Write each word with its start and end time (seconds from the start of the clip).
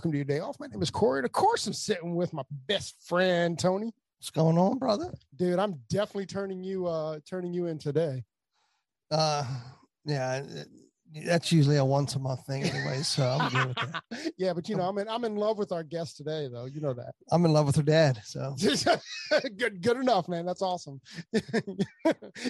Welcome 0.00 0.12
to 0.12 0.16
your 0.16 0.24
day 0.24 0.38
off. 0.38 0.58
My 0.58 0.66
name 0.66 0.80
is 0.80 0.88
Corey. 0.88 1.18
And 1.18 1.26
of 1.26 1.32
course, 1.32 1.66
I'm 1.66 1.74
sitting 1.74 2.14
with 2.14 2.32
my 2.32 2.42
best 2.66 2.96
friend, 3.06 3.58
Tony. 3.58 3.92
What's 4.18 4.30
going 4.30 4.56
on, 4.56 4.78
brother? 4.78 5.12
Dude, 5.36 5.58
I'm 5.58 5.78
definitely 5.90 6.24
turning 6.24 6.64
you, 6.64 6.86
uh, 6.86 7.18
turning 7.28 7.52
you 7.52 7.66
in 7.66 7.76
today. 7.76 8.24
Uh, 9.10 9.44
yeah, 10.06 10.40
that's 11.26 11.52
usually 11.52 11.76
a 11.76 11.84
once 11.84 12.14
a 12.14 12.18
month 12.18 12.46
thing 12.46 12.62
anyway. 12.62 13.02
So 13.02 13.28
I'm 13.28 13.52
good 13.52 13.68
with 13.68 13.76
that. 13.76 14.32
yeah, 14.38 14.54
but 14.54 14.70
you 14.70 14.76
know, 14.76 14.84
I'm 14.84 14.96
in, 14.96 15.06
I'm 15.06 15.26
in 15.26 15.36
love 15.36 15.58
with 15.58 15.70
our 15.70 15.82
guest 15.82 16.16
today, 16.16 16.48
though. 16.50 16.64
You 16.64 16.80
know 16.80 16.94
that. 16.94 17.12
I'm 17.30 17.44
in 17.44 17.52
love 17.52 17.66
with 17.66 17.76
her 17.76 17.82
dad. 17.82 18.22
So 18.24 18.56
good, 19.58 19.82
good 19.82 19.98
enough, 19.98 20.28
man. 20.30 20.46
That's 20.46 20.62
awesome. 20.62 20.98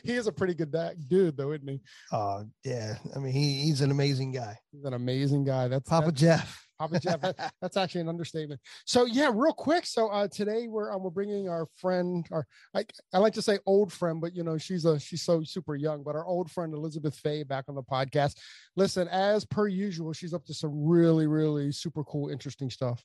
he 0.04 0.14
is 0.14 0.28
a 0.28 0.32
pretty 0.32 0.54
good 0.54 0.70
da- 0.70 0.94
dude, 1.08 1.36
though, 1.36 1.50
isn't 1.50 1.66
he? 1.66 1.80
uh, 2.12 2.44
yeah, 2.62 2.94
I 3.16 3.18
mean, 3.18 3.32
he, 3.32 3.62
he's 3.62 3.80
an 3.80 3.90
amazing 3.90 4.30
guy. 4.30 4.56
He's 4.70 4.84
an 4.84 4.94
amazing 4.94 5.42
guy. 5.42 5.66
That's 5.66 5.88
Papa 5.88 6.12
that's- 6.12 6.20
Jeff. 6.20 6.69
Papa 6.80 6.98
Jeff. 6.98 7.20
That's 7.60 7.76
actually 7.76 8.00
an 8.00 8.08
understatement. 8.08 8.60
So 8.86 9.04
yeah, 9.04 9.30
real 9.32 9.52
quick. 9.52 9.84
So 9.84 10.08
uh, 10.08 10.28
today 10.28 10.66
we're 10.66 10.92
um, 10.92 11.02
we're 11.02 11.10
bringing 11.10 11.48
our 11.48 11.66
friend, 11.76 12.26
our 12.32 12.46
I, 12.74 12.86
I 13.12 13.18
like 13.18 13.34
to 13.34 13.42
say 13.42 13.58
old 13.66 13.92
friend, 13.92 14.20
but 14.20 14.34
you 14.34 14.42
know 14.42 14.56
she's 14.56 14.86
a 14.86 14.98
she's 14.98 15.22
so 15.22 15.42
super 15.44 15.76
young. 15.76 16.02
But 16.02 16.16
our 16.16 16.24
old 16.24 16.50
friend 16.50 16.72
Elizabeth 16.72 17.14
Faye 17.16 17.42
back 17.42 17.66
on 17.68 17.74
the 17.74 17.82
podcast. 17.82 18.38
Listen, 18.76 19.08
as 19.08 19.44
per 19.44 19.68
usual, 19.68 20.14
she's 20.14 20.32
up 20.32 20.46
to 20.46 20.54
some 20.54 20.72
really 20.86 21.26
really 21.26 21.70
super 21.70 22.02
cool, 22.04 22.30
interesting 22.30 22.70
stuff. 22.70 23.04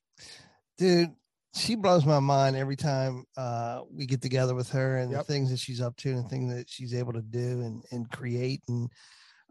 Dude, 0.77 1.11
she 1.53 1.75
blows 1.75 2.05
my 2.05 2.19
mind 2.19 2.55
every 2.55 2.75
time 2.77 3.25
uh, 3.35 3.81
we 3.91 4.05
get 4.05 4.21
together 4.21 4.55
with 4.55 4.69
her 4.69 4.97
and 4.97 5.11
Yep. 5.11 5.19
the 5.27 5.33
things 5.33 5.49
that 5.49 5.59
she's 5.59 5.81
up 5.81 5.95
to 5.97 6.11
and 6.11 6.30
things 6.30 6.53
that 6.53 6.69
she's 6.69 6.93
able 6.93 7.14
to 7.14 7.21
do 7.21 7.61
and, 7.61 7.83
and 7.91 8.09
create. 8.09 8.61
And 8.67 8.89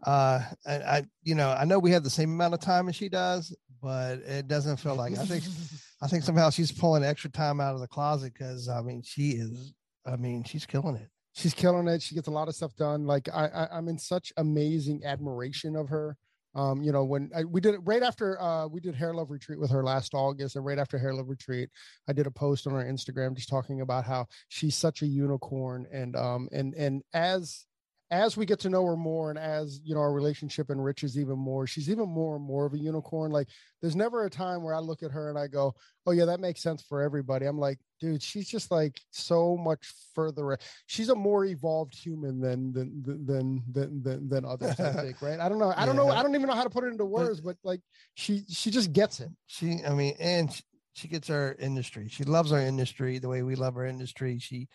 uh, 0.03 0.41
I, 0.65 0.73
I, 0.73 1.03
you 1.23 1.35
know, 1.35 1.51
I 1.51 1.65
know 1.65 1.79
we 1.79 1.91
have 1.91 2.03
the 2.03 2.09
same 2.09 2.31
amount 2.33 2.53
of 2.53 2.59
time 2.59 2.89
as 2.89 2.95
she 2.95 3.09
does, 3.09 3.55
but 3.81 4.19
it 4.19 4.47
doesn't 4.47 4.77
feel 4.77 4.95
like 4.95 5.17
I 5.17 5.25
think 5.25 5.43
I 6.01 6.07
think 6.07 6.23
somehow 6.23 6.49
she's 6.49 6.71
pulling 6.71 7.03
extra 7.03 7.29
time 7.29 7.61
out 7.61 7.75
of 7.75 7.81
the 7.81 7.87
closet 7.87 8.33
because 8.33 8.67
I 8.67 8.81
mean 8.81 9.01
she 9.03 9.31
is 9.31 9.73
I 10.05 10.15
mean 10.15 10.43
she's 10.43 10.65
killing 10.65 10.95
it. 10.95 11.09
she's 11.33 11.53
killing 11.53 11.87
it. 11.87 12.01
She 12.01 12.15
gets 12.15 12.27
a 12.27 12.31
lot 12.31 12.47
of 12.47 12.55
stuff 12.55 12.75
done. 12.75 13.05
Like 13.05 13.29
I, 13.33 13.47
I 13.47 13.77
I'm 13.77 13.87
in 13.87 13.97
such 13.97 14.33
amazing 14.37 15.03
admiration 15.05 15.75
of 15.75 15.89
her. 15.89 16.17
Um, 16.55 16.81
you 16.81 16.93
know, 16.93 17.03
when 17.03 17.29
I, 17.35 17.43
we 17.43 17.59
did 17.59 17.73
it 17.73 17.81
right 17.83 18.01
after 18.01 18.41
uh, 18.41 18.67
we 18.67 18.79
did 18.79 18.95
Hair 18.95 19.13
Love 19.13 19.29
Retreat 19.29 19.59
with 19.59 19.69
her 19.71 19.83
last 19.83 20.13
August, 20.13 20.55
and 20.55 20.63
right 20.63 20.79
after 20.79 20.97
Hair 20.97 21.13
Love 21.15 21.27
Retreat, 21.27 21.69
I 22.07 22.13
did 22.13 22.27
a 22.27 22.31
post 22.31 22.65
on 22.65 22.73
our 22.73 22.85
Instagram 22.85 23.35
just 23.35 23.49
talking 23.49 23.81
about 23.81 24.05
how 24.05 24.27
she's 24.47 24.75
such 24.75 25.01
a 25.01 25.05
unicorn, 25.05 25.85
and 25.91 26.15
um, 26.15 26.47
and 26.53 26.73
and 26.75 27.03
as 27.13 27.65
as 28.11 28.37
we 28.37 28.45
get 28.45 28.59
to 28.59 28.69
know 28.69 28.85
her 28.85 28.95
more, 28.95 29.29
and 29.29 29.39
as 29.39 29.81
you 29.83 29.95
know, 29.95 30.01
our 30.01 30.13
relationship 30.13 30.69
enriches 30.69 31.17
even 31.17 31.37
more, 31.37 31.65
she's 31.65 31.89
even 31.89 32.07
more 32.07 32.35
and 32.35 32.45
more 32.45 32.65
of 32.65 32.73
a 32.73 32.77
unicorn. 32.77 33.31
Like, 33.31 33.47
there's 33.81 33.95
never 33.95 34.25
a 34.25 34.29
time 34.29 34.63
where 34.63 34.75
I 34.75 34.79
look 34.79 35.03
at 35.03 35.11
her 35.11 35.29
and 35.29 35.39
I 35.39 35.47
go, 35.47 35.73
"Oh 36.05 36.11
yeah, 36.11 36.25
that 36.25 36.39
makes 36.39 36.61
sense 36.61 36.83
for 36.83 37.01
everybody." 37.01 37.45
I'm 37.45 37.57
like, 37.57 37.79
dude, 37.99 38.21
she's 38.21 38.47
just 38.47 38.71
like 38.71 39.01
so 39.11 39.57
much 39.57 39.91
further 40.13 40.57
she's 40.85 41.09
a 41.09 41.15
more 41.15 41.45
evolved 41.45 41.93
human 41.93 42.39
than 42.39 42.71
than 42.71 43.03
than 43.03 43.63
than 43.71 44.03
than, 44.03 44.29
than 44.29 44.45
others 44.45 44.79
i 44.79 44.91
think 44.93 45.21
right 45.21 45.39
i 45.39 45.49
don't 45.49 45.59
know 45.59 45.73
i 45.75 45.85
don't 45.85 45.95
know 45.95 46.09
i 46.09 46.21
don't 46.23 46.35
even 46.35 46.47
know 46.47 46.55
how 46.55 46.63
to 46.63 46.69
put 46.69 46.83
it 46.83 46.87
into 46.87 47.05
words 47.05 47.41
but 47.41 47.57
like 47.63 47.81
she 48.13 48.43
she 48.49 48.71
just 48.71 48.93
gets 48.93 49.19
it 49.19 49.29
She 49.47 49.81
I 49.85 49.93
mean 49.93 50.15
and 50.19 50.51
she, 50.51 50.63
she 50.95 51.07
gets 51.09 51.29
our 51.29 51.55
industry. 51.59 52.07
She 52.09 52.23
loves 52.23 52.53
our 52.53 52.59
industry 52.61 53.19
the 53.19 53.27
way 53.27 53.43
we 53.43 53.55
love 53.55 53.75
our 53.75 53.85
industry. 53.85 54.39
She 54.39 54.69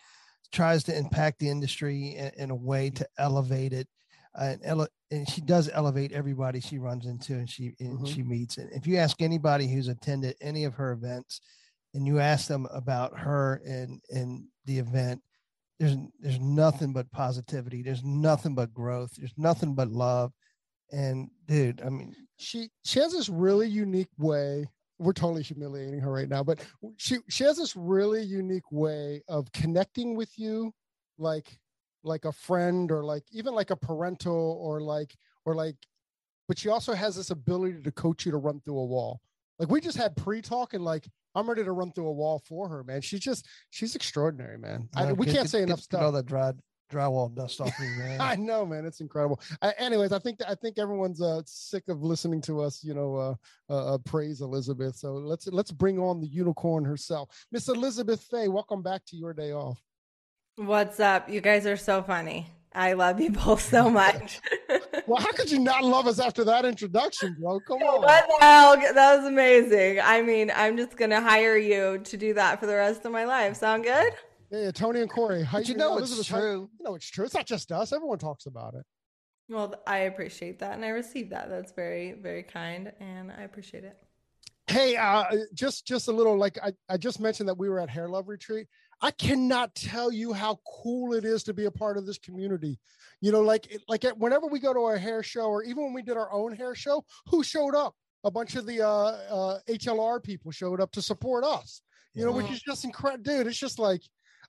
tries 0.51 0.83
to 0.85 0.97
impact 0.97 1.39
the 1.39 1.49
industry 1.49 2.15
in, 2.15 2.31
in 2.37 2.49
a 2.51 2.55
way 2.55 2.89
to 2.91 3.07
elevate 3.17 3.73
it. 3.73 3.87
uh, 4.39 4.43
and, 4.43 4.61
ele- 4.65 4.87
and 5.11 5.29
she 5.29 5.41
does 5.41 5.69
elevate 5.73 6.13
everybody 6.13 6.61
she 6.61 6.77
runs 6.79 7.05
into 7.05 7.33
and 7.33 7.49
she 7.49 7.75
and 7.81 7.99
Mhm. 7.99 8.07
she 8.07 8.23
meets. 8.23 8.57
And 8.57 8.71
if 8.71 8.87
you 8.87 8.95
ask 8.97 9.21
anybody 9.21 9.67
who's 9.67 9.89
attended 9.89 10.35
any 10.39 10.63
of 10.63 10.73
her 10.75 10.93
events, 10.93 11.41
and 11.93 12.07
you 12.07 12.19
ask 12.19 12.47
them 12.47 12.65
about 12.71 13.17
her 13.19 13.55
and 13.65 13.99
and 14.09 14.47
the 14.65 14.79
event, 14.79 15.21
there's 15.79 15.97
there's 16.21 16.39
nothing 16.39 16.93
but 16.93 17.11
positivity. 17.11 17.81
There's 17.83 18.03
nothing 18.05 18.55
but 18.55 18.73
growth. 18.73 19.11
There's 19.17 19.33
nothing 19.37 19.75
but 19.75 19.89
love. 19.89 20.31
And 20.93 21.29
dude, 21.47 21.81
I 21.81 21.89
mean, 21.89 22.15
she 22.37 22.69
she 22.85 22.99
has 22.99 23.11
this 23.11 23.27
really 23.27 23.67
unique 23.67 24.11
way 24.17 24.65
we're 25.01 25.13
totally 25.13 25.41
humiliating 25.41 25.99
her 25.99 26.11
right 26.11 26.29
now 26.29 26.43
but 26.43 26.59
she 26.97 27.17
she 27.29 27.43
has 27.43 27.57
this 27.57 27.75
really 27.75 28.21
unique 28.21 28.71
way 28.71 29.21
of 29.27 29.51
connecting 29.51 30.15
with 30.15 30.37
you 30.37 30.71
like 31.17 31.59
like 32.03 32.25
a 32.25 32.31
friend 32.31 32.91
or 32.91 33.03
like 33.03 33.23
even 33.31 33.53
like 33.53 33.69
a 33.69 33.75
parental 33.75 34.59
or 34.61 34.81
like 34.81 35.15
or 35.45 35.55
like 35.55 35.75
but 36.47 36.59
she 36.59 36.69
also 36.69 36.93
has 36.93 37.15
this 37.15 37.29
ability 37.29 37.81
to 37.81 37.91
coach 37.91 38.25
you 38.25 38.31
to 38.33 38.37
run 38.37 38.59
through 38.59 38.77
a 38.77 38.85
wall. 38.85 39.21
Like 39.57 39.69
we 39.69 39.79
just 39.79 39.95
had 39.95 40.15
pre-talk 40.17 40.73
and 40.73 40.83
like 40.83 41.07
i'm 41.33 41.47
ready 41.47 41.63
to 41.63 41.71
run 41.71 41.93
through 41.93 42.07
a 42.07 42.11
wall 42.11 42.41
for 42.45 42.67
her 42.67 42.83
man. 42.83 43.01
She's 43.01 43.19
just 43.19 43.47
she's 43.69 43.95
extraordinary 43.95 44.57
man. 44.57 44.89
I, 44.95 45.05
uh, 45.05 45.13
we 45.13 45.27
can't 45.27 45.49
say 45.49 45.61
enough 45.61 45.79
stuff. 45.79 46.01
all 46.01 46.11
that 46.11 46.25
dry 46.25 46.51
drywall 46.91 47.33
dust 47.33 47.61
off 47.61 47.79
me, 47.79 47.87
man. 47.97 48.19
I 48.21 48.35
know, 48.35 48.65
man. 48.65 48.85
It's 48.85 48.99
incredible. 49.01 49.39
Uh, 49.61 49.71
anyways, 49.77 50.11
I 50.11 50.19
think 50.19 50.39
I 50.47 50.55
think 50.55 50.77
everyone's 50.77 51.21
uh, 51.21 51.41
sick 51.45 51.87
of 51.87 52.03
listening 52.03 52.41
to 52.41 52.61
us, 52.61 52.83
you 52.83 52.93
know, 52.93 53.15
uh, 53.15 53.35
uh, 53.69 53.95
uh, 53.95 53.97
praise 53.99 54.41
Elizabeth. 54.41 54.95
So 54.95 55.13
let's 55.13 55.47
let's 55.47 55.71
bring 55.71 55.97
on 55.97 56.19
the 56.19 56.27
unicorn 56.27 56.83
herself, 56.83 57.29
Miss 57.51 57.67
Elizabeth 57.67 58.21
Faye. 58.29 58.47
Welcome 58.47 58.81
back 58.83 59.01
to 59.07 59.15
your 59.15 59.33
day 59.33 59.53
off. 59.53 59.81
What's 60.57 60.99
up? 60.99 61.29
You 61.29 61.41
guys 61.41 61.65
are 61.65 61.77
so 61.77 62.03
funny. 62.03 62.47
I 62.73 62.93
love 62.93 63.19
you 63.19 63.31
both 63.31 63.61
so 63.61 63.89
much. 64.01 64.39
Well, 65.07 65.19
how 65.19 65.31
could 65.33 65.51
you 65.51 65.59
not 65.59 65.83
love 65.83 66.07
us 66.07 66.19
after 66.19 66.43
that 66.45 66.63
introduction, 66.63 67.35
bro? 67.39 67.59
Come 67.61 67.79
on. 67.81 68.01
what 68.01 68.27
the 68.27 68.45
hell? 68.45 68.77
That 68.93 69.17
was 69.17 69.25
amazing. 69.25 69.99
I 69.99 70.21
mean, 70.21 70.51
I'm 70.55 70.77
just 70.77 70.95
gonna 70.95 71.19
hire 71.19 71.57
you 71.57 71.97
to 71.97 72.17
do 72.17 72.33
that 72.35 72.59
for 72.59 72.65
the 72.67 72.75
rest 72.75 73.03
of 73.03 73.11
my 73.11 73.25
life. 73.25 73.57
Sound 73.57 73.83
good? 73.83 74.13
Yeah, 74.51 74.63
yeah, 74.65 74.71
Tony 74.71 74.99
and 75.01 75.09
Corey. 75.09 75.43
How, 75.43 75.59
But 75.59 75.69
you 75.69 75.75
know 75.75 75.97
it's 75.97 76.11
Elizabeth, 76.11 76.27
how- 76.27 76.39
true. 76.39 76.69
you 76.77 76.83
know 76.83 76.95
it's 76.95 77.09
true. 77.09 77.25
It's 77.25 77.33
not 77.33 77.45
just 77.45 77.71
us. 77.71 77.93
Everyone 77.93 78.17
talks 78.19 78.45
about 78.45 78.73
it. 78.75 78.85
Well, 79.49 79.75
I 79.87 79.99
appreciate 79.99 80.59
that, 80.59 80.73
and 80.73 80.85
I 80.85 80.89
received 80.89 81.31
that. 81.31 81.49
That's 81.49 81.71
very, 81.73 82.13
very 82.13 82.43
kind, 82.43 82.91
and 82.99 83.31
I 83.31 83.41
appreciate 83.43 83.83
it. 83.83 83.97
Hey, 84.67 84.95
uh, 84.95 85.25
just 85.53 85.85
just 85.85 86.07
a 86.07 86.11
little 86.11 86.37
like 86.37 86.57
I, 86.63 86.71
I 86.89 86.97
just 86.97 87.19
mentioned 87.19 87.49
that 87.49 87.57
we 87.57 87.67
were 87.69 87.79
at 87.79 87.89
Hair 87.89 88.09
Love 88.09 88.27
Retreat. 88.29 88.67
I 89.01 89.11
cannot 89.11 89.73
tell 89.73 90.11
you 90.11 90.31
how 90.31 90.59
cool 90.83 91.13
it 91.13 91.25
is 91.25 91.43
to 91.45 91.53
be 91.53 91.65
a 91.65 91.71
part 91.71 91.97
of 91.97 92.05
this 92.05 92.17
community. 92.19 92.79
You 93.19 93.31
know, 93.31 93.41
like 93.41 93.75
like 93.87 94.05
at- 94.05 94.17
whenever 94.17 94.47
we 94.47 94.59
go 94.59 94.73
to 94.73 94.79
a 94.95 94.97
hair 94.97 95.23
show, 95.23 95.45
or 95.47 95.63
even 95.63 95.83
when 95.83 95.93
we 95.93 96.01
did 96.01 96.15
our 96.17 96.31
own 96.31 96.55
hair 96.55 96.75
show, 96.75 97.03
who 97.27 97.43
showed 97.43 97.75
up? 97.75 97.95
A 98.23 98.29
bunch 98.31 98.55
of 98.55 98.67
the 98.67 98.81
uh, 98.81 98.87
uh, 98.87 99.59
HLR 99.67 100.21
people 100.23 100.51
showed 100.51 100.79
up 100.79 100.91
to 100.91 101.01
support 101.01 101.43
us. 101.43 101.81
You 102.13 102.25
know, 102.25 102.31
which 102.33 102.51
is 102.51 102.61
just 102.61 102.83
incredible, 102.85 103.23
dude. 103.23 103.47
It's 103.47 103.57
just 103.57 103.79
like 103.79 104.01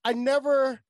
I 0.04 0.12
never. 0.12 0.80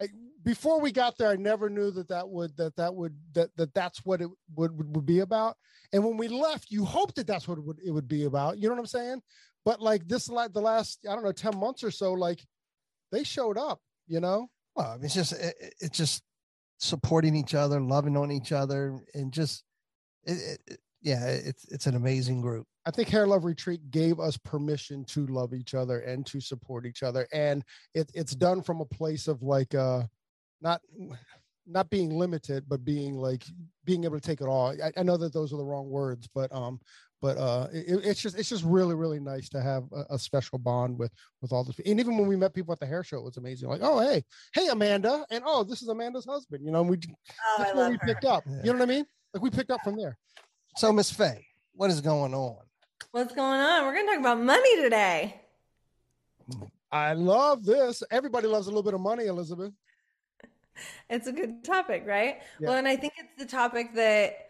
I, 0.00 0.08
before 0.42 0.80
we 0.80 0.92
got 0.92 1.16
there, 1.16 1.30
I 1.30 1.36
never 1.36 1.70
knew 1.70 1.90
that 1.92 2.08
that 2.08 2.28
would 2.28 2.56
that 2.56 2.76
that 2.76 2.94
would 2.94 3.16
that 3.32 3.50
that 3.56 3.74
that's 3.74 4.04
what 4.04 4.20
it 4.20 4.28
would 4.54 4.76
would, 4.76 4.96
would 4.96 5.06
be 5.06 5.20
about. 5.20 5.56
And 5.92 6.04
when 6.04 6.16
we 6.16 6.28
left, 6.28 6.70
you 6.70 6.84
hoped 6.84 7.16
that 7.16 7.26
that's 7.26 7.48
what 7.48 7.58
it 7.58 7.64
would, 7.64 7.78
it 7.84 7.90
would 7.90 8.08
be 8.08 8.24
about. 8.24 8.58
You 8.58 8.68
know 8.68 8.74
what 8.74 8.80
I'm 8.80 8.86
saying? 8.86 9.22
But 9.64 9.80
like 9.80 10.06
this, 10.06 10.28
like 10.28 10.52
the 10.52 10.60
last 10.60 11.00
I 11.08 11.14
don't 11.14 11.24
know 11.24 11.32
ten 11.32 11.58
months 11.58 11.82
or 11.82 11.90
so, 11.90 12.12
like 12.12 12.44
they 13.10 13.24
showed 13.24 13.58
up. 13.58 13.80
You 14.06 14.20
know. 14.20 14.48
Well, 14.74 14.98
it's 15.02 15.14
just 15.14 15.32
it, 15.32 15.54
it's 15.80 15.96
just 15.96 16.22
supporting 16.78 17.34
each 17.34 17.54
other, 17.54 17.80
loving 17.80 18.16
on 18.16 18.30
each 18.30 18.52
other, 18.52 19.00
and 19.14 19.32
just 19.32 19.64
it, 20.24 20.60
it, 20.66 20.78
yeah, 21.00 21.24
it's 21.26 21.64
it's 21.68 21.86
an 21.86 21.96
amazing 21.96 22.42
group. 22.42 22.66
I 22.86 22.90
think 22.92 23.08
Hair 23.08 23.26
Love 23.26 23.44
Retreat 23.44 23.90
gave 23.90 24.20
us 24.20 24.36
permission 24.36 25.04
to 25.06 25.26
love 25.26 25.52
each 25.52 25.74
other 25.74 26.00
and 26.00 26.24
to 26.26 26.40
support 26.40 26.86
each 26.86 27.02
other, 27.02 27.26
and 27.32 27.64
it, 27.94 28.10
it's 28.14 28.34
done 28.34 28.62
from 28.62 28.80
a 28.80 28.86
place 28.86 29.26
of 29.26 29.42
like 29.42 29.74
uh, 29.74 30.04
not 30.60 30.80
not 31.66 31.90
being 31.90 32.16
limited, 32.16 32.64
but 32.68 32.84
being 32.84 33.16
like 33.16 33.44
being 33.84 34.04
able 34.04 34.18
to 34.18 34.26
take 34.26 34.40
it 34.40 34.46
all. 34.46 34.68
I, 34.70 34.92
I 34.96 35.02
know 35.02 35.16
that 35.16 35.32
those 35.32 35.52
are 35.52 35.56
the 35.56 35.64
wrong 35.64 35.90
words, 35.90 36.28
but 36.32 36.54
um, 36.54 36.80
but 37.20 37.36
uh, 37.38 37.66
it, 37.72 38.04
it's 38.04 38.20
just 38.20 38.38
it's 38.38 38.48
just 38.48 38.64
really 38.64 38.94
really 38.94 39.18
nice 39.18 39.48
to 39.48 39.60
have 39.60 39.84
a, 39.92 40.14
a, 40.14 40.18
special 40.18 40.58
bond 40.58 40.96
with 40.96 41.12
with 41.42 41.52
all 41.52 41.64
this. 41.64 41.78
And 41.84 41.98
even 41.98 42.16
when 42.16 42.28
we 42.28 42.36
met 42.36 42.54
people 42.54 42.72
at 42.72 42.78
the 42.78 42.86
hair 42.86 43.02
show, 43.02 43.18
it 43.18 43.24
was 43.24 43.36
amazing. 43.36 43.68
Like, 43.68 43.80
oh 43.82 43.98
hey, 43.98 44.22
hey 44.54 44.68
Amanda, 44.68 45.26
and 45.30 45.42
oh 45.44 45.64
this 45.64 45.82
is 45.82 45.88
Amanda's 45.88 46.26
husband. 46.26 46.64
You 46.64 46.70
know, 46.70 46.82
we 46.82 46.98
oh, 46.98 47.54
that's 47.58 47.74
where 47.74 47.90
we 47.90 47.96
her. 47.96 48.06
picked 48.06 48.24
up. 48.24 48.44
Yeah. 48.46 48.58
You 48.58 48.72
know 48.72 48.78
what 48.78 48.82
I 48.82 48.94
mean? 48.94 49.06
Like 49.34 49.42
we 49.42 49.50
picked 49.50 49.72
up 49.72 49.80
from 49.82 49.96
there. 49.96 50.16
So 50.76 50.92
Miss 50.92 51.10
Faye, 51.10 51.46
what 51.72 51.90
is 51.90 52.00
going 52.00 52.34
on? 52.34 52.65
What's 53.10 53.34
going 53.34 53.60
on? 53.60 53.84
We're 53.84 53.94
gonna 53.94 54.06
talk 54.08 54.20
about 54.20 54.40
money 54.40 54.82
today. 54.82 55.40
I 56.92 57.12
love 57.14 57.64
this. 57.64 58.02
Everybody 58.10 58.46
loves 58.46 58.66
a 58.66 58.70
little 58.70 58.82
bit 58.82 58.94
of 58.94 59.00
money, 59.00 59.26
Elizabeth. 59.26 59.72
It's 61.08 61.26
a 61.26 61.32
good 61.32 61.64
topic, 61.64 62.04
right? 62.06 62.42
Yeah. 62.60 62.68
Well, 62.68 62.76
and 62.76 62.86
I 62.86 62.96
think 62.96 63.14
it's 63.16 63.38
the 63.38 63.46
topic 63.46 63.94
that 63.94 64.46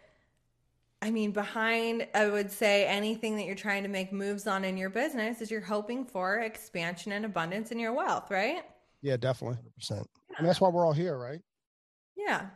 I 1.01 1.11
mean, 1.11 1.31
behind, 1.31 2.07
I 2.15 2.27
would 2.27 2.51
say 2.51 2.85
anything 2.85 3.35
that 3.37 3.45
you're 3.45 3.55
trying 3.55 3.83
to 3.83 3.89
make 3.89 4.11
moves 4.11 4.47
on 4.47 4.65
in 4.65 4.77
your 4.77 4.89
business 4.89 5.41
is 5.41 5.51
you're 5.51 5.61
hoping 5.61 6.03
for 6.03 6.39
expansion 6.39 7.11
and 7.11 7.23
abundance 7.23 7.71
in 7.71 7.77
your 7.77 7.93
wealth, 7.93 8.31
right? 8.31 8.63
Yeah, 9.01 9.15
definitely. 9.15 9.59
100%. 9.79 10.05
And 10.37 10.47
that's 10.47 10.59
why 10.59 10.69
we're 10.69 10.85
all 10.85 10.93
here, 10.93 11.17
right? 11.17 11.39
Yeah. 12.15 12.47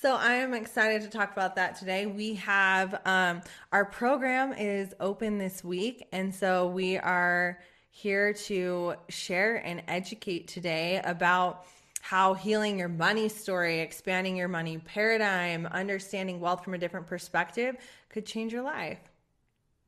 So 0.00 0.14
I 0.16 0.36
am 0.36 0.54
excited 0.54 1.02
to 1.02 1.08
talk 1.10 1.30
about 1.30 1.56
that 1.56 1.76
today. 1.76 2.06
We 2.06 2.36
have 2.36 3.02
um, 3.04 3.42
our 3.70 3.84
program 3.84 4.54
is 4.54 4.94
open 4.98 5.36
this 5.36 5.62
week. 5.62 6.08
And 6.10 6.34
so 6.34 6.68
we 6.68 6.96
are 6.96 7.58
here 7.90 8.32
to 8.32 8.94
share 9.10 9.56
and 9.56 9.82
educate 9.88 10.48
today 10.48 11.02
about 11.04 11.66
how 12.00 12.32
healing 12.32 12.78
your 12.78 12.88
money 12.88 13.28
story, 13.28 13.80
expanding 13.80 14.36
your 14.36 14.48
money 14.48 14.78
paradigm, 14.78 15.66
understanding 15.66 16.40
wealth 16.40 16.64
from 16.64 16.72
a 16.72 16.78
different 16.78 17.06
perspective 17.06 17.76
could 18.08 18.24
change 18.24 18.54
your 18.54 18.62
life. 18.62 19.00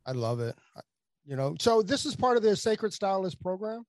I 0.05 0.13
love 0.13 0.41
it. 0.41 0.55
You 1.25 1.37
know, 1.37 1.57
so 1.59 1.81
this 1.81 2.05
is 2.05 2.15
part 2.15 2.37
of 2.37 2.43
the 2.43 2.55
Sacred 2.55 2.93
Stylist 2.93 3.41
program. 3.41 3.87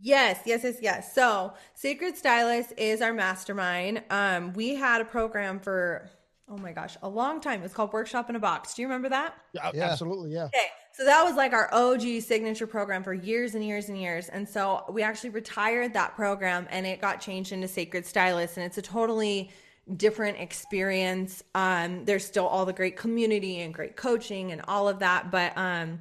Yes, 0.00 0.40
yes, 0.44 0.64
yes, 0.64 0.76
yes. 0.80 1.14
So, 1.14 1.54
Sacred 1.74 2.16
Stylist 2.16 2.72
is 2.76 3.00
our 3.00 3.12
mastermind. 3.12 4.02
Um, 4.10 4.52
we 4.52 4.74
had 4.74 5.00
a 5.00 5.04
program 5.04 5.60
for 5.60 6.10
oh 6.48 6.58
my 6.58 6.72
gosh, 6.72 6.96
a 7.02 7.08
long 7.08 7.40
time. 7.40 7.60
It 7.60 7.62
was 7.62 7.72
called 7.72 7.92
Workshop 7.92 8.28
in 8.28 8.36
a 8.36 8.40
Box. 8.40 8.74
Do 8.74 8.82
you 8.82 8.88
remember 8.88 9.08
that? 9.08 9.34
Yeah, 9.52 9.70
yeah. 9.74 9.90
absolutely. 9.90 10.32
Yeah. 10.32 10.44
Okay. 10.46 10.66
So 10.92 11.04
that 11.04 11.24
was 11.24 11.34
like 11.34 11.52
our 11.52 11.72
OG 11.72 12.22
signature 12.22 12.66
program 12.66 13.02
for 13.02 13.12
years 13.12 13.54
and 13.54 13.64
years 13.64 13.88
and 13.88 14.00
years. 14.00 14.28
And 14.28 14.48
so 14.48 14.84
we 14.88 15.02
actually 15.02 15.30
retired 15.30 15.92
that 15.94 16.14
program 16.14 16.68
and 16.70 16.86
it 16.86 17.00
got 17.00 17.20
changed 17.20 17.52
into 17.52 17.66
Sacred 17.66 18.06
Stylist. 18.06 18.56
And 18.58 18.66
it's 18.66 18.78
a 18.78 18.82
totally 18.82 19.50
different 19.96 20.38
experience. 20.38 21.42
Um, 21.54 22.04
there's 22.04 22.24
still 22.24 22.46
all 22.46 22.64
the 22.64 22.72
great 22.72 22.96
community 22.96 23.62
and 23.62 23.74
great 23.74 23.96
coaching 23.96 24.52
and 24.52 24.62
all 24.68 24.88
of 24.88 25.00
that. 25.00 25.32
But 25.32 25.52
um, 25.56 25.98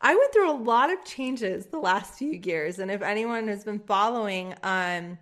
I 0.00 0.14
went 0.14 0.32
through 0.32 0.50
a 0.50 0.56
lot 0.56 0.90
of 0.90 1.04
changes 1.04 1.66
the 1.66 1.78
last 1.78 2.14
few 2.14 2.32
years. 2.32 2.78
And 2.78 2.90
if 2.90 3.02
anyone 3.02 3.48
has 3.48 3.64
been 3.64 3.80
following, 3.80 4.54
um, 4.62 5.18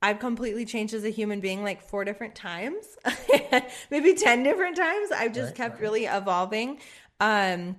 I've 0.00 0.18
completely 0.18 0.64
changed 0.64 0.94
as 0.94 1.04
a 1.04 1.10
human 1.10 1.40
being 1.40 1.62
like 1.62 1.82
four 1.82 2.04
different 2.04 2.34
times, 2.34 2.84
maybe 3.90 4.14
10 4.14 4.42
different 4.42 4.76
times. 4.76 5.10
I've 5.12 5.32
just 5.32 5.48
right, 5.48 5.54
kept 5.54 5.74
right. 5.74 5.82
really 5.82 6.04
evolving. 6.06 6.78
Um, 7.20 7.76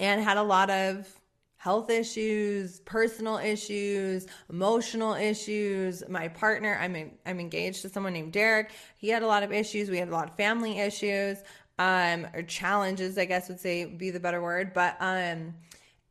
and 0.00 0.22
had 0.22 0.36
a 0.36 0.42
lot 0.42 0.70
of 0.70 1.08
health 1.56 1.90
issues, 1.90 2.80
personal 2.80 3.36
issues, 3.38 4.26
emotional 4.48 5.14
issues. 5.14 6.02
My 6.08 6.28
partner, 6.28 6.78
I'm 6.80 6.94
in, 6.94 7.10
I'm 7.26 7.40
engaged 7.40 7.82
to 7.82 7.88
someone 7.88 8.12
named 8.12 8.32
Derek. 8.32 8.70
He 8.96 9.08
had 9.08 9.22
a 9.22 9.26
lot 9.26 9.42
of 9.42 9.52
issues. 9.52 9.90
We 9.90 9.98
had 9.98 10.08
a 10.08 10.12
lot 10.12 10.30
of 10.30 10.36
family 10.36 10.78
issues, 10.78 11.38
um, 11.78 12.26
or 12.32 12.42
challenges, 12.42 13.18
I 13.18 13.24
guess 13.24 13.48
would 13.48 13.60
say 13.60 13.84
be 13.84 14.10
the 14.10 14.20
better 14.20 14.40
word. 14.40 14.72
But 14.72 14.96
um, 15.00 15.54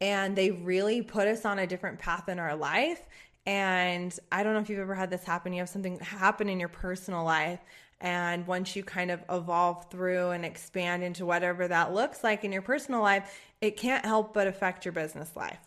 and 0.02 0.36
they 0.36 0.52
really 0.52 1.02
put 1.02 1.28
us 1.28 1.46
on 1.46 1.60
a 1.60 1.68
different 1.68 2.00
path 2.00 2.30
in 2.30 2.40
our 2.40 2.56
life. 2.56 3.02
And 3.46 4.18
I 4.32 4.44
don't 4.44 4.54
know 4.54 4.60
if 4.60 4.70
you've 4.70 4.80
ever 4.80 4.96
had 4.96 5.10
this 5.10 5.24
happen. 5.24 5.54
You 5.54 5.60
have 5.60 5.70
something 5.70 6.00
happen 6.00 6.50
in 6.50 6.60
your 6.60 6.70
personal 6.70 7.24
life 7.24 7.60
and 8.00 8.46
once 8.46 8.76
you 8.76 8.84
kind 8.84 9.10
of 9.10 9.24
evolve 9.30 9.90
through 9.90 10.30
and 10.30 10.46
expand 10.46 11.04
into 11.04 11.26
whatever 11.26 11.68
that 11.68 11.94
looks 11.94 12.24
like 12.24 12.44
in 12.44 12.52
your 12.52 12.62
personal 12.62 13.02
life, 13.02 13.40
it 13.60 13.76
can't 13.76 14.06
help 14.06 14.34
but 14.34 14.48
affect 14.48 14.86
your 14.86 14.92
business 14.92 15.36
life. 15.36 15.60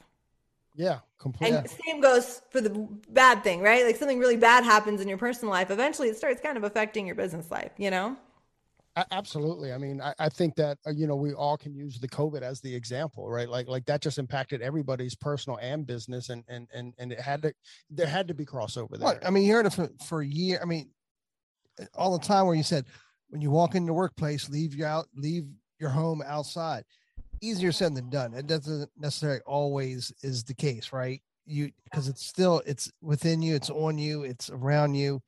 Yeah, 0.77 1.01
completely. 1.19 1.59
And 1.59 1.69
same 1.69 2.01
goes 2.01 2.43
for 2.51 2.61
the 2.61 2.71
bad 3.09 3.43
thing, 3.43 3.61
right? 3.61 3.85
Like 3.85 3.97
something 3.97 4.21
really 4.21 4.37
bad 4.37 4.63
happens 4.63 5.01
in 5.01 5.09
your 5.09 5.19
personal 5.19 5.53
life. 5.53 5.71
Eventually, 5.71 6.09
it 6.09 6.17
starts 6.17 6.41
kind 6.41 6.57
of 6.57 6.63
affecting 6.63 7.05
your 7.05 7.17
business 7.17 7.51
life, 7.51 7.73
you 7.77 7.91
know? 7.91 8.17
Absolutely. 9.13 9.73
I 9.73 9.79
mean, 9.79 10.01
I, 10.01 10.13
I 10.19 10.29
think 10.29 10.57
that 10.57 10.79
uh, 10.87 10.91
you 10.91 11.07
know 11.07 11.15
we 11.15 11.33
all 11.33 11.57
can 11.57 11.75
use 11.75 11.99
the 12.01 12.09
COVID 12.09 12.43
as 12.43 12.61
the 12.61 12.75
example, 12.75 13.29
right? 13.31 13.49
Like, 13.49 13.69
like 13.69 13.87
that 13.87 14.03
just 14.03 14.19
impacted 14.19 14.63
everybody's 14.63 15.15
personal 15.15 15.59
and 15.63 15.87
business, 15.87 16.29
and 16.29 16.45
and 16.49 16.69
and 16.75 16.95
and 16.99 17.13
it 17.13 17.21
had 17.21 17.43
to 17.43 17.55
there 17.89 18.07
had 18.07 18.27
to 18.29 18.35
be 18.35 18.45
crossover 18.45 18.99
there. 18.99 19.07
I 19.25 19.31
mean, 19.31 19.45
you 19.45 19.53
heard 19.53 19.67
it 19.67 19.73
for 19.73 19.89
for 20.05 20.23
a 20.23 20.27
year. 20.27 20.59
I 20.61 20.65
mean, 20.65 20.91
all 21.95 22.19
the 22.19 22.25
time 22.25 22.47
where 22.47 22.57
you 22.57 22.65
said 22.65 22.87
when 23.29 23.41
you 23.41 23.51
walk 23.51 23.75
into 23.77 23.87
the 23.87 23.95
workplace, 23.95 24.49
leave 24.49 24.75
your 24.75 24.89
out, 24.89 25.07
leave 25.15 25.45
your 25.79 25.91
home 25.91 26.23
outside. 26.27 26.85
Easier 27.41 27.73
said 27.73 27.95
than 27.95 28.11
done. 28.11 28.35
It 28.35 28.49
doesn't 28.49 28.91
necessarily 28.99 29.41
always 29.47 30.13
is 30.23 30.43
the 30.45 30.55
case, 30.55 30.93
right? 30.93 31.23
You 31.47 31.71
because 31.85 32.09
it's 32.09 32.27
still 32.27 32.61
it's 32.67 32.91
within 33.01 33.41
you, 33.41 33.55
it's 33.55 33.71
on 33.71 33.99
you, 33.99 34.25
it's 34.25 34.51
around 34.51 34.95
you. 34.95 35.23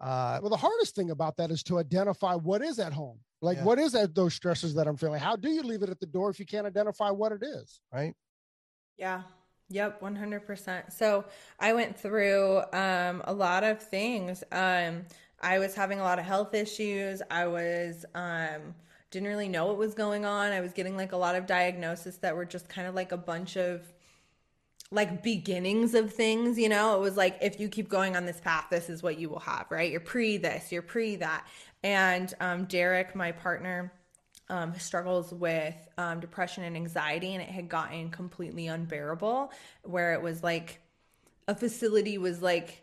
Uh, 0.00 0.38
well, 0.40 0.50
the 0.50 0.56
hardest 0.56 0.94
thing 0.94 1.10
about 1.10 1.36
that 1.36 1.50
is 1.50 1.62
to 1.64 1.78
identify 1.78 2.34
what 2.34 2.62
is 2.62 2.78
at 2.78 2.92
home. 2.92 3.18
Like, 3.40 3.58
yeah. 3.58 3.64
what 3.64 3.78
is 3.78 3.92
that 3.92 4.14
those 4.14 4.34
stresses 4.34 4.74
that 4.74 4.86
I'm 4.86 4.96
feeling? 4.96 5.20
How 5.20 5.36
do 5.36 5.48
you 5.50 5.62
leave 5.62 5.82
it 5.82 5.90
at 5.90 6.00
the 6.00 6.06
door 6.06 6.30
if 6.30 6.38
you 6.38 6.46
can't 6.46 6.66
identify 6.66 7.10
what 7.10 7.32
it 7.32 7.42
is? 7.42 7.80
Right. 7.92 8.14
Yeah. 8.96 9.22
Yep, 9.70 10.00
100%. 10.00 10.92
So 10.92 11.24
I 11.60 11.72
went 11.74 11.98
through 11.98 12.62
um, 12.72 13.22
a 13.24 13.32
lot 13.32 13.64
of 13.64 13.82
things. 13.82 14.42
Um, 14.50 15.04
I 15.40 15.58
was 15.58 15.74
having 15.74 16.00
a 16.00 16.02
lot 16.02 16.18
of 16.18 16.24
health 16.24 16.54
issues. 16.54 17.22
I 17.30 17.46
was 17.46 18.04
um 18.14 18.74
didn't 19.10 19.28
really 19.28 19.48
know 19.48 19.66
what 19.66 19.78
was 19.78 19.94
going 19.94 20.24
on. 20.24 20.52
I 20.52 20.60
was 20.60 20.72
getting 20.72 20.96
like 20.96 21.12
a 21.12 21.16
lot 21.16 21.34
of 21.34 21.46
diagnoses 21.46 22.18
that 22.18 22.36
were 22.36 22.44
just 22.44 22.68
kind 22.68 22.86
of 22.86 22.94
like 22.94 23.12
a 23.12 23.16
bunch 23.16 23.56
of 23.56 23.80
like 24.90 25.22
beginnings 25.22 25.94
of 25.94 26.12
things, 26.12 26.58
you 26.58 26.68
know? 26.68 26.96
It 26.96 27.00
was 27.00 27.16
like 27.16 27.38
if 27.42 27.60
you 27.60 27.68
keep 27.68 27.88
going 27.88 28.16
on 28.16 28.26
this 28.26 28.40
path, 28.40 28.66
this 28.70 28.88
is 28.88 29.02
what 29.02 29.18
you 29.18 29.28
will 29.28 29.40
have, 29.40 29.66
right? 29.70 29.90
You're 29.90 30.00
pre 30.00 30.38
this, 30.38 30.72
you're 30.72 30.82
pre 30.82 31.16
that. 31.16 31.46
And 31.82 32.32
um 32.40 32.64
Derek, 32.64 33.14
my 33.14 33.32
partner, 33.32 33.92
um, 34.50 34.74
struggles 34.78 35.32
with 35.32 35.74
um, 35.98 36.20
depression 36.20 36.64
and 36.64 36.74
anxiety, 36.76 37.34
and 37.34 37.42
it 37.42 37.50
had 37.50 37.68
gotten 37.68 38.10
completely 38.10 38.66
unbearable. 38.66 39.52
Where 39.82 40.14
it 40.14 40.22
was 40.22 40.42
like 40.42 40.80
a 41.46 41.54
facility 41.54 42.18
was 42.18 42.42
like 42.42 42.82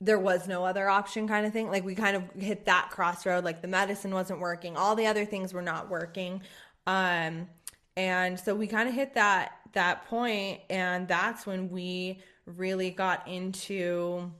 there 0.00 0.18
was 0.18 0.46
no 0.46 0.64
other 0.64 0.88
option 0.88 1.26
kind 1.26 1.44
of 1.44 1.52
thing. 1.52 1.68
Like 1.68 1.84
we 1.84 1.94
kind 1.94 2.16
of 2.16 2.22
hit 2.40 2.66
that 2.66 2.90
crossroad. 2.90 3.44
Like 3.44 3.62
the 3.62 3.68
medicine 3.68 4.12
wasn't 4.12 4.40
working, 4.40 4.76
all 4.76 4.94
the 4.94 5.06
other 5.06 5.24
things 5.24 5.52
were 5.52 5.62
not 5.62 5.88
working. 5.88 6.42
Um, 6.86 7.48
and 7.96 8.38
so 8.38 8.54
we 8.54 8.68
kind 8.68 8.88
of 8.88 8.94
hit 8.94 9.14
that 9.14 9.57
that 9.72 10.06
point, 10.06 10.60
and 10.70 11.06
that's 11.08 11.46
when 11.46 11.70
we 11.70 12.20
really 12.46 12.90
got 12.90 13.26
into 13.28 14.30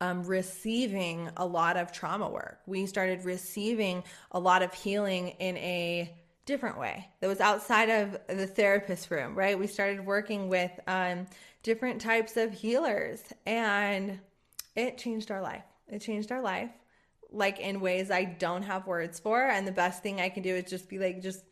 um, 0.00 0.24
receiving 0.24 1.30
a 1.36 1.46
lot 1.46 1.76
of 1.76 1.92
trauma 1.92 2.28
work. 2.28 2.60
We 2.66 2.86
started 2.86 3.24
receiving 3.24 4.04
a 4.32 4.38
lot 4.38 4.62
of 4.62 4.72
healing 4.72 5.30
in 5.40 5.56
a 5.56 6.12
different 6.46 6.78
way 6.78 7.08
that 7.20 7.28
was 7.28 7.40
outside 7.40 7.90
of 7.90 8.18
the 8.28 8.46
therapist 8.46 9.10
room, 9.10 9.34
right? 9.34 9.58
We 9.58 9.66
started 9.66 10.04
working 10.04 10.48
with 10.48 10.70
um, 10.86 11.26
different 11.62 12.00
types 12.00 12.36
of 12.36 12.52
healers 12.52 13.22
and 13.44 14.18
it 14.74 14.96
changed 14.96 15.30
our 15.30 15.42
life. 15.42 15.64
It 15.88 16.00
changed 16.00 16.32
our 16.32 16.40
life 16.40 16.70
like 17.30 17.60
in 17.60 17.80
ways 17.80 18.10
I 18.10 18.24
don't 18.24 18.62
have 18.62 18.86
words 18.86 19.20
for. 19.20 19.42
And 19.42 19.66
the 19.66 19.72
best 19.72 20.02
thing 20.02 20.20
I 20.20 20.28
can 20.28 20.42
do 20.42 20.54
is 20.54 20.70
just 20.70 20.88
be 20.88 20.98
like, 20.98 21.20
just 21.20 21.44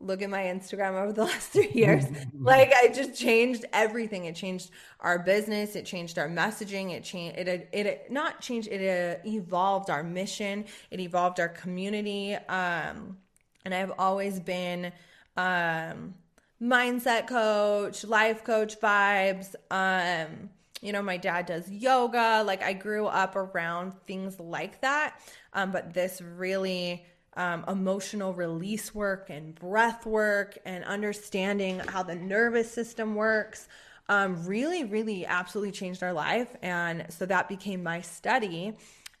look 0.00 0.22
at 0.22 0.30
my 0.30 0.42
Instagram 0.44 1.00
over 1.00 1.12
the 1.12 1.24
last 1.30 1.48
three 1.48 1.70
years. 1.72 2.04
like 2.38 2.72
I 2.74 2.88
just 2.88 3.14
changed 3.14 3.64
everything. 3.72 4.24
It 4.26 4.34
changed 4.34 4.70
our 5.00 5.18
business. 5.18 5.76
It 5.76 5.84
changed 5.84 6.18
our 6.18 6.28
messaging. 6.28 6.92
It 6.92 7.04
changed 7.04 7.38
it. 7.38 7.48
It, 7.48 7.86
it 7.86 8.10
not 8.10 8.40
changed. 8.40 8.68
It 8.68 9.18
uh, 9.24 9.28
evolved 9.28 9.90
our 9.90 10.02
mission. 10.02 10.64
It 10.90 11.00
evolved 11.00 11.40
our 11.40 11.48
community. 11.48 12.34
Um, 12.34 13.16
and 13.64 13.74
I've 13.74 13.92
always 13.98 14.38
been 14.38 14.92
um, 15.36 16.14
mindset 16.62 17.26
coach, 17.26 18.04
life 18.04 18.44
coach 18.44 18.80
vibes. 18.80 19.54
Um, 19.70 20.50
you 20.82 20.92
know, 20.92 21.02
my 21.02 21.16
dad 21.16 21.46
does 21.46 21.70
yoga. 21.70 22.42
Like 22.46 22.62
I 22.62 22.72
grew 22.72 23.06
up 23.06 23.34
around 23.34 23.94
things 24.06 24.38
like 24.38 24.80
that. 24.82 25.20
Um, 25.52 25.72
but 25.72 25.94
this 25.94 26.20
really 26.20 27.04
um, 27.36 27.64
emotional 27.68 28.32
release 28.32 28.94
work 28.94 29.30
and 29.30 29.54
breath 29.54 30.06
work 30.06 30.58
and 30.64 30.84
understanding 30.84 31.78
how 31.80 32.02
the 32.02 32.14
nervous 32.14 32.70
system 32.70 33.14
works 33.14 33.68
um, 34.08 34.46
really, 34.46 34.84
really 34.84 35.26
absolutely 35.26 35.72
changed 35.72 36.02
our 36.02 36.12
life. 36.12 36.48
And 36.62 37.06
so 37.10 37.26
that 37.26 37.48
became 37.48 37.82
my 37.82 38.00
study. 38.00 38.76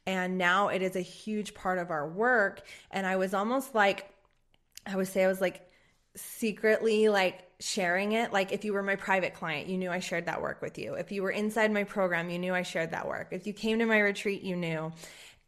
And 0.06 0.38
now 0.38 0.68
it 0.68 0.82
is 0.82 0.96
a 0.96 1.00
huge 1.00 1.54
part 1.54 1.78
of 1.78 1.90
our 1.90 2.08
work. 2.08 2.62
And 2.90 3.06
I 3.06 3.16
was 3.16 3.34
almost 3.34 3.74
like, 3.74 4.08
I 4.86 4.96
would 4.96 5.08
say 5.08 5.24
I 5.24 5.28
was 5.28 5.40
like 5.40 5.68
secretly 6.14 7.08
like 7.08 7.42
sharing 7.58 8.12
it. 8.12 8.32
Like 8.32 8.52
if 8.52 8.64
you 8.64 8.72
were 8.72 8.82
my 8.82 8.96
private 8.96 9.34
client, 9.34 9.68
you 9.68 9.76
knew 9.76 9.90
I 9.90 9.98
shared 9.98 10.26
that 10.26 10.40
work 10.40 10.62
with 10.62 10.78
you. 10.78 10.94
If 10.94 11.10
you 11.10 11.22
were 11.22 11.30
inside 11.30 11.72
my 11.72 11.84
program, 11.84 12.30
you 12.30 12.38
knew 12.38 12.54
I 12.54 12.62
shared 12.62 12.92
that 12.92 13.08
work. 13.08 13.28
If 13.32 13.46
you 13.46 13.52
came 13.52 13.80
to 13.80 13.86
my 13.86 13.98
retreat, 13.98 14.42
you 14.42 14.56
knew. 14.56 14.92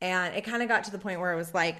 And 0.00 0.34
it 0.34 0.44
kind 0.44 0.62
of 0.62 0.68
got 0.68 0.84
to 0.84 0.90
the 0.90 0.98
point 0.98 1.20
where 1.20 1.32
it 1.32 1.36
was 1.36 1.54
like, 1.54 1.76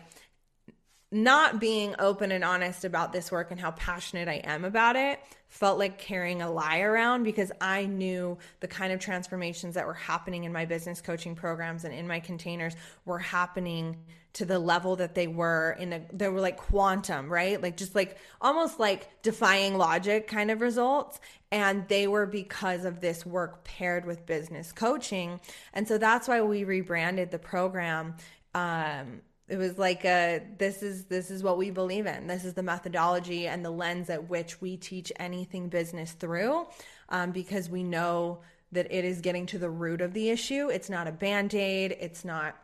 not 1.11 1.59
being 1.59 1.95
open 1.99 2.33
and 2.33 2.45
honest 2.45 2.85
about 2.85 3.12
this 3.12 3.33
work 3.33 3.50
and 3.50 3.59
how 3.59 3.71
passionate 3.73 4.29
I 4.29 4.41
am 4.45 4.65
about 4.65 4.97
it 4.97 5.21
felt 5.49 5.79
like 5.79 5.99
carrying 5.99 6.43
a 6.43 6.50
lie 6.50 6.81
around 6.81 7.23
because 7.23 7.50
I 7.61 7.87
knew 7.87 8.37
the 8.61 8.69
kind 8.69 8.93
of 8.93 9.00
transformations 9.00 9.75
that 9.75 9.87
were 9.87 9.95
happening 9.95 10.45
in 10.45 10.53
my 10.53 10.67
business 10.67 11.00
coaching 11.00 11.35
programs 11.35 11.85
and 11.85 11.95
in 11.95 12.07
my 12.07 12.21
containers 12.21 12.77
were 13.07 13.19
happening 13.19 13.97
to 14.35 14.45
the 14.45 14.59
level 14.59 14.97
that 14.97 15.15
they 15.15 15.27
were 15.27 15.75
in 15.81 15.95
a 15.95 16.03
they 16.12 16.29
were 16.29 16.41
like 16.41 16.59
quantum, 16.59 17.33
right? 17.33 17.61
Like 17.62 17.79
just 17.79 17.95
like 17.95 18.19
almost 18.43 18.79
like 18.79 19.23
defying 19.23 19.79
logic 19.79 20.29
kind 20.29 20.50
of 20.50 20.61
results 20.61 21.19
and 21.50 21.88
they 21.88 22.07
were 22.07 22.27
because 22.27 22.85
of 22.85 23.00
this 23.00 23.25
work 23.25 23.65
paired 23.65 24.05
with 24.05 24.27
business 24.27 24.71
coaching. 24.71 25.41
And 25.73 25.88
so 25.88 25.97
that's 25.97 26.29
why 26.29 26.43
we 26.43 26.65
rebranded 26.65 27.31
the 27.31 27.38
program 27.38 28.17
um 28.55 29.23
it 29.49 29.57
was 29.57 29.78
like 29.78 30.05
a 30.05 30.43
this 30.59 30.83
is 30.83 31.05
this 31.07 31.31
is 31.31 31.43
what 31.43 31.57
we 31.57 31.71
believe 31.71 32.07
in. 32.07 32.26
This 32.26 32.45
is 32.45 32.55
the 32.55 32.62
methodology 32.62 33.47
and 33.47 33.64
the 33.64 33.71
lens 33.71 34.11
at 34.11 34.28
which 34.28 34.61
we 34.61 34.76
teach 34.76 35.11
anything 35.19 35.69
business 35.69 36.12
through 36.12 36.67
um, 37.09 37.33
because 37.33 37.71
we 37.71 37.83
know 37.83 38.40
that 38.73 38.87
it 38.90 39.05
is 39.05 39.23
getting 39.23 39.47
to 39.47 39.59
the 39.59 39.71
root 39.71 40.02
of 40.02 40.12
the 40.12 40.28
issue. 40.28 40.69
It's 40.69 40.90
not 40.90 41.09
a 41.09 41.12
band-aid. 41.12 41.97
It's 41.99 42.25
not 42.25 42.55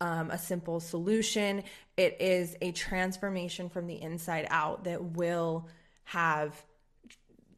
um, 0.00 0.30
a 0.30 0.38
simple 0.38 0.78
solution. 0.78 1.64
It 1.96 2.16
is 2.20 2.56
a 2.60 2.70
transformation 2.70 3.68
from 3.68 3.88
the 3.88 4.00
inside 4.00 4.46
out 4.50 4.84
that 4.84 5.02
will 5.02 5.68
have 6.04 6.62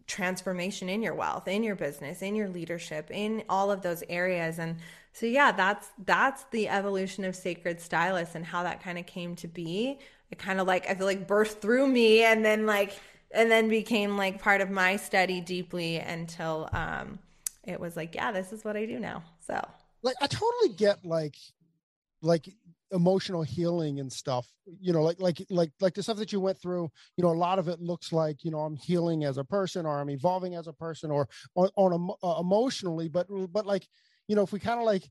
transformation 0.07 0.91
in 0.91 1.03
your 1.03 1.15
wealth 1.15 1.49
in 1.49 1.63
your 1.63 1.75
business 1.75 2.21
in 2.21 2.35
your 2.35 2.49
leadership 2.49 3.11
in 3.11 3.43
all 3.49 3.71
of 3.71 3.81
those 3.83 4.03
areas. 4.09 4.59
And 4.59 4.77
so 5.15 5.27
yeah, 5.27 5.53
that's 5.53 5.89
that's 6.05 6.43
the 6.51 6.69
evolution 6.69 7.25
of 7.25 7.37
Sacred 7.37 7.81
Stylist 7.81 8.35
and 8.35 8.45
how 8.45 8.65
that 8.65 8.83
kind 8.83 8.99
of 8.99 9.07
came 9.07 9.37
to 9.37 9.47
be. 9.47 10.01
It 10.33 10.39
kind 10.39 10.59
of 10.59 10.67
like 10.67 10.91
I 10.91 10.95
feel 10.97 11.07
like 11.07 11.29
burst 11.29 11.61
through 11.61 11.87
me 11.87 12.25
and 12.25 12.45
then 12.45 12.67
like 12.67 12.99
and 13.31 13.49
then 13.49 13.69
became 13.69 14.17
like 14.17 14.43
part 14.43 14.61
of 14.61 14.71
my 14.71 14.97
study 14.97 15.41
deeply 15.41 15.99
until 15.99 16.69
um 16.73 17.21
it 17.63 17.79
was 17.79 17.97
like, 17.97 18.17
yeah, 18.17 18.33
this 18.33 18.53
is 18.53 18.65
what 18.65 18.77
I 18.77 18.87
do 18.87 18.99
now. 18.99 19.23
So 19.39 19.65
like 20.03 20.17
I 20.21 20.27
totally 20.27 20.75
get 20.77 21.05
like 21.05 21.37
like 22.21 22.49
emotional 22.91 23.43
healing 23.43 24.01
and 24.01 24.13
stuff 24.13 24.47
you 24.81 24.93
know 24.93 25.03
like 25.03 25.21
like 25.21 25.45
like 25.51 25.71
like 25.81 25.95
the 25.95 26.03
stuff 26.03 26.17
that 26.17 26.33
you 26.33 26.39
went 26.39 26.57
through 26.61 26.89
you 27.17 27.25
know 27.25 27.31
a 27.31 27.35
lot 27.35 27.59
of 27.59 27.67
it 27.67 27.81
looks 27.81 28.13
like 28.13 28.45
you 28.45 28.53
know 28.53 28.61
i'm 28.61 28.77
healing 28.77 29.25
as 29.25 29.37
a 29.37 29.43
person 29.43 29.85
or 29.85 29.99
i'm 29.99 30.11
evolving 30.11 30.55
as 30.55 30.69
a 30.69 30.73
person 30.73 31.11
or 31.11 31.27
on, 31.57 31.69
on 31.77 32.11
uh, 32.23 32.41
emotionally 32.41 33.09
but 33.09 33.27
but 33.53 33.67
like 33.67 33.89
you 34.29 34.37
know, 34.37 34.43
if 34.43 34.53
we 34.53 34.59
kind 34.59 34.79
of 34.79 34.87
like 34.87 35.09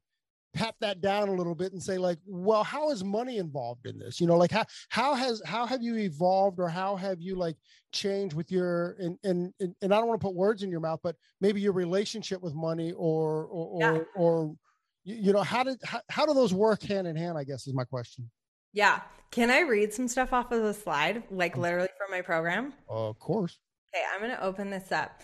pat 0.53 0.75
that 0.81 1.01
down 1.01 1.29
a 1.29 1.33
little 1.33 1.55
bit 1.55 1.73
and 1.73 1.81
say 1.81 1.97
like 1.97 2.19
well 2.27 2.63
how 2.63 2.91
is 2.91 3.03
money 3.03 3.37
involved 3.37 3.87
in 3.87 3.97
this? 3.97 4.21
You 4.21 4.27
know 4.27 4.37
like 4.37 4.51
how 4.51 4.65
how 4.89 5.15
has 5.15 5.41
how 5.45 5.65
have 5.65 5.81
you 5.81 5.97
evolved 5.97 6.59
or 6.59 6.69
how 6.69 6.95
have 6.95 7.19
you 7.19 7.35
like 7.35 7.57
changed 7.91 8.35
with 8.35 8.51
your 8.51 8.95
and 8.99 9.17
and 9.23 9.53
and, 9.59 9.75
and 9.81 9.93
i 9.93 9.97
don't 9.97 10.07
want 10.07 10.19
to 10.19 10.25
put 10.25 10.35
words 10.35 10.63
in 10.63 10.69
your 10.71 10.79
mouth 10.79 10.99
but 11.03 11.15
maybe 11.41 11.61
your 11.61 11.73
relationship 11.73 12.41
with 12.41 12.53
money 12.53 12.91
or 12.93 13.45
or 13.45 13.79
yeah. 13.79 13.91
or, 13.91 14.07
or 14.15 14.55
you 15.03 15.33
know 15.33 15.43
how 15.43 15.63
did 15.63 15.77
how, 15.83 16.01
how 16.09 16.25
do 16.25 16.33
those 16.33 16.53
work 16.53 16.81
hand 16.83 17.07
in 17.07 17.15
hand 17.15 17.37
i 17.37 17.43
guess 17.43 17.67
is 17.67 17.73
my 17.73 17.83
question. 17.83 18.29
Yeah. 18.73 19.01
Can 19.31 19.49
i 19.49 19.61
read 19.61 19.93
some 19.93 20.07
stuff 20.07 20.33
off 20.33 20.51
of 20.51 20.61
the 20.63 20.73
slide 20.73 21.23
like 21.31 21.57
literally 21.57 21.89
from 21.97 22.11
my 22.11 22.21
program? 22.21 22.73
Uh, 22.89 23.09
of 23.09 23.19
course. 23.19 23.57
Okay 23.93 24.03
i'm 24.13 24.19
going 24.19 24.31
to 24.31 24.43
open 24.43 24.69
this 24.69 24.91
up 24.91 25.21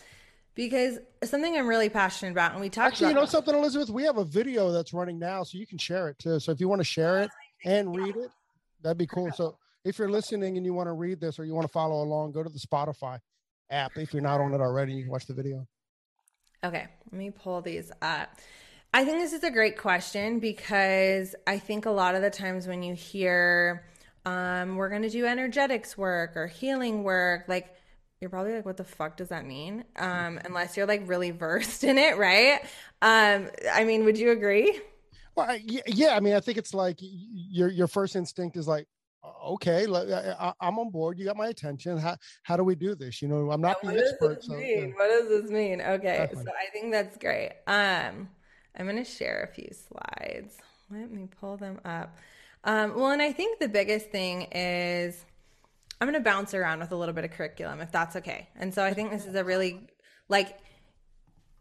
because 0.60 0.98
something 1.24 1.56
I'm 1.56 1.66
really 1.66 1.88
passionate 1.88 2.32
about, 2.32 2.52
and 2.52 2.60
we 2.60 2.68
talked. 2.68 2.92
Actually, 2.92 3.08
you 3.08 3.14
know 3.14 3.24
something, 3.24 3.54
Elizabeth, 3.54 3.88
we 3.88 4.02
have 4.02 4.18
a 4.18 4.26
video 4.26 4.70
that's 4.70 4.92
running 4.92 5.18
now, 5.18 5.42
so 5.42 5.56
you 5.56 5.66
can 5.66 5.78
share 5.78 6.10
it 6.10 6.18
too. 6.18 6.38
So 6.38 6.52
if 6.52 6.60
you 6.60 6.68
want 6.68 6.80
to 6.80 6.84
share 6.84 7.22
it 7.22 7.30
and 7.64 7.96
read 7.96 8.14
it, 8.14 8.30
that'd 8.82 8.98
be 8.98 9.06
cool. 9.06 9.32
So 9.32 9.56
if 9.86 9.98
you're 9.98 10.10
listening 10.10 10.58
and 10.58 10.66
you 10.66 10.74
want 10.74 10.88
to 10.88 10.92
read 10.92 11.18
this 11.18 11.38
or 11.38 11.46
you 11.46 11.54
want 11.54 11.66
to 11.66 11.72
follow 11.72 12.02
along, 12.02 12.32
go 12.32 12.42
to 12.42 12.50
the 12.50 12.58
Spotify 12.58 13.18
app. 13.70 13.92
If 13.96 14.12
you're 14.12 14.22
not 14.22 14.42
on 14.42 14.52
it 14.52 14.60
already, 14.60 14.92
you 14.92 15.04
can 15.04 15.10
watch 15.10 15.24
the 15.24 15.32
video. 15.32 15.66
Okay, 16.62 16.86
let 17.10 17.18
me 17.18 17.30
pull 17.30 17.62
these 17.62 17.90
up. 18.02 18.28
I 18.92 19.06
think 19.06 19.18
this 19.18 19.32
is 19.32 19.42
a 19.44 19.50
great 19.50 19.78
question 19.78 20.40
because 20.40 21.34
I 21.46 21.58
think 21.58 21.86
a 21.86 21.90
lot 21.90 22.14
of 22.14 22.20
the 22.20 22.28
times 22.28 22.66
when 22.66 22.82
you 22.82 22.94
hear 22.94 23.86
um, 24.26 24.76
we're 24.76 24.90
going 24.90 25.02
to 25.02 25.08
do 25.08 25.24
energetics 25.24 25.96
work 25.96 26.36
or 26.36 26.48
healing 26.48 27.02
work, 27.02 27.44
like 27.48 27.74
you're 28.20 28.30
probably 28.30 28.52
like, 28.54 28.66
what 28.66 28.76
the 28.76 28.84
fuck 28.84 29.16
does 29.16 29.28
that 29.28 29.46
mean? 29.46 29.84
Um, 29.96 30.38
unless 30.44 30.76
you're 30.76 30.86
like 30.86 31.08
really 31.08 31.30
versed 31.30 31.84
in 31.84 31.96
it, 31.96 32.18
right? 32.18 32.60
Um, 33.00 33.48
I 33.72 33.84
mean, 33.84 34.04
would 34.04 34.18
you 34.18 34.30
agree? 34.30 34.80
Well, 35.34 35.46
I, 35.48 35.64
yeah, 35.86 36.16
I 36.16 36.20
mean, 36.20 36.34
I 36.34 36.40
think 36.40 36.58
it's 36.58 36.74
like 36.74 36.98
your 37.00 37.68
your 37.68 37.86
first 37.86 38.16
instinct 38.16 38.56
is 38.56 38.68
like, 38.68 38.86
okay, 39.46 39.86
I, 39.86 40.52
am 40.60 40.78
on 40.78 40.90
board. 40.90 41.18
You 41.18 41.24
got 41.24 41.36
my 41.36 41.46
attention. 41.46 41.96
How 41.98 42.16
how 42.42 42.56
do 42.56 42.64
we 42.64 42.74
do 42.74 42.94
this? 42.94 43.22
You 43.22 43.28
know, 43.28 43.50
I'm 43.50 43.60
not 43.60 43.78
yeah, 43.82 43.92
the 43.92 43.98
expert. 44.00 44.44
So, 44.44 44.56
yeah. 44.56 44.86
What 44.86 45.08
does 45.08 45.28
this 45.28 45.50
mean? 45.50 45.80
Okay, 45.80 46.18
Definitely. 46.18 46.44
so 46.44 46.50
I 46.50 46.70
think 46.72 46.92
that's 46.92 47.16
great. 47.16 47.52
Um, 47.66 48.28
I'm 48.76 48.86
gonna 48.86 49.04
share 49.04 49.48
a 49.50 49.54
few 49.54 49.70
slides. 49.72 50.56
Let 50.90 51.10
me 51.10 51.28
pull 51.40 51.56
them 51.56 51.80
up. 51.84 52.18
Um, 52.64 52.94
well, 52.94 53.10
and 53.10 53.22
I 53.22 53.32
think 53.32 53.58
the 53.58 53.68
biggest 53.68 54.10
thing 54.10 54.42
is 54.52 55.24
I'm 56.00 56.08
going 56.08 56.22
to 56.22 56.24
bounce 56.24 56.54
around 56.54 56.80
with 56.80 56.92
a 56.92 56.96
little 56.96 57.14
bit 57.14 57.24
of 57.24 57.30
curriculum 57.32 57.80
if 57.80 57.92
that's 57.92 58.16
okay. 58.16 58.48
And 58.56 58.72
so 58.72 58.82
I 58.82 58.94
think 58.94 59.10
this 59.10 59.26
is 59.26 59.34
a 59.34 59.44
really 59.44 59.80
like 60.28 60.58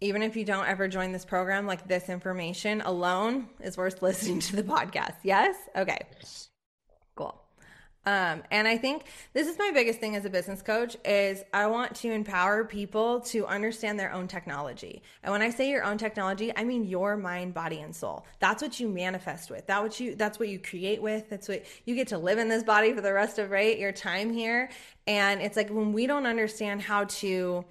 even 0.01 0.23
if 0.23 0.37
you 0.37 0.45
don't 0.45 0.65
ever 0.65 0.87
join 0.87 1.11
this 1.11 1.25
program, 1.25 1.67
like 1.67 1.87
this 1.87 2.07
information 2.09 2.81
alone 2.81 3.49
is 3.59 3.77
worth 3.77 4.01
listening 4.01 4.39
to 4.39 4.55
the 4.55 4.63
podcast. 4.63 5.15
Yes? 5.23 5.55
Okay. 5.75 5.99
Cool. 6.21 6.48
Um, 8.09 8.41
and 8.49 8.67
I 8.67 8.75
think 8.75 9.03
this 9.33 9.47
is 9.47 9.59
my 9.59 9.69
biggest 9.71 9.99
thing 9.99 10.15
as 10.15 10.25
a 10.25 10.31
business 10.31 10.63
coach 10.63 10.97
is 11.05 11.43
I 11.53 11.67
want 11.67 11.95
to 11.97 12.11
empower 12.11 12.65
people 12.65 13.19
to 13.21 13.45
understand 13.45 13.99
their 13.99 14.11
own 14.11 14.27
technology. 14.27 15.03
And 15.21 15.31
when 15.31 15.43
I 15.43 15.51
say 15.51 15.69
your 15.69 15.83
own 15.83 15.99
technology, 15.99 16.51
I 16.55 16.63
mean 16.63 16.85
your 16.85 17.15
mind, 17.17 17.53
body, 17.53 17.81
and 17.81 17.95
soul. 17.95 18.25
That's 18.39 18.63
what 18.63 18.79
you 18.79 18.89
manifest 18.89 19.51
with. 19.51 19.67
That 19.67 19.83
what 19.83 19.99
you 19.99 20.15
that's 20.15 20.39
what 20.39 20.49
you 20.49 20.57
create 20.57 21.03
with. 21.03 21.29
That's 21.29 21.47
what 21.47 21.65
you 21.85 21.93
get 21.93 22.07
to 22.07 22.17
live 22.17 22.39
in 22.39 22.49
this 22.49 22.63
body 22.63 22.93
for 22.93 23.01
the 23.01 23.13
rest 23.13 23.37
of 23.37 23.51
right 23.51 23.77
your 23.77 23.91
time 23.91 24.33
here. 24.33 24.71
And 25.05 25.39
it's 25.39 25.55
like 25.55 25.69
when 25.69 25.93
we 25.93 26.07
don't 26.07 26.25
understand 26.25 26.81
how 26.81 27.03
to 27.03 27.63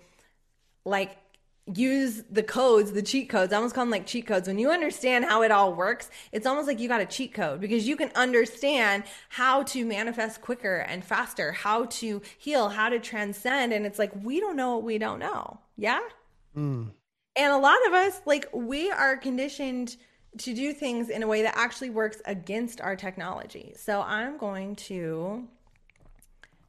like 0.85 1.18
use 1.75 2.22
the 2.30 2.42
codes, 2.42 2.92
the 2.92 3.02
cheat 3.02 3.28
codes. 3.28 3.52
I 3.52 3.56
almost 3.56 3.75
call 3.75 3.84
them 3.84 3.90
like 3.90 4.06
cheat 4.06 4.26
codes. 4.26 4.48
When 4.48 4.58
you 4.58 4.70
understand 4.70 5.25
how 5.25 5.42
it 5.42 5.50
all 5.50 5.75
works, 5.75 6.10
it's 6.32 6.46
almost 6.46 6.66
like 6.66 6.80
you 6.80 6.88
got 6.88 7.00
a 7.00 7.06
cheat 7.06 7.34
code 7.34 7.60
because 7.60 7.87
you 7.87 7.96
can 7.96 8.10
understand 8.14 9.04
how 9.28 9.62
to 9.64 9.84
manifest 9.84 10.40
quicker 10.40 10.76
and 10.78 11.04
faster, 11.04 11.52
how 11.52 11.87
to 11.87 12.22
heal, 12.38 12.68
how 12.68 12.88
to 12.88 12.98
transcend. 12.98 13.72
And 13.72 13.84
it's 13.84 13.98
like, 13.98 14.12
we 14.22 14.40
don't 14.40 14.56
know 14.56 14.76
what 14.76 14.84
we 14.84 14.98
don't 14.98 15.18
know. 15.18 15.60
Yeah. 15.76 16.00
Mm. 16.56 16.90
And 17.37 17.52
a 17.52 17.58
lot 17.58 17.78
of 17.87 17.92
us, 17.92 18.20
like, 18.26 18.48
we 18.52 18.90
are 18.90 19.16
conditioned 19.16 19.96
to 20.38 20.54
do 20.54 20.72
things 20.72 21.08
in 21.08 21.22
a 21.22 21.26
way 21.26 21.42
that 21.42 21.56
actually 21.56 21.90
works 21.90 22.20
against 22.25 22.80
our 22.80 22.96
technology. 22.96 23.75
So 23.76 24.02
I'm 24.02 24.38
going 24.38 24.76
to 24.76 25.48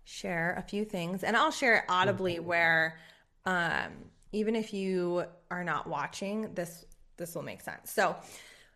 share 0.03 0.55
a 0.57 0.61
few 0.61 0.85
things 0.85 1.23
and 1.23 1.37
I'll 1.37 1.51
share 1.51 1.77
it 1.77 1.83
audibly 1.87 2.39
where, 2.39 2.97
um, 3.45 3.91
even 4.31 4.55
if 4.55 4.73
you 4.73 5.25
are 5.49 5.63
not 5.63 5.87
watching, 5.87 6.53
this 6.53 6.85
this 7.17 7.35
will 7.35 7.43
make 7.43 7.61
sense. 7.61 7.91
So, 7.91 8.15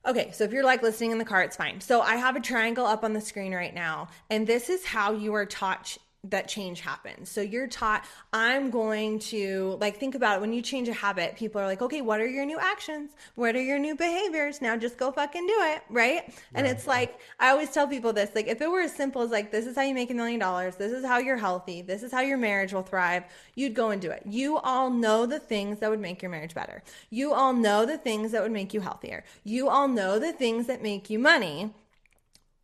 okay, 0.06 0.32
so 0.32 0.44
if 0.44 0.52
you're 0.52 0.66
like 0.66 0.84
listening 0.84 1.12
in 1.12 1.18
the 1.18 1.26
car, 1.26 1.44
it's 1.44 1.56
fine. 1.56 1.80
So 1.80 2.02
I 2.02 2.16
have 2.16 2.36
a 2.36 2.42
triangle 2.42 2.86
up 2.86 3.04
on 3.04 3.14
the 3.14 3.22
screen 3.22 3.54
right 3.54 3.74
now, 3.74 4.10
and 4.30 4.46
this 4.46 4.70
is 4.70 4.86
how 4.86 5.14
you 5.14 5.34
are 5.34 5.46
taught 5.46 5.98
that 6.26 6.48
change 6.48 6.80
happens. 6.80 7.30
So 7.30 7.42
you're 7.42 7.68
taught, 7.68 8.06
I'm 8.32 8.70
going 8.70 9.20
to, 9.20 9.78
like, 9.82 10.00
think 10.00 10.16
about 10.16 10.38
it. 10.38 10.42
When 10.42 10.54
you 10.54 10.62
change 10.62 10.88
a 10.88 10.94
habit, 10.94 11.36
people 11.36 11.60
are 11.60 11.66
like, 11.66 11.82
okay, 11.82 12.00
what 12.02 12.22
are 12.22 12.28
your 12.28 12.46
new 12.46 12.58
actions? 12.58 13.12
What 13.36 13.58
are 13.58 13.62
your 13.62 13.78
new 13.78 13.94
behaviors? 13.96 14.62
Now 14.62 14.78
just 14.78 14.98
go 14.98 15.12
fucking 15.12 15.46
do 15.46 15.56
it. 15.58 15.84
Right. 15.90 16.34
And 16.54 16.66
it's 16.66 16.88
like, 16.88 17.20
I 17.42 17.50
always 17.50 17.72
tell 17.72 17.88
people 17.88 18.14
this, 18.14 18.30
like, 18.36 18.48
if 18.48 18.62
it 18.62 18.72
were 18.72 18.80
as 18.80 18.96
simple 18.96 19.22
as, 19.22 19.32
like, 19.32 19.52
this 19.52 19.66
is 19.66 19.76
how 19.76 19.82
you 19.82 19.94
make 19.94 20.12
a 20.12 20.14
million 20.14 20.40
dollars, 20.40 20.78
this 20.78 20.94
is 20.94 21.06
how 21.06 21.18
you're 21.18 21.36
healthy, 21.36 21.82
this 21.82 22.04
is 22.04 22.12
how 22.12 22.22
your 22.22 22.38
marriage 22.38 22.74
will 22.74 22.84
thrive, 22.84 23.26
you'd 23.56 23.74
go 23.74 23.90
and 23.90 24.02
do 24.02 24.10
it. 24.10 24.24
You 24.26 24.60
all 24.60 24.90
know 24.90 25.26
the 25.26 25.40
things 25.40 25.80
that 25.80 25.90
would 25.90 26.00
make 26.00 26.22
your 26.22 26.32
marriage 26.32 26.56
better. 26.56 26.84
You 27.10 27.34
all 27.34 27.52
know 27.52 27.86
the 27.86 27.98
things 27.98 28.32
that 28.32 28.42
would 28.42 28.52
make 28.52 28.74
you 28.74 28.80
healthier. 28.80 29.26
You 29.44 29.68
all 29.68 29.90
know 29.90 30.20
the 30.20 30.32
things 30.32 30.68
that 30.68 30.82
make 30.82 31.10
you 31.10 31.20
money. 31.20 31.74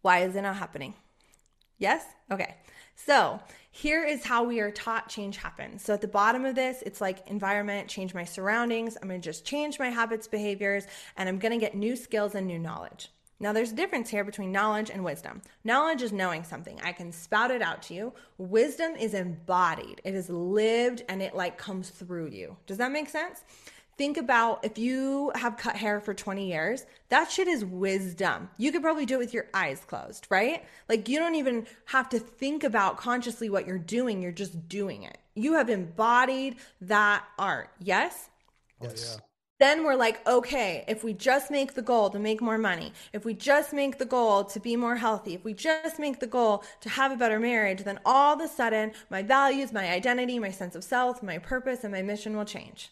Why 0.02 0.20
is 0.20 0.38
it 0.38 0.44
not 0.44 0.56
happening? 0.56 0.94
Yes? 1.78 2.06
Okay. 2.32 2.56
So 3.06 3.40
here 3.72 4.04
is 4.04 4.26
how 4.26 4.44
we 4.44 4.60
are 4.60 4.72
taught 4.72 5.10
change 5.10 5.38
happens. 5.38 5.84
So 5.84 5.94
at 5.94 6.02
the 6.02 6.08
bottom 6.08 6.44
of 6.44 6.56
this, 6.56 6.84
it's 6.86 7.00
like 7.00 7.28
environment, 7.28 7.88
change 7.88 8.14
my 8.14 8.26
surroundings. 8.26 8.98
I'm 9.02 9.08
going 9.08 9.22
to 9.22 9.26
just 9.26 9.46
change 9.46 9.80
my 9.80 9.90
habits, 9.90 10.28
behaviors, 10.28 10.86
and 11.16 11.30
I'm 11.30 11.40
going 11.40 11.54
to 11.54 11.58
get 11.58 11.76
new 11.76 11.96
skills 11.96 12.36
and 12.36 12.46
new 12.46 12.60
knowledge. 12.60 13.10
Now, 13.42 13.54
there's 13.54 13.72
a 13.72 13.76
difference 13.76 14.10
here 14.10 14.26
between 14.26 14.52
knowledge 14.52 14.90
and 14.90 15.02
wisdom. 15.02 15.42
Knowledge 15.64 16.02
is 16.02 16.12
knowing 16.12 16.44
something. 16.44 16.78
I 16.84 16.92
can 16.92 17.14
spout 17.14 17.52
it 17.52 17.62
out 17.62 17.82
to 17.84 17.94
you. 17.94 18.14
Wisdom 18.38 18.96
is 18.98 19.14
embodied. 19.14 20.02
It 20.04 20.14
is 20.14 20.30
lived 20.30 21.04
and 21.08 21.22
it 21.22 21.34
like 21.34 21.58
comes 21.58 21.90
through 21.90 22.32
you. 22.32 22.58
Does 22.68 22.78
that 22.80 22.92
make 22.92 23.08
sense? 23.08 23.46
Think 24.00 24.16
about 24.16 24.64
if 24.64 24.78
you 24.78 25.30
have 25.36 25.58
cut 25.58 25.76
hair 25.76 26.00
for 26.00 26.14
20 26.14 26.48
years, 26.48 26.86
that 27.10 27.30
shit 27.30 27.50
is 27.50 27.66
wisdom. 27.66 28.50
You 28.56 28.72
could 28.72 28.82
probably 28.82 29.06
do 29.06 29.16
it 29.16 29.18
with 29.18 29.34
your 29.34 29.48
eyes 29.54 29.82
closed, 29.86 30.26
right? 30.30 30.64
Like 30.88 31.10
you 31.10 31.20
don't 31.20 31.36
even 31.36 31.68
have 31.84 32.08
to 32.12 32.20
think 32.20 32.64
about 32.64 32.96
consciously 32.96 33.50
what 33.50 33.68
you're 33.68 33.78
doing, 33.78 34.22
you're 34.22 34.32
just 34.32 34.70
doing 34.70 35.04
it. 35.04 35.18
You 35.36 35.56
have 35.56 35.70
embodied 35.70 36.56
that 36.80 37.26
art. 37.38 37.72
Yes? 37.78 38.30
Oh, 38.82 38.86
yes. 38.86 39.20
Then 39.60 39.84
we're 39.84 39.96
like, 39.96 40.26
okay, 40.26 40.86
if 40.88 41.04
we 41.04 41.12
just 41.12 41.52
make 41.52 41.74
the 41.74 41.82
goal 41.82 42.10
to 42.12 42.20
make 42.20 42.40
more 42.40 42.58
money, 42.58 42.94
if 43.12 43.26
we 43.26 43.34
just 43.34 43.74
make 43.74 43.98
the 43.98 44.06
goal 44.06 44.46
to 44.46 44.62
be 44.62 44.78
more 44.78 44.96
healthy, 44.96 45.34
if 45.34 45.44
we 45.44 45.54
just 45.54 46.00
make 46.00 46.22
the 46.22 46.26
goal 46.26 46.64
to 46.80 46.88
have 46.88 47.12
a 47.12 47.18
better 47.18 47.38
marriage, 47.38 47.84
then 47.84 48.00
all 48.06 48.36
of 48.36 48.40
a 48.40 48.48
sudden 48.48 48.94
my 49.10 49.24
values, 49.24 49.74
my 49.74 49.92
identity, 49.92 50.40
my 50.40 50.52
sense 50.52 50.74
of 50.74 50.86
self, 50.86 51.22
my 51.22 51.38
purpose, 51.38 51.84
and 51.84 51.92
my 51.92 52.02
mission 52.02 52.38
will 52.38 52.46
change 52.46 52.92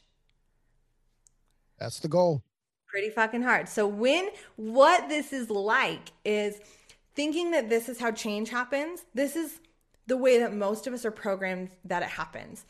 That's 1.79 1.99
the 1.99 2.07
goal. 2.07 2.43
pretty 2.87 3.09
fucking 3.09 3.43
hard. 3.43 3.67
So 3.69 3.85
when 3.85 4.29
what 4.55 5.09
this 5.09 5.33
is 5.33 5.49
like 5.49 6.11
is 6.25 6.59
thinking 7.15 7.51
that 7.51 7.67
this 7.67 7.89
is 7.89 7.99
how 7.99 8.11
change 8.11 8.49
happens. 8.49 9.03
This 9.13 9.35
is 9.35 9.59
the 10.05 10.15
way 10.15 10.39
that 10.39 10.53
most 10.53 10.87
of 10.87 10.93
us 10.93 11.03
are 11.03 11.11
programmed 11.11 11.69
that 11.83 12.03
it 12.03 12.09
happens. 12.09 12.63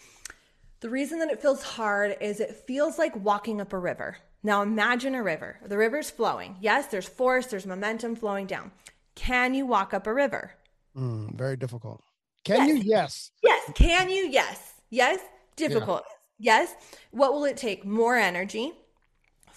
The 0.79 0.89
reason 0.89 1.19
that 1.19 1.29
it 1.29 1.41
feels 1.41 1.61
hard 1.61 2.15
is 2.21 2.39
it 2.39 2.63
feels 2.65 2.97
like 2.97 3.15
walking 3.15 3.59
up 3.61 3.73
a 3.73 3.77
river. 3.77 4.17
Now 4.43 4.61
imagine 4.61 5.15
a 5.15 5.23
river. 5.23 5.59
The 5.65 5.77
river's 5.77 6.09
flowing. 6.09 6.55
Yes, 6.61 6.87
there's 6.87 7.07
force, 7.07 7.47
there's 7.47 7.65
momentum 7.65 8.15
flowing 8.15 8.47
down. 8.47 8.71
Can 9.15 9.53
you 9.53 9.65
walk 9.65 9.93
up 9.93 10.07
a 10.07 10.13
river? 10.13 10.53
Mm, 10.95 11.35
very 11.35 11.57
difficult. 11.57 12.01
Can 12.45 12.67
you? 12.69 12.75
Yes. 12.75 13.31
Yes. 13.43 13.71
Can 13.75 14.09
you? 14.09 14.27
Yes. 14.29 14.73
Yes. 14.89 15.19
Difficult. 15.57 16.03
Yes. 16.39 16.73
What 17.11 17.33
will 17.33 17.43
it 17.45 17.57
take? 17.57 17.83
More 17.83 18.15
energy, 18.15 18.71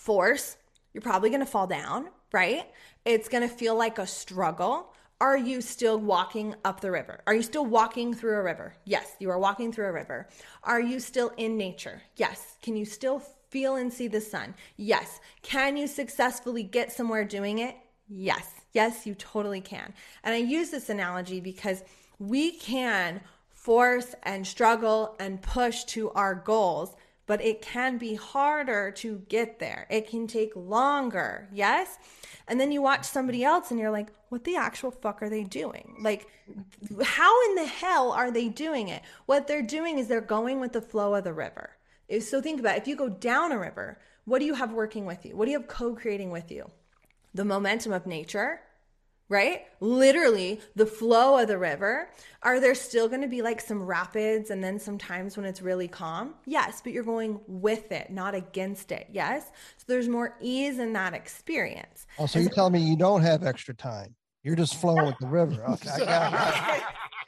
force. 0.01 0.57
You're 0.95 1.03
probably 1.03 1.29
going 1.29 1.41
to 1.41 1.47
fall 1.47 1.67
down, 1.67 2.09
right? 2.33 2.65
It's 3.05 3.29
going 3.29 3.47
to 3.47 3.55
feel 3.55 3.77
like 3.77 3.99
a 3.99 4.07
struggle. 4.07 4.95
Are 5.21 5.37
you 5.37 5.61
still 5.61 5.99
walking 5.99 6.55
up 6.65 6.81
the 6.81 6.91
river? 6.91 7.21
Are 7.27 7.35
you 7.35 7.43
still 7.43 7.67
walking 7.67 8.15
through 8.15 8.37
a 8.39 8.43
river? 8.43 8.73
Yes, 8.87 9.15
you 9.19 9.29
are 9.31 9.39
walking 9.39 9.71
through 9.73 9.89
a 9.89 9.93
river. 9.93 10.29
Are 10.65 10.81
you 10.81 11.01
still 11.01 11.33
in 11.37 11.59
nature? 11.59 12.01
Yes. 12.17 12.57
Can 12.63 12.77
you 12.77 12.87
still 12.87 13.19
feel 13.51 13.77
and 13.77 13.93
see 13.93 14.09
the 14.09 14.23
sun? 14.23 14.55
Yes. 14.79 15.21
Can 15.43 15.77
you 15.77 15.87
successfully 15.87 16.63
get 16.63 16.91
somewhere 16.91 17.25
doing 17.25 17.59
it? 17.59 17.77
Yes. 18.09 18.47
Yes, 18.73 19.07
you 19.07 19.15
totally 19.15 19.61
can. 19.61 19.93
And 20.25 20.35
I 20.35 20.39
use 20.39 20.71
this 20.71 20.89
analogy 20.89 21.41
because 21.41 21.85
we 22.19 22.53
can 22.53 23.21
force 23.51 24.15
and 24.23 24.47
struggle 24.47 25.15
and 25.21 25.43
push 25.43 25.85
to 25.85 26.11
our 26.13 26.35
goals, 26.35 26.97
but 27.31 27.41
it 27.45 27.63
can 27.63 27.97
be 27.97 28.17
harder 28.17 28.91
to 28.91 29.23
get 29.29 29.61
there. 29.61 29.87
It 29.89 30.09
can 30.09 30.27
take 30.27 30.51
longer. 30.57 31.49
Yes. 31.53 31.97
And 32.49 32.59
then 32.59 32.73
you 32.73 32.83
watch 32.83 33.05
somebody 33.05 33.45
else 33.45 33.71
and 33.71 33.79
you're 33.79 33.93
like, 33.93 34.09
what 34.31 34.43
the 34.43 34.57
actual 34.57 34.91
fuck 34.91 35.23
are 35.23 35.29
they 35.31 35.45
doing? 35.45 35.95
Like, 36.03 36.27
how 37.05 37.49
in 37.49 37.55
the 37.55 37.67
hell 37.67 38.11
are 38.11 38.33
they 38.33 38.49
doing 38.49 38.89
it? 38.89 39.03
What 39.27 39.47
they're 39.47 39.63
doing 39.63 40.01
is 40.01 40.09
they're 40.09 40.21
going 40.21 40.59
with 40.59 40.73
the 40.73 40.83
flow 40.83 41.15
of 41.15 41.23
the 41.23 41.33
river. 41.33 41.71
So 42.19 42.43
think 42.43 42.59
about 42.59 42.75
it. 42.75 42.83
if 42.83 42.89
you 42.89 42.97
go 42.97 43.09
down 43.09 43.53
a 43.53 43.59
river, 43.61 44.01
what 44.25 44.41
do 44.41 44.45
you 44.45 44.55
have 44.55 44.73
working 44.73 45.07
with 45.07 45.25
you? 45.25 45.37
What 45.37 45.45
do 45.45 45.53
you 45.53 45.59
have 45.61 45.69
co 45.69 45.95
creating 45.95 46.33
with 46.33 46.51
you? 46.51 46.69
The 47.33 47.45
momentum 47.45 47.93
of 47.93 48.09
nature, 48.09 48.61
right? 49.31 49.63
Literally 49.79 50.61
the 50.75 50.85
flow 50.85 51.39
of 51.39 51.49
the 51.49 51.57
river. 51.57 52.11
Are 52.43 52.61
there 52.61 52.75
still 52.75 53.09
going 53.09 53.23
to 53.23 53.29
be 53.29 53.41
like 53.41 53.61
some 53.61 53.83
rapids 53.83 54.51
and 54.51 54.63
then 54.63 54.79
some 54.79 54.99
times 54.99 55.37
when 55.39 55.47
it's 55.47 55.63
really 55.63 55.89
calm? 55.89 56.35
Yes, 56.45 56.83
but 56.83 56.93
you're 56.93 57.05
going 57.05 57.41
with 57.47 57.93
it, 57.93 58.11
not 58.11 58.35
against 58.35 58.93
it. 58.93 59.07
Yes. 59.11 59.47
So 59.79 59.85
there's 59.87 60.09
more 60.09 60.37
ease 60.41 60.79
in 60.79 60.93
that 60.95 61.15
experience. 61.15 62.07
Oh, 62.19 62.27
so 62.27 62.39
you're 62.39 62.51
telling 62.51 62.75
me 62.75 62.81
you 62.81 62.97
don't 62.97 63.23
have 63.23 63.45
extra 63.45 63.73
time? 63.73 64.15
You're 64.43 64.57
just 64.57 64.75
flowing 64.75 65.07
with 65.07 65.19
the 65.21 65.29
river. 65.29 65.65
Okay, 65.65 65.91
I 65.91 65.99
got 65.99 66.83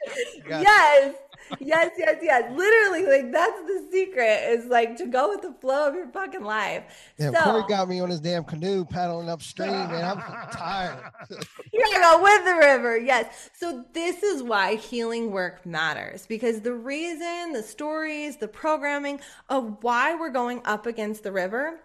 it. 0.17 0.49
Got 0.49 0.61
it. 0.61 1.19
Yes. 1.59 1.91
Yes, 1.97 2.17
yes. 2.21 2.51
Literally, 2.55 3.05
like 3.05 3.31
that's 3.31 3.61
the 3.61 3.87
secret 3.91 4.49
is 4.49 4.65
like 4.65 4.95
to 4.97 5.05
go 5.05 5.29
with 5.29 5.41
the 5.41 5.53
flow 5.53 5.87
of 5.87 5.95
your 5.95 6.07
fucking 6.07 6.43
life. 6.43 6.83
Yeah, 7.17 7.31
so 7.31 7.43
Corey 7.43 7.63
got 7.67 7.89
me 7.89 7.99
on 7.99 8.09
his 8.09 8.19
damn 8.19 8.43
canoe 8.43 8.85
paddling 8.85 9.29
upstream, 9.29 9.69
and 9.69 10.05
I'm 10.05 10.19
tired. 10.51 10.99
you 11.73 11.79
gotta 11.79 11.99
go 11.99 12.23
with 12.23 12.45
the 12.45 12.55
river. 12.55 12.97
Yes. 12.97 13.49
So 13.53 13.85
this 13.93 14.23
is 14.23 14.43
why 14.43 14.75
healing 14.75 15.31
work 15.31 15.65
matters 15.65 16.25
because 16.25 16.61
the 16.61 16.73
reason, 16.73 17.53
the 17.53 17.63
stories, 17.63 18.37
the 18.37 18.47
programming 18.47 19.19
of 19.49 19.77
why 19.81 20.15
we're 20.15 20.29
going 20.29 20.61
up 20.65 20.85
against 20.85 21.23
the 21.23 21.31
river, 21.31 21.79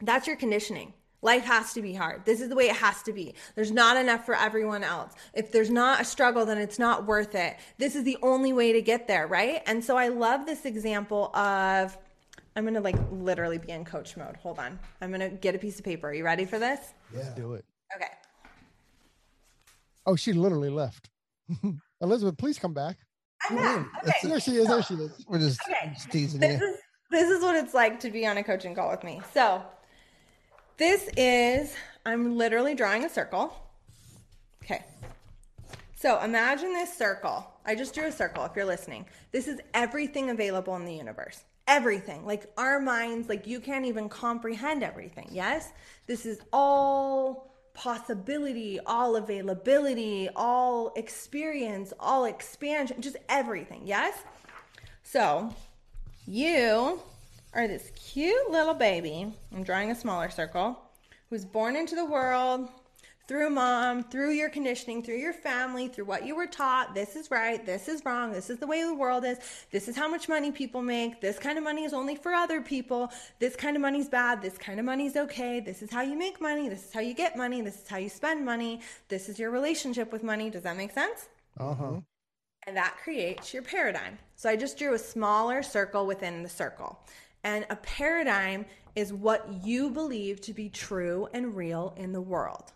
that's 0.00 0.26
your 0.26 0.36
conditioning. 0.36 0.92
Life 1.24 1.44
has 1.44 1.72
to 1.74 1.82
be 1.82 1.94
hard. 1.94 2.24
This 2.24 2.40
is 2.40 2.48
the 2.48 2.56
way 2.56 2.68
it 2.68 2.76
has 2.76 3.00
to 3.04 3.12
be. 3.12 3.34
There's 3.54 3.70
not 3.70 3.96
enough 3.96 4.26
for 4.26 4.34
everyone 4.34 4.82
else. 4.82 5.12
If 5.34 5.52
there's 5.52 5.70
not 5.70 6.00
a 6.00 6.04
struggle, 6.04 6.44
then 6.44 6.58
it's 6.58 6.80
not 6.80 7.06
worth 7.06 7.36
it. 7.36 7.56
This 7.78 7.94
is 7.94 8.02
the 8.02 8.18
only 8.22 8.52
way 8.52 8.72
to 8.72 8.82
get 8.82 9.06
there, 9.06 9.28
right? 9.28 9.62
And 9.66 9.84
so 9.84 9.96
I 9.96 10.08
love 10.08 10.46
this 10.46 10.64
example 10.64 11.34
of 11.36 11.96
I'm 12.56 12.64
gonna 12.64 12.80
like 12.80 12.96
literally 13.12 13.58
be 13.58 13.70
in 13.70 13.84
coach 13.84 14.16
mode. 14.16 14.36
Hold 14.38 14.58
on. 14.58 14.78
I'm 15.00 15.12
gonna 15.12 15.30
get 15.30 15.54
a 15.54 15.58
piece 15.58 15.78
of 15.78 15.84
paper. 15.84 16.08
Are 16.08 16.14
you 16.14 16.24
ready 16.24 16.44
for 16.44 16.58
this? 16.58 16.80
Let's 17.14 17.28
do 17.30 17.54
it. 17.54 17.64
Okay. 17.94 18.10
Oh, 20.04 20.16
she 20.16 20.32
literally 20.32 20.70
left. 20.70 21.08
Elizabeth, 22.00 22.36
please 22.36 22.58
come 22.58 22.74
back. 22.74 22.96
I'm 23.48 23.56
back. 23.56 23.86
Okay. 24.02 24.28
There 24.28 24.40
she 24.40 24.56
is. 24.56 24.66
There 24.66 24.82
she 24.82 24.94
is. 24.94 25.24
We're 25.28 25.38
just, 25.38 25.60
Okay. 25.68 25.92
just 25.94 26.10
teasing 26.10 26.40
this 26.40 26.60
you. 26.60 26.66
is 26.66 26.76
this 27.10 27.30
is 27.30 27.42
what 27.42 27.54
it's 27.54 27.74
like 27.74 28.00
to 28.00 28.10
be 28.10 28.26
on 28.26 28.38
a 28.38 28.42
coaching 28.42 28.74
call 28.74 28.90
with 28.90 29.04
me. 29.04 29.20
So 29.32 29.62
this 30.82 31.08
is 31.16 31.76
I'm 32.04 32.36
literally 32.36 32.74
drawing 32.74 33.04
a 33.04 33.08
circle. 33.08 33.54
Okay. 34.64 34.82
So 35.94 36.20
imagine 36.20 36.72
this 36.72 36.92
circle. 36.92 37.46
I 37.64 37.76
just 37.76 37.94
drew 37.94 38.06
a 38.06 38.12
circle 38.12 38.44
if 38.44 38.56
you're 38.56 38.64
listening. 38.64 39.06
This 39.30 39.46
is 39.46 39.60
everything 39.74 40.30
available 40.30 40.74
in 40.74 40.84
the 40.84 40.92
universe. 40.92 41.44
Everything. 41.68 42.26
Like 42.26 42.52
our 42.56 42.80
minds, 42.80 43.28
like 43.28 43.46
you 43.46 43.60
can't 43.60 43.86
even 43.86 44.08
comprehend 44.08 44.82
everything. 44.82 45.28
Yes? 45.30 45.70
This 46.08 46.26
is 46.26 46.40
all 46.52 47.54
possibility, 47.74 48.80
all 48.84 49.14
availability, 49.14 50.28
all 50.34 50.92
experience, 50.96 51.92
all 52.00 52.24
expansion, 52.24 53.00
just 53.00 53.18
everything. 53.28 53.82
Yes? 53.84 54.14
So 55.04 55.54
you 56.26 57.00
are 57.54 57.68
this 57.68 57.90
cute 57.94 58.50
little 58.50 58.74
baby. 58.74 59.32
I'm 59.54 59.62
drawing 59.62 59.90
a 59.90 59.94
smaller 59.94 60.30
circle 60.30 60.78
who's 61.28 61.44
born 61.44 61.76
into 61.76 61.94
the 61.94 62.04
world 62.04 62.68
through 63.28 63.50
mom, 63.50 64.02
through 64.04 64.32
your 64.32 64.50
conditioning, 64.50 65.02
through 65.02 65.16
your 65.16 65.32
family, 65.32 65.88
through 65.88 66.04
what 66.04 66.26
you 66.26 66.34
were 66.34 66.46
taught. 66.46 66.94
This 66.94 67.14
is 67.14 67.30
right, 67.30 67.64
this 67.64 67.88
is 67.88 68.04
wrong, 68.04 68.32
this 68.32 68.50
is 68.50 68.58
the 68.58 68.66
way 68.66 68.82
the 68.82 68.94
world 68.94 69.24
is, 69.24 69.38
this 69.70 69.86
is 69.86 69.96
how 69.96 70.08
much 70.08 70.28
money 70.28 70.50
people 70.50 70.82
make, 70.82 71.20
this 71.20 71.38
kind 71.38 71.56
of 71.56 71.64
money 71.64 71.84
is 71.84 71.92
only 71.94 72.16
for 72.16 72.32
other 72.32 72.60
people, 72.60 73.10
this 73.38 73.54
kind 73.54 73.76
of 73.76 73.82
money's 73.82 74.08
bad, 74.08 74.42
this 74.42 74.58
kind 74.58 74.80
of 74.80 74.84
money's 74.84 75.16
okay, 75.16 75.60
this 75.60 75.82
is 75.82 75.90
how 75.90 76.02
you 76.02 76.16
make 76.18 76.40
money, 76.40 76.68
this 76.68 76.84
is 76.86 76.92
how 76.92 77.00
you 77.00 77.14
get 77.14 77.36
money, 77.36 77.60
this 77.60 77.82
is 77.82 77.88
how 77.88 77.96
you 77.96 78.08
spend 78.08 78.44
money, 78.44 78.80
this 79.08 79.28
is 79.28 79.38
your 79.38 79.50
relationship 79.50 80.12
with 80.12 80.22
money. 80.22 80.50
Does 80.50 80.62
that 80.64 80.76
make 80.76 80.92
sense? 80.92 81.28
Uh 81.58 81.74
huh. 81.74 82.00
and 82.66 82.76
that 82.76 82.96
creates 83.02 83.52
your 83.52 83.62
paradigm. 83.62 84.18
So 84.36 84.48
I 84.48 84.56
just 84.56 84.78
drew 84.78 84.94
a 84.94 84.98
smaller 84.98 85.62
circle 85.62 86.06
within 86.06 86.42
the 86.42 86.48
circle. 86.48 86.98
And 87.44 87.66
a 87.70 87.76
paradigm 87.76 88.66
is 88.94 89.12
what 89.12 89.48
you 89.64 89.90
believe 89.90 90.40
to 90.42 90.52
be 90.52 90.68
true 90.68 91.28
and 91.32 91.56
real 91.56 91.94
in 91.96 92.12
the 92.12 92.20
world. 92.20 92.72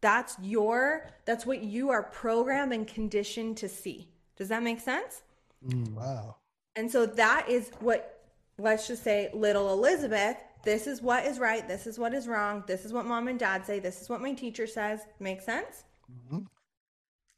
That's 0.00 0.36
your 0.42 1.08
that's 1.24 1.46
what 1.46 1.62
you 1.62 1.90
are 1.90 2.02
programmed 2.02 2.72
and 2.72 2.86
conditioned 2.86 3.56
to 3.58 3.68
see. 3.68 4.08
Does 4.36 4.48
that 4.48 4.62
make 4.62 4.80
sense? 4.80 5.22
Mm, 5.66 5.94
wow. 5.94 6.36
And 6.74 6.90
so 6.90 7.06
that 7.06 7.48
is 7.48 7.70
what, 7.80 8.24
let's 8.58 8.88
just 8.88 9.04
say, 9.04 9.30
little 9.34 9.72
Elizabeth, 9.72 10.36
this 10.64 10.86
is 10.86 11.02
what 11.02 11.26
is 11.26 11.38
right. 11.38 11.66
This 11.66 11.86
is 11.86 11.98
what 11.98 12.14
is 12.14 12.26
wrong. 12.26 12.64
This 12.66 12.84
is 12.84 12.92
what 12.92 13.06
mom 13.06 13.28
and 13.28 13.38
dad 13.38 13.66
say. 13.66 13.78
This 13.78 14.00
is 14.00 14.08
what 14.08 14.20
my 14.20 14.32
teacher 14.32 14.66
says. 14.66 15.00
Make 15.20 15.40
sense? 15.42 15.84
Mm-hmm. 16.10 16.44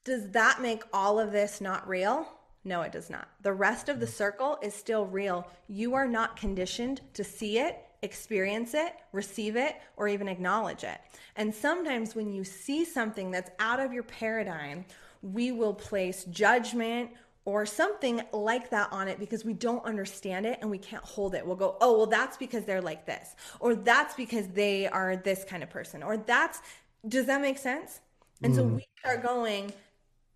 Does 0.05 0.31
that 0.31 0.61
make 0.61 0.83
all 0.93 1.19
of 1.19 1.33
this 1.33 1.61
not 1.61 1.89
real? 1.89 2.29
No, 2.64 2.81
it 2.83 2.92
does 2.92 3.11
not. 3.11 3.29
The 3.42 3.53
rest 3.53 3.88
of 3.88 4.00
the 4.00 4.07
circle 4.07 4.59
is 4.62 4.74
still 4.74 5.07
real. 5.07 5.46
You 5.68 5.94
are 5.94 6.09
not 6.09 6.37
conditioned 6.37 7.03
to 7.12 7.22
see 7.22 7.59
it, 7.59 7.79
experience 8.03 8.72
it, 8.74 8.94
receive 9.12 9.57
it, 9.57 9.77
or 9.96 10.09
even 10.09 10.29
acknowledge 10.29 10.83
it. 10.83 10.98
And 11.37 11.55
sometimes 11.55 12.14
when 12.14 12.33
you 12.33 12.42
see 12.42 12.85
something 12.85 13.31
that's 13.31 13.50
out 13.59 13.81
of 13.81 13.92
your 13.92 14.03
paradigm, 14.03 14.85
we 15.22 15.53
will 15.53 15.74
place 15.74 16.24
judgment 16.24 17.11
or 17.46 17.66
something 17.66 18.22
like 18.33 18.70
that 18.70 18.90
on 18.90 19.09
it 19.09 19.18
because 19.18 19.44
we 19.44 19.53
don't 19.53 19.85
understand 19.85 20.46
it 20.46 20.59
and 20.62 20.70
we 20.70 20.79
can't 20.79 21.05
hold 21.05 21.35
it. 21.35 21.44
We'll 21.46 21.57
go, 21.57 21.77
oh, 21.83 21.98
well, 21.98 22.07
that's 22.07 22.38
because 22.38 22.64
they're 22.64 22.81
like 22.81 23.05
this, 23.05 23.37
or 23.61 23.74
that's 23.74 24.14
because 24.14 24.48
they 24.48 24.88
are 24.88 25.16
this 25.16 25.44
kind 25.44 25.62
of 25.62 25.68
person, 25.68 26.03
or 26.03 26.16
that's, 26.16 26.61
does 27.07 27.27
that 27.27 27.42
make 27.42 27.59
sense? 27.59 28.00
And 28.42 28.53
mm. 28.53 28.57
so 28.57 28.64
we 28.64 28.87
are 29.05 29.18
going, 29.18 29.72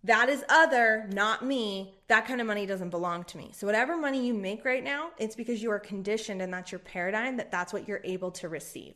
that 0.03 0.29
is 0.29 0.43
other, 0.47 1.09
not 1.11 1.43
me. 1.43 1.93
That 2.07 2.25
kind 2.25 2.39
of 2.39 2.47
money 2.47 2.65
doesn't 2.65 2.89
belong 2.89 3.25
to 3.25 3.37
me. 3.37 3.51
So 3.53 3.67
whatever 3.67 3.97
money 3.97 4.25
you 4.25 4.33
make 4.33 4.63
right 4.63 4.83
now, 4.83 5.09
it's 5.17 5.35
because 5.35 5.61
you 5.61 5.71
are 5.71 5.79
conditioned 5.79 6.41
and 6.41 6.53
that's 6.53 6.71
your 6.71 6.79
paradigm 6.79 7.37
that 7.37 7.51
that's 7.51 7.73
what 7.73 7.87
you're 7.87 8.01
able 8.05 8.31
to 8.31 8.47
receive. 8.47 8.93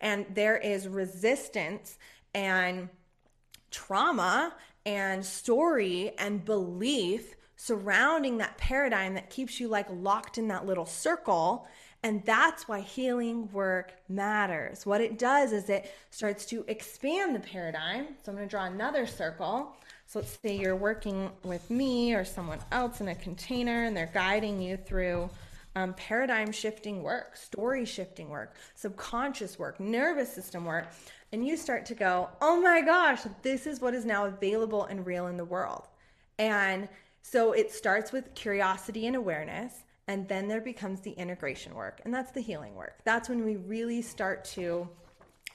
And 0.00 0.24
there 0.34 0.56
is 0.56 0.88
resistance 0.88 1.98
and 2.34 2.88
trauma 3.70 4.54
and 4.86 5.24
story 5.24 6.12
and 6.18 6.44
belief 6.44 7.34
surrounding 7.56 8.38
that 8.38 8.56
paradigm 8.56 9.14
that 9.14 9.28
keeps 9.30 9.60
you 9.60 9.68
like 9.68 9.86
locked 9.90 10.38
in 10.38 10.48
that 10.48 10.64
little 10.64 10.86
circle. 10.86 11.66
And 12.02 12.24
that's 12.24 12.68
why 12.68 12.80
healing 12.80 13.50
work 13.52 13.94
matters. 14.08 14.86
What 14.86 15.00
it 15.00 15.18
does 15.18 15.52
is 15.52 15.68
it 15.68 15.92
starts 16.10 16.46
to 16.46 16.64
expand 16.68 17.34
the 17.34 17.40
paradigm. 17.40 18.08
So 18.22 18.30
I'm 18.30 18.36
going 18.36 18.48
to 18.48 18.50
draw 18.50 18.66
another 18.66 19.06
circle. 19.06 19.74
So 20.06 20.20
let's 20.20 20.38
say 20.40 20.56
you're 20.56 20.76
working 20.76 21.30
with 21.42 21.68
me 21.68 22.14
or 22.14 22.24
someone 22.24 22.60
else 22.70 23.00
in 23.00 23.08
a 23.08 23.14
container 23.14 23.84
and 23.84 23.96
they're 23.96 24.10
guiding 24.14 24.62
you 24.62 24.76
through 24.76 25.28
um, 25.74 25.94
paradigm 25.94 26.52
shifting 26.52 27.02
work, 27.02 27.36
story 27.36 27.84
shifting 27.84 28.28
work, 28.28 28.54
subconscious 28.74 29.58
work, 29.58 29.80
nervous 29.80 30.32
system 30.32 30.64
work. 30.64 30.86
And 31.32 31.46
you 31.46 31.56
start 31.56 31.84
to 31.86 31.94
go, 31.94 32.28
oh 32.40 32.60
my 32.60 32.82
gosh, 32.82 33.22
this 33.42 33.66
is 33.66 33.80
what 33.80 33.94
is 33.94 34.04
now 34.04 34.26
available 34.26 34.84
and 34.84 35.04
real 35.04 35.26
in 35.26 35.36
the 35.36 35.44
world. 35.44 35.88
And 36.38 36.88
so 37.20 37.52
it 37.52 37.72
starts 37.72 38.12
with 38.12 38.32
curiosity 38.34 39.08
and 39.08 39.16
awareness, 39.16 39.74
and 40.06 40.28
then 40.28 40.46
there 40.46 40.60
becomes 40.60 41.00
the 41.00 41.10
integration 41.10 41.74
work, 41.74 42.00
and 42.04 42.14
that's 42.14 42.30
the 42.30 42.40
healing 42.40 42.76
work. 42.76 42.98
That's 43.02 43.28
when 43.28 43.44
we 43.44 43.56
really 43.56 44.00
start 44.00 44.44
to 44.54 44.88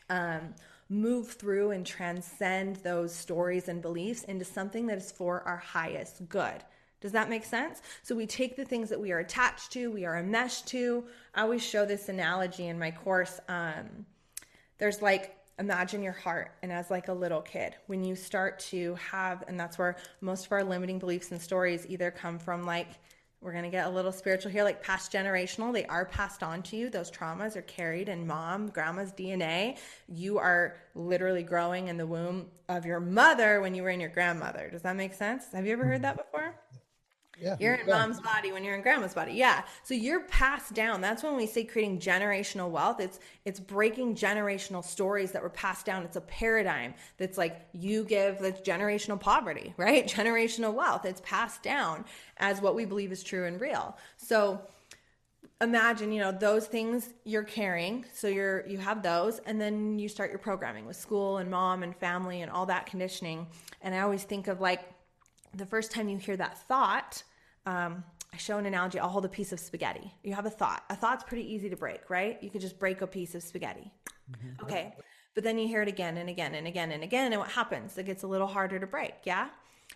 um, 0.10 0.54
move 0.92 1.30
through 1.30 1.72
and 1.72 1.86
transcend 1.86 2.76
those 2.78 3.16
stories 3.16 3.70
and 3.70 3.82
beliefs 3.82 4.24
into 4.24 4.44
something 4.44 4.88
that 4.88 4.98
is 4.98 5.12
for 5.12 5.42
our 5.44 5.58
highest 5.58 6.28
good. 6.28 6.64
Does 7.00 7.14
that 7.14 7.30
make 7.30 7.46
sense? 7.46 7.82
So 8.04 8.14
we 8.14 8.28
take 8.28 8.58
the 8.58 8.66
things 8.66 8.90
that 8.90 9.00
we 9.00 9.12
are 9.12 9.20
attached 9.20 9.72
to, 9.72 9.90
we 9.90 10.06
are 10.06 10.18
enmeshed 10.20 10.68
to. 10.68 11.06
I 11.34 11.42
always 11.42 11.66
show 11.66 11.86
this 11.86 12.10
analogy 12.10 12.68
in 12.68 12.78
my 12.78 12.92
course. 12.92 13.40
Um, 13.48 14.06
there's 14.78 15.02
like 15.02 15.38
imagine 15.60 16.04
your 16.04 16.14
heart 16.14 16.52
and 16.62 16.72
as 16.72 16.90
like 16.90 17.08
a 17.08 17.14
little 17.14 17.42
kid 17.42 17.76
when 17.86 18.04
you 18.04 18.16
start 18.16 18.60
to 18.60 18.96
have 18.96 19.44
and 19.48 19.60
that's 19.60 19.78
where 19.78 19.96
most 20.20 20.48
of 20.48 20.52
our 20.52 20.64
limiting 20.64 20.98
beliefs 20.98 21.32
and 21.32 21.40
stories 21.40 21.86
either 21.88 22.10
come 22.10 22.40
from 22.40 22.64
like 22.64 22.88
we're 23.42 23.52
going 23.52 23.64
to 23.64 23.70
get 23.70 23.88
a 23.88 23.90
little 23.90 24.12
spiritual 24.12 24.52
here 24.52 24.64
like 24.64 24.84
past 24.84 25.12
generational 25.12 25.74
they 25.74 25.86
are 25.86 26.06
passed 26.06 26.44
on 26.44 26.62
to 26.64 26.78
you. 26.78 26.90
Those 26.90 27.12
traumas 27.12 27.56
are 27.56 27.64
carried 27.64 28.08
in 28.08 28.26
mom 28.28 28.70
grandma's 28.70 29.12
dna 29.12 29.78
you 30.08 30.38
are 30.38 30.78
literally 30.96 31.44
growing 31.44 31.88
in 31.88 31.98
the 31.98 32.06
womb 32.06 32.48
of 32.70 32.86
your 32.86 33.00
mother 33.00 33.62
when 33.62 33.74
you 33.74 33.84
were 33.84 33.90
in 33.90 34.00
your 34.00 34.10
grandmother. 34.10 34.70
Does 34.70 34.84
that 34.84 34.96
make 34.96 35.14
sense? 35.14 35.52
Have 35.54 35.66
you 35.66 35.74
ever 35.74 35.84
heard 35.84 35.96
mm-hmm. 35.96 36.04
that 36.04 36.18
before 36.18 36.56
yeah. 37.42 37.56
You're 37.60 37.74
in 37.74 37.88
yeah. 37.88 37.98
mom's 37.98 38.20
body 38.20 38.52
when 38.52 38.64
you're 38.64 38.76
in 38.76 38.82
grandma's 38.82 39.14
body. 39.14 39.34
Yeah. 39.34 39.64
So 39.84 39.94
you're 39.94 40.22
passed 40.22 40.74
down. 40.74 41.02
That's 41.02 41.24
when 41.24 41.36
we 41.36 41.48
say 41.48 41.64
creating 41.64 42.00
generational 42.00 42.70
wealth. 42.70 43.00
It's 43.00 43.20
it's 43.46 43.60
breaking 43.60 44.16
generational 44.16 44.84
stories 44.84 45.32
that 45.32 45.42
were 45.42 45.50
passed 45.50 45.86
down. 45.86 46.04
It's 46.04 46.18
a 46.18 46.22
paradigm 46.22 46.94
that's 47.18 47.38
like 47.38 47.68
you 47.74 48.04
give 48.04 48.40
the 48.40 48.52
generational 48.52 49.20
poverty, 49.20 49.74
right? 49.78 50.08
Generational 50.08 50.74
wealth. 50.74 51.06
It's 51.06 51.22
passed 51.22 51.64
down 51.64 52.06
as 52.38 52.62
what 52.62 52.76
we 52.76 52.86
believe 52.86 53.12
is 53.12 53.24
true 53.24 53.46
and 53.46 53.60
real. 53.60 53.98
So 54.18 54.62
imagine 55.62 56.12
you 56.12 56.20
know 56.20 56.32
those 56.32 56.66
things 56.66 57.14
you're 57.24 57.44
carrying 57.44 58.04
so 58.12 58.28
you're 58.28 58.66
you 58.68 58.80
have 58.80 59.04
those 59.04 59.38
and 59.46 59.62
then 59.62 60.00
you 60.00 60.10
start 60.10 60.32
your 60.32 60.40
programming 60.40 60.88
with 60.88 60.96
school 60.96 61.38
and 61.38 61.52
mom 61.52 61.84
and 61.84 61.96
family 61.96 62.42
and 62.42 62.52
all 62.52 62.66
that 62.66 62.88
conditioning 62.88 63.46
and 63.84 63.94
i 63.94 64.00
always 64.00 64.24
think 64.24 64.48
of 64.48 64.60
like 64.60 64.82
the 65.56 65.66
first 65.66 65.92
time 65.92 66.10
you 66.10 66.18
hear 66.18 66.36
that 66.36 66.58
thought 66.68 67.24
um, 67.66 68.04
I 68.34 68.38
show 68.38 68.58
an 68.58 68.66
analogy. 68.66 69.00
I'll 69.00 69.10
hold 69.10 69.26
a 69.26 69.30
piece 69.30 69.52
of 69.52 69.60
spaghetti. 69.60 70.14
You 70.24 70.34
have 70.34 70.46
a 70.46 70.50
thought. 70.50 70.84
A 70.90 70.96
thought's 70.96 71.24
pretty 71.24 71.54
easy 71.54 71.70
to 71.70 71.76
break, 71.76 72.10
right? 72.10 72.42
You 72.42 72.50
could 72.50 72.62
just 72.62 72.80
break 72.80 73.02
a 73.02 73.08
piece 73.08 73.36
of 73.36 73.44
spaghetti. 73.44 73.92
Mm-hmm. 74.32 74.66
Okay. 74.66 74.96
But 75.34 75.44
then 75.44 75.58
you 75.58 75.68
hear 75.68 75.82
it 75.82 75.88
again 75.88 76.18
and 76.18 76.30
again 76.30 76.56
and 76.56 76.68
again 76.68 76.92
and 76.92 77.04
again. 77.04 77.32
And 77.32 77.40
what 77.40 77.52
happens? 77.52 77.98
It 77.98 78.06
gets 78.06 78.24
a 78.24 78.28
little 78.28 78.48
harder 78.48 78.80
to 78.80 78.88
break. 78.88 79.14
Yeah. 79.24 79.50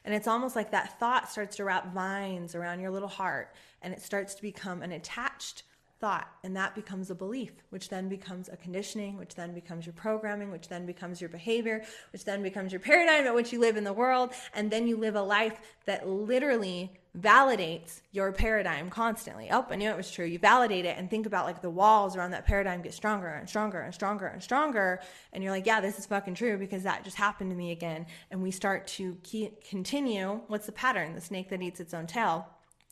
And 0.03 0.13
it's 0.13 0.27
almost 0.27 0.55
like 0.55 0.71
that 0.71 0.99
thought 0.99 1.31
starts 1.31 1.55
to 1.57 1.63
wrap 1.63 1.93
vines 1.93 2.55
around 2.55 2.79
your 2.79 2.91
little 2.91 3.07
heart 3.07 3.53
and 3.81 3.93
it 3.93 4.01
starts 4.01 4.35
to 4.35 4.41
become 4.41 4.81
an 4.81 4.91
attached 4.91 5.63
thought 6.05 6.29
and 6.43 6.55
that 6.55 6.75
becomes 6.75 7.09
a 7.09 7.15
belief 7.15 7.51
which 7.71 7.89
then 7.89 8.07
becomes 8.07 8.47
a 8.47 8.55
conditioning 8.57 9.17
which 9.17 9.33
then 9.33 9.55
becomes 9.55 9.87
your 9.87 9.93
programming 9.93 10.51
which 10.51 10.67
then 10.67 10.85
becomes 10.85 11.19
your 11.19 11.31
behavior 11.31 11.83
which 12.13 12.23
then 12.25 12.43
becomes 12.43 12.71
your 12.71 12.79
paradigm 12.79 13.25
at 13.25 13.33
which 13.33 13.51
you 13.51 13.59
live 13.59 13.75
in 13.75 13.83
the 13.83 13.91
world 13.91 14.31
and 14.53 14.69
then 14.69 14.87
you 14.87 14.97
live 14.97 15.15
a 15.15 15.21
life 15.21 15.57
that 15.85 16.07
literally 16.07 16.91
validates 17.19 18.01
your 18.11 18.31
paradigm 18.31 18.89
constantly. 18.89 19.47
Oh 19.49 19.65
i 19.71 19.75
knew 19.75 19.89
it 19.89 19.97
was 19.97 20.11
true. 20.11 20.25
You 20.25 20.37
validate 20.37 20.85
it 20.85 20.95
and 20.97 21.09
think 21.09 21.25
about 21.25 21.45
like 21.45 21.61
the 21.63 21.71
walls 21.71 22.15
around 22.15 22.31
that 22.31 22.45
paradigm 22.45 22.83
get 22.83 22.93
stronger 22.93 23.29
and 23.29 23.49
stronger 23.49 23.79
and 23.79 23.91
stronger 23.91 24.27
and 24.27 24.43
stronger 24.43 25.01
and 25.33 25.43
you're 25.43 25.53
like 25.53 25.65
yeah 25.65 25.81
this 25.81 25.97
is 25.97 26.05
fucking 26.05 26.35
true 26.35 26.55
because 26.57 26.83
that 26.83 27.03
just 27.03 27.17
happened 27.17 27.49
to 27.49 27.55
me 27.55 27.71
again 27.71 28.05
and 28.29 28.43
we 28.43 28.51
start 28.51 28.85
to 28.87 29.17
keep, 29.23 29.67
continue 29.67 30.41
what's 30.49 30.67
the 30.67 30.71
pattern? 30.71 31.15
The 31.15 31.21
snake 31.21 31.49
that 31.49 31.63
eats 31.63 31.79
its 31.79 31.95
own 31.95 32.05
tail 32.05 32.47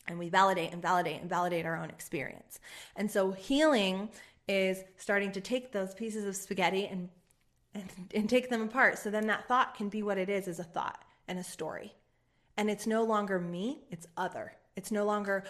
and 0.06 0.18
we 0.18 0.28
validate 0.28 0.72
and 0.72 0.82
validate 0.82 1.20
and 1.20 1.28
validate 1.28 1.66
our 1.66 1.76
own 1.76 1.90
experience. 1.90 2.60
And 2.96 3.10
so 3.10 3.32
healing 3.32 4.08
is 4.48 4.84
starting 4.96 5.32
to 5.32 5.40
take 5.40 5.72
those 5.72 5.94
pieces 5.94 6.24
of 6.24 6.36
spaghetti 6.36 6.86
and, 6.86 7.08
and 7.74 7.88
and 8.14 8.28
take 8.28 8.50
them 8.50 8.62
apart. 8.62 8.98
So 8.98 9.10
then 9.10 9.26
that 9.28 9.48
thought 9.48 9.74
can 9.74 9.88
be 9.88 10.02
what 10.02 10.18
it 10.18 10.28
is 10.28 10.48
is 10.48 10.58
a 10.58 10.64
thought 10.64 11.02
and 11.28 11.38
a 11.38 11.44
story. 11.44 11.94
And 12.56 12.70
it's 12.70 12.86
no 12.86 13.02
longer 13.02 13.38
me, 13.38 13.80
it's 13.90 14.06
other. 14.16 14.52
It's 14.76 14.92
no 14.92 15.04
longer 15.04 15.44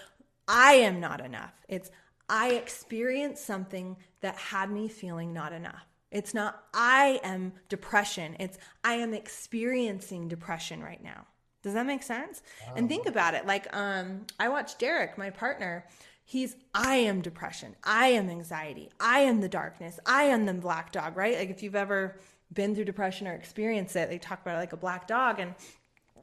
I 0.47 0.75
am 0.75 1.01
not 1.01 1.21
enough. 1.21 1.53
It's 1.69 1.91
I 2.29 2.51
experienced 2.53 3.45
something 3.45 3.97
that 4.21 4.37
had 4.37 4.71
me 4.71 4.89
feeling 4.89 5.33
not 5.33 5.53
enough. 5.53 5.87
It's 6.11 6.33
not 6.33 6.65
I 6.73 7.21
am 7.25 7.53
depression. 7.69 8.37
It's 8.39 8.59
I 8.83 8.95
am 8.95 9.13
experiencing 9.13 10.29
depression 10.29 10.83
right 10.83 11.03
now. 11.03 11.27
Does 11.65 11.73
that 11.73 11.87
make 11.87 12.03
sense? 12.03 12.43
Wow. 12.67 12.75
And 12.77 12.89
think 12.91 13.07
about 13.07 13.33
it. 13.33 13.47
Like, 13.47 13.75
um, 13.75 14.27
I 14.39 14.51
watched 14.51 14.79
Derek, 14.79 15.17
my 15.17 15.31
partner. 15.31 15.87
He's, 16.27 16.57
I 16.75 16.97
am 16.97 17.23
depression. 17.23 17.75
I 17.83 18.09
am 18.09 18.29
anxiety. 18.29 18.91
I 19.01 19.21
am 19.21 19.41
the 19.41 19.49
darkness. 19.49 19.99
I 20.05 20.25
am 20.25 20.45
the 20.45 20.53
black 20.53 20.93
dog, 20.93 21.17
right? 21.17 21.39
Like, 21.39 21.49
if 21.49 21.63
you've 21.63 21.75
ever 21.75 22.21
been 22.53 22.75
through 22.75 22.85
depression 22.85 23.27
or 23.27 23.33
experienced 23.33 23.97
it, 23.97 24.11
they 24.11 24.19
talk 24.19 24.43
about 24.43 24.57
it 24.57 24.59
like 24.59 24.75
a 24.75 24.77
black 24.77 25.09
dog. 25.09 25.41
And 25.41 25.55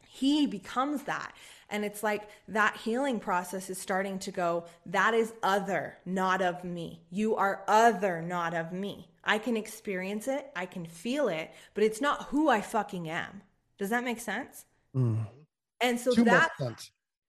he 0.08 0.46
becomes 0.46 1.04
that. 1.04 1.34
And 1.72 1.84
it's 1.84 2.04
like 2.04 2.30
that 2.50 2.78
healing 2.78 3.20
process 3.20 3.68
is 3.72 3.80
starting 3.80 4.20
to 4.20 4.32
go, 4.32 4.66
that 4.86 5.16
is 5.16 5.34
other, 5.42 5.98
not 6.06 6.44
of 6.44 6.64
me. 6.64 7.02
You 7.10 7.36
are 7.38 7.64
other, 7.68 8.22
not 8.22 8.54
of 8.54 8.72
me. 8.72 9.08
I 9.24 9.40
can 9.40 9.58
experience 9.58 10.28
it, 10.28 10.52
I 10.56 10.68
can 10.68 10.86
feel 10.86 11.30
it, 11.30 11.52
but 11.74 11.84
it's 11.84 12.02
not 12.02 12.26
who 12.26 12.50
I 12.50 12.62
fucking 12.62 13.10
am. 13.10 13.42
Does 13.80 13.90
that 13.90 14.04
make 14.04 14.20
sense? 14.20 14.66
Mm. 14.96 15.28
And 15.82 16.00
so 16.00 16.14
Too 16.14 16.24
that, 16.26 16.52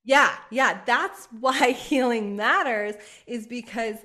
yeah, 0.05 0.37
yeah, 0.51 0.81
that's 0.85 1.29
why 1.41 1.71
healing 1.73 2.37
matters 2.37 2.95
is 3.27 3.47
because 3.47 3.97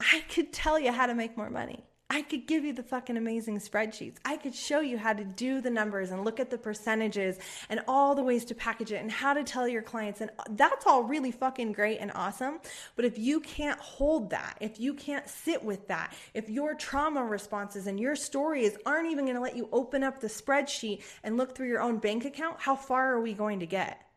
I 0.00 0.22
could 0.28 0.52
tell 0.52 0.78
you 0.78 0.92
how 0.92 1.06
to 1.06 1.14
make 1.14 1.36
more 1.36 1.50
money. 1.50 1.84
I 2.10 2.22
could 2.22 2.46
give 2.46 2.64
you 2.64 2.72
the 2.72 2.82
fucking 2.82 3.16
amazing 3.16 3.58
spreadsheets. 3.58 4.16
I 4.24 4.38
could 4.38 4.54
show 4.54 4.80
you 4.80 4.96
how 4.96 5.12
to 5.12 5.24
do 5.24 5.60
the 5.60 5.68
numbers 5.68 6.10
and 6.10 6.24
look 6.24 6.40
at 6.40 6.50
the 6.50 6.56
percentages 6.56 7.38
and 7.68 7.80
all 7.86 8.14
the 8.14 8.22
ways 8.22 8.46
to 8.46 8.54
package 8.54 8.92
it 8.92 9.02
and 9.02 9.10
how 9.10 9.34
to 9.34 9.44
tell 9.44 9.68
your 9.68 9.82
clients. 9.82 10.22
And 10.22 10.30
that's 10.50 10.86
all 10.86 11.02
really 11.02 11.30
fucking 11.30 11.72
great 11.72 11.98
and 11.98 12.10
awesome. 12.14 12.60
But 12.96 13.04
if 13.04 13.18
you 13.18 13.40
can't 13.40 13.78
hold 13.78 14.30
that, 14.30 14.56
if 14.60 14.80
you 14.80 14.94
can't 14.94 15.28
sit 15.28 15.62
with 15.62 15.86
that, 15.88 16.14
if 16.32 16.48
your 16.48 16.74
trauma 16.74 17.22
responses 17.24 17.86
and 17.86 18.00
your 18.00 18.16
stories 18.16 18.76
aren't 18.86 19.10
even 19.10 19.26
going 19.26 19.36
to 19.36 19.42
let 19.42 19.56
you 19.56 19.68
open 19.70 20.02
up 20.02 20.20
the 20.20 20.28
spreadsheet 20.28 21.02
and 21.22 21.36
look 21.36 21.54
through 21.54 21.68
your 21.68 21.82
own 21.82 21.98
bank 21.98 22.24
account, 22.24 22.58
how 22.58 22.74
far 22.74 23.12
are 23.12 23.20
we 23.20 23.34
going 23.34 23.60
to 23.60 23.66
get? 23.66 24.08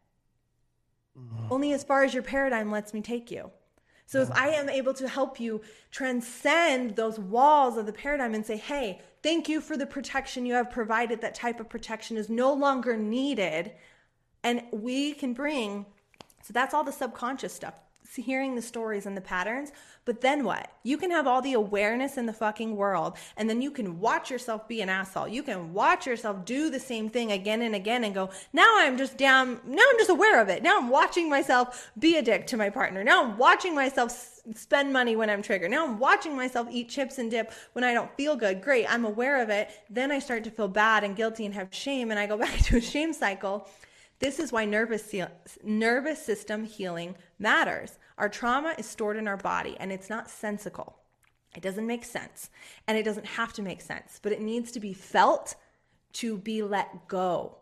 mm-hmm. 1.18 1.52
only 1.52 1.74
as 1.74 1.84
far 1.84 2.04
as 2.04 2.14
your 2.14 2.24
paradigm 2.24 2.72
lets 2.72 2.94
me 2.94 3.02
take 3.02 3.32
you. 3.32 3.52
So 4.12 4.22
if 4.22 4.30
I 4.32 4.50
am 4.50 4.68
able 4.68 4.94
to 4.96 5.08
help 5.08 5.40
you 5.40 5.62
transcend 5.90 6.98
those 6.98 7.18
walls 7.18 7.78
of 7.78 7.86
the 7.86 7.94
paradigm 7.94 8.36
and 8.36 8.46
say, 8.46 8.58
hey, 8.58 9.00
thank 9.24 9.48
you 9.48 9.62
for 9.62 9.78
the 9.78 9.86
protection 9.86 10.46
you 10.46 10.54
have 10.54 10.70
provided, 10.70 11.22
that 11.22 11.34
type 11.34 11.62
of 11.62 11.70
protection 11.70 12.18
is 12.18 12.28
no 12.28 12.52
longer 12.52 12.98
needed. 12.98 13.72
And 14.44 14.64
we 14.74 15.14
can 15.14 15.34
bring, 15.34 15.86
so 16.44 16.52
that's 16.52 16.74
all 16.74 16.84
the 16.84 16.92
subconscious 16.92 17.54
stuff 17.54 17.76
hearing 18.16 18.56
the 18.56 18.62
stories 18.62 19.06
and 19.06 19.16
the 19.16 19.22
patterns. 19.22 19.72
But 20.04 20.22
then 20.22 20.44
what? 20.44 20.72
You 20.84 20.98
can 20.98 21.12
have 21.12 21.28
all 21.28 21.42
the 21.42 21.54
awareness 21.54 22.18
in 22.18 22.26
the 22.26 22.34
fucking 22.34 22.76
world, 22.76 23.18
and 23.38 23.48
then 23.48 23.62
you 23.62 23.70
can 23.70 24.00
watch 24.00 24.32
yourself 24.32 24.68
be 24.68 24.82
an 24.82 24.90
asshole. 24.90 25.28
You 25.28 25.44
can 25.44 25.74
watch 25.74 26.08
yourself 26.08 26.44
do 26.44 26.72
the 26.72 26.80
same 26.80 27.10
thing 27.10 27.32
again 27.32 27.62
and 27.62 27.76
again 27.76 28.04
and 28.04 28.14
go, 28.14 28.32
now 28.52 28.68
I'm 28.78 28.98
just 28.98 29.18
down, 29.18 29.62
now 29.66 29.84
I'm 29.90 29.98
just 30.00 30.10
aware 30.10 30.42
of 30.42 30.50
it. 30.50 30.64
Now 30.64 30.80
I'm 30.80 30.90
watching 30.90 31.30
myself 31.30 31.92
be 32.00 32.18
a 32.18 32.22
dick 32.22 32.48
to 32.48 32.58
my 32.58 32.72
partner. 32.72 33.04
Now 33.04 33.24
I'm 33.24 33.38
watching 33.38 33.76
myself 33.76 34.42
spend 34.56 34.92
money 34.92 35.16
when 35.16 35.30
I'm 35.30 35.44
triggered. 35.44 35.70
Now 35.70 35.86
I'm 35.86 36.00
watching 36.00 36.36
myself 36.36 36.68
eat 36.72 36.90
chips 36.90 37.20
and 37.20 37.30
dip 37.30 37.52
when 37.74 37.84
I 37.84 37.94
don't 37.94 38.12
feel 38.18 38.36
good. 38.36 38.62
Great, 38.62 38.92
I'm 38.92 39.06
aware 39.06 39.42
of 39.42 39.50
it. 39.50 39.70
Then 39.90 40.12
I 40.12 40.18
start 40.18 40.44
to 40.46 40.52
feel 40.52 40.68
bad 40.68 41.04
and 41.04 41.16
guilty 41.16 41.46
and 41.46 41.54
have 41.54 41.68
shame, 41.72 42.10
and 42.10 42.20
I 42.20 42.26
go 42.26 42.38
back 42.40 42.58
to 42.58 42.78
a 42.78 42.82
shame 42.82 43.14
cycle. 43.14 43.70
This 44.20 44.40
is 44.40 44.52
why 44.52 44.66
nervous, 44.66 45.14
nervous 45.64 46.24
system 46.24 46.64
healing 46.64 47.16
matters. 47.40 47.98
Our 48.22 48.30
trauma 48.30 48.76
is 48.78 48.86
stored 48.86 49.18
in 49.18 49.28
our 49.28 49.36
body 49.36 49.76
and 49.80 49.92
it's 49.92 50.10
not 50.10 50.30
sensical. 50.30 50.96
It 51.56 51.64
doesn't 51.64 51.88
make 51.88 52.06
sense 52.06 52.52
and 52.88 52.96
it 52.96 53.04
doesn't 53.04 53.26
have 53.26 53.52
to 53.54 53.64
make 53.64 53.82
sense, 53.82 54.20
but 54.22 54.32
it 54.32 54.40
needs 54.40 54.72
to 54.74 54.80
be 54.80 54.94
felt 54.94 55.56
to 56.14 56.38
be 56.38 56.62
let 56.62 57.08
go. 57.08 57.58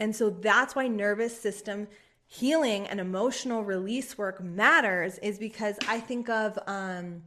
And 0.00 0.14
so 0.14 0.30
that's 0.30 0.74
why 0.74 0.88
nervous 0.88 1.40
system 1.40 1.86
healing 2.26 2.86
and 2.88 3.00
emotional 3.00 3.64
release 3.64 4.18
work 4.18 4.42
matters, 4.42 5.18
is 5.18 5.38
because 5.38 5.78
I 5.88 5.98
think 5.98 6.28
of, 6.28 6.58
um, 6.66 7.22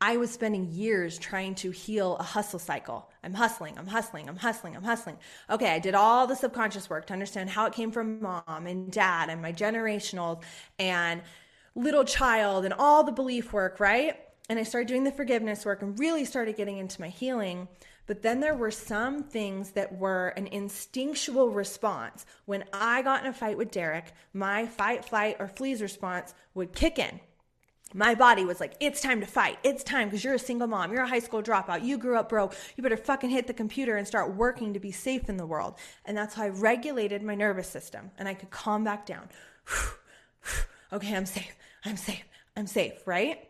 I 0.00 0.18
was 0.18 0.30
spending 0.30 0.70
years 0.72 1.18
trying 1.18 1.54
to 1.56 1.70
heal 1.70 2.16
a 2.18 2.22
hustle 2.22 2.60
cycle. 2.60 3.10
I'm 3.24 3.34
hustling, 3.34 3.76
I'm 3.76 3.88
hustling, 3.88 4.28
I'm 4.28 4.36
hustling, 4.36 4.76
I'm 4.76 4.84
hustling. 4.84 5.16
Okay, 5.50 5.70
I 5.70 5.78
did 5.78 5.94
all 5.94 6.26
the 6.26 6.36
subconscious 6.36 6.88
work 6.88 7.06
to 7.06 7.12
understand 7.12 7.50
how 7.50 7.66
it 7.66 7.72
came 7.72 7.90
from 7.90 8.22
mom 8.22 8.66
and 8.66 8.92
dad 8.92 9.30
and 9.30 9.42
my 9.42 9.52
generational 9.52 10.42
and 10.78 11.22
little 11.76 12.04
child 12.04 12.64
and 12.64 12.74
all 12.74 13.04
the 13.04 13.12
belief 13.12 13.52
work, 13.52 13.78
right? 13.78 14.18
And 14.48 14.58
I 14.58 14.62
started 14.62 14.88
doing 14.88 15.04
the 15.04 15.12
forgiveness 15.12 15.64
work 15.64 15.82
and 15.82 15.98
really 15.98 16.24
started 16.24 16.56
getting 16.56 16.78
into 16.78 17.00
my 17.00 17.08
healing. 17.08 17.68
But 18.06 18.22
then 18.22 18.40
there 18.40 18.54
were 18.54 18.70
some 18.70 19.24
things 19.24 19.72
that 19.72 19.98
were 19.98 20.28
an 20.28 20.46
instinctual 20.46 21.50
response. 21.50 22.24
When 22.44 22.64
I 22.72 23.02
got 23.02 23.22
in 23.22 23.28
a 23.28 23.32
fight 23.32 23.58
with 23.58 23.72
Derek, 23.72 24.12
my 24.32 24.66
fight, 24.66 25.04
flight, 25.04 25.36
or 25.38 25.48
freeze 25.48 25.82
response 25.82 26.34
would 26.54 26.72
kick 26.72 26.98
in. 26.98 27.20
My 27.94 28.14
body 28.14 28.44
was 28.44 28.60
like, 28.60 28.74
it's 28.80 29.00
time 29.00 29.20
to 29.20 29.26
fight. 29.26 29.58
It's 29.62 29.82
time 29.84 30.08
because 30.08 30.22
you're 30.24 30.34
a 30.34 30.38
single 30.38 30.66
mom. 30.66 30.92
You're 30.92 31.02
a 31.02 31.08
high 31.08 31.20
school 31.20 31.42
dropout. 31.42 31.84
You 31.84 31.98
grew 31.98 32.16
up 32.16 32.28
broke. 32.28 32.54
You 32.76 32.82
better 32.82 32.96
fucking 32.96 33.30
hit 33.30 33.46
the 33.46 33.54
computer 33.54 33.96
and 33.96 34.06
start 34.06 34.34
working 34.34 34.74
to 34.74 34.80
be 34.80 34.92
safe 34.92 35.28
in 35.28 35.36
the 35.36 35.46
world. 35.46 35.74
And 36.04 36.16
that's 36.16 36.34
how 36.34 36.44
I 36.44 36.48
regulated 36.48 37.22
my 37.22 37.34
nervous 37.34 37.68
system 37.68 38.10
and 38.18 38.28
I 38.28 38.34
could 38.34 38.50
calm 38.50 38.84
back 38.84 39.06
down. 39.06 39.28
okay, 40.92 41.16
I'm 41.16 41.26
safe. 41.26 41.56
I'm 41.86 41.96
safe. 41.96 42.24
I'm 42.56 42.66
safe, 42.66 42.94
right? 43.06 43.48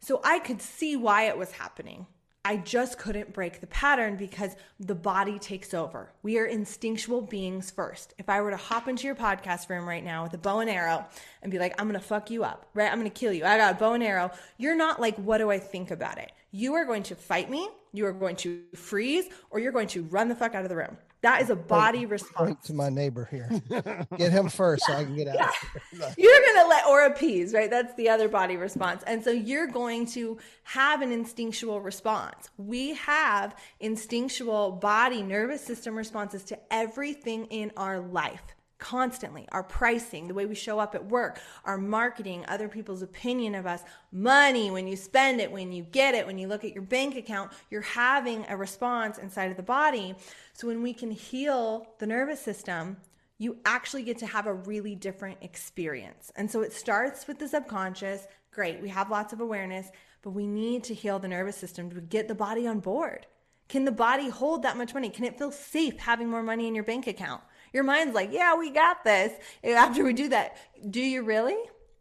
So 0.00 0.20
I 0.22 0.38
could 0.38 0.60
see 0.60 0.96
why 0.96 1.24
it 1.24 1.38
was 1.38 1.50
happening. 1.50 2.06
I 2.44 2.56
just 2.56 2.98
couldn't 2.98 3.32
break 3.32 3.60
the 3.60 3.66
pattern 3.66 4.16
because 4.16 4.54
the 4.78 4.94
body 4.94 5.38
takes 5.38 5.74
over. 5.74 6.12
We 6.22 6.38
are 6.38 6.46
instinctual 6.46 7.22
beings 7.22 7.70
first. 7.70 8.14
If 8.18 8.28
I 8.28 8.40
were 8.40 8.50
to 8.50 8.56
hop 8.56 8.86
into 8.86 9.06
your 9.06 9.14
podcast 9.14 9.68
room 9.68 9.88
right 9.88 10.04
now 10.04 10.22
with 10.22 10.34
a 10.34 10.38
bow 10.38 10.60
and 10.60 10.70
arrow 10.70 11.04
and 11.42 11.50
be 11.50 11.58
like, 11.58 11.74
I'm 11.78 11.88
gonna 11.88 12.00
fuck 12.00 12.30
you 12.30 12.44
up, 12.44 12.66
right? 12.74 12.90
I'm 12.90 12.98
gonna 12.98 13.10
kill 13.10 13.32
you. 13.32 13.44
I 13.44 13.56
got 13.56 13.74
a 13.74 13.78
bow 13.78 13.94
and 13.94 14.02
arrow. 14.02 14.30
You're 14.56 14.76
not 14.76 15.00
like, 15.00 15.16
what 15.16 15.38
do 15.38 15.50
I 15.50 15.58
think 15.58 15.90
about 15.90 16.18
it? 16.18 16.32
You 16.50 16.74
are 16.74 16.84
going 16.84 17.02
to 17.04 17.14
fight 17.14 17.50
me, 17.50 17.68
you 17.92 18.06
are 18.06 18.12
going 18.12 18.36
to 18.36 18.62
freeze, 18.74 19.26
or 19.50 19.58
you're 19.58 19.72
going 19.72 19.88
to 19.88 20.04
run 20.04 20.28
the 20.28 20.34
fuck 20.34 20.54
out 20.54 20.62
of 20.62 20.70
the 20.70 20.76
room. 20.76 20.96
That 21.22 21.42
is 21.42 21.50
a 21.50 21.56
body 21.56 21.98
point, 21.98 22.10
response. 22.10 22.36
Point 22.36 22.62
to 22.64 22.74
my 22.74 22.88
neighbor 22.88 23.28
here. 23.30 23.50
Get 24.16 24.30
him 24.30 24.48
first 24.48 24.84
yeah. 24.88 24.94
so 24.94 25.00
I 25.00 25.04
can 25.04 25.16
get 25.16 25.28
out. 25.28 25.36
Yeah. 25.36 26.12
you're 26.18 26.40
going 26.40 26.62
to 26.62 26.68
let 26.68 26.86
or 26.86 27.06
appease, 27.06 27.52
right? 27.52 27.68
That's 27.68 27.94
the 27.94 28.08
other 28.08 28.28
body 28.28 28.56
response. 28.56 29.02
And 29.04 29.24
so 29.24 29.30
you're 29.30 29.66
going 29.66 30.06
to 30.06 30.38
have 30.62 31.02
an 31.02 31.10
instinctual 31.10 31.80
response. 31.80 32.50
We 32.56 32.94
have 32.94 33.56
instinctual 33.80 34.72
body 34.72 35.22
nervous 35.22 35.60
system 35.64 35.96
responses 35.96 36.44
to 36.44 36.58
everything 36.70 37.46
in 37.46 37.72
our 37.76 37.98
life 37.98 38.42
constantly. 38.78 39.46
Our 39.50 39.62
pricing 39.62 40.28
the 40.28 40.34
way 40.34 40.46
we 40.46 40.54
show 40.54 40.78
up 40.78 40.94
at 40.94 41.06
work 41.06 41.40
our 41.64 41.78
marketing 41.78 42.44
other 42.48 42.68
people's 42.68 43.02
opinion 43.02 43.54
of 43.54 43.66
us. 43.66 43.82
Money 44.12 44.70
when 44.70 44.86
you 44.86 44.96
spend 44.96 45.40
it 45.40 45.50
when 45.50 45.72
you 45.72 45.82
get 45.82 46.14
it 46.14 46.26
when 46.26 46.38
you 46.38 46.48
look 46.48 46.64
at 46.64 46.72
your 46.72 46.82
bank 46.82 47.16
account 47.16 47.52
you're 47.70 47.80
having 47.80 48.44
a 48.48 48.56
response 48.56 49.18
inside 49.18 49.50
of 49.50 49.56
the 49.56 49.62
body. 49.62 50.14
So 50.52 50.68
when 50.68 50.82
we 50.82 50.92
can 50.92 51.10
heal 51.10 51.88
the 51.98 52.06
nervous 52.06 52.40
system 52.40 52.96
you 53.40 53.56
actually 53.64 54.02
get 54.02 54.18
to 54.18 54.26
have 54.26 54.48
a 54.48 54.54
really 54.54 54.96
different 54.96 55.38
experience. 55.42 56.32
And 56.34 56.50
so 56.50 56.62
it 56.62 56.72
starts 56.72 57.28
with 57.28 57.38
the 57.38 57.48
subconscious. 57.48 58.26
Great 58.52 58.80
we 58.80 58.88
have 58.88 59.10
lots 59.10 59.32
of 59.32 59.40
awareness 59.40 59.90
but 60.22 60.30
we 60.30 60.46
need 60.46 60.84
to 60.84 60.94
heal 60.94 61.18
the 61.18 61.28
nervous 61.28 61.56
system 61.56 61.90
to 61.90 62.00
get 62.00 62.28
the 62.28 62.34
body 62.34 62.66
on 62.66 62.80
board. 62.80 63.26
Can 63.68 63.84
the 63.84 63.92
body 63.92 64.30
hold 64.30 64.62
that 64.62 64.78
much 64.78 64.94
money? 64.94 65.10
Can 65.10 65.24
it 65.24 65.38
feel 65.38 65.52
safe 65.52 65.98
having 65.98 66.28
more 66.28 66.42
money 66.42 66.66
in 66.66 66.74
your 66.74 66.84
bank 66.84 67.06
account 67.06 67.42
your 67.72 67.84
mind's 67.84 68.14
like, 68.14 68.32
yeah, 68.32 68.54
we 68.56 68.70
got 68.70 69.04
this. 69.04 69.32
After 69.64 70.04
we 70.04 70.12
do 70.12 70.28
that, 70.28 70.56
do 70.90 71.00
you 71.00 71.22
really? 71.22 71.58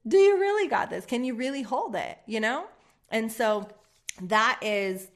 Do 0.07 0.17
you 0.17 0.39
really 0.39 0.69
got 0.69 0.89
this? 0.89 1.05
Can 1.05 1.23
you 1.23 1.35
really 1.35 1.61
hold 1.61 1.95
it? 1.95 2.17
You 2.25 2.39
know? 2.39 2.65
And 3.09 3.31
so 3.31 3.67
that 4.21 4.59
is 4.61 5.07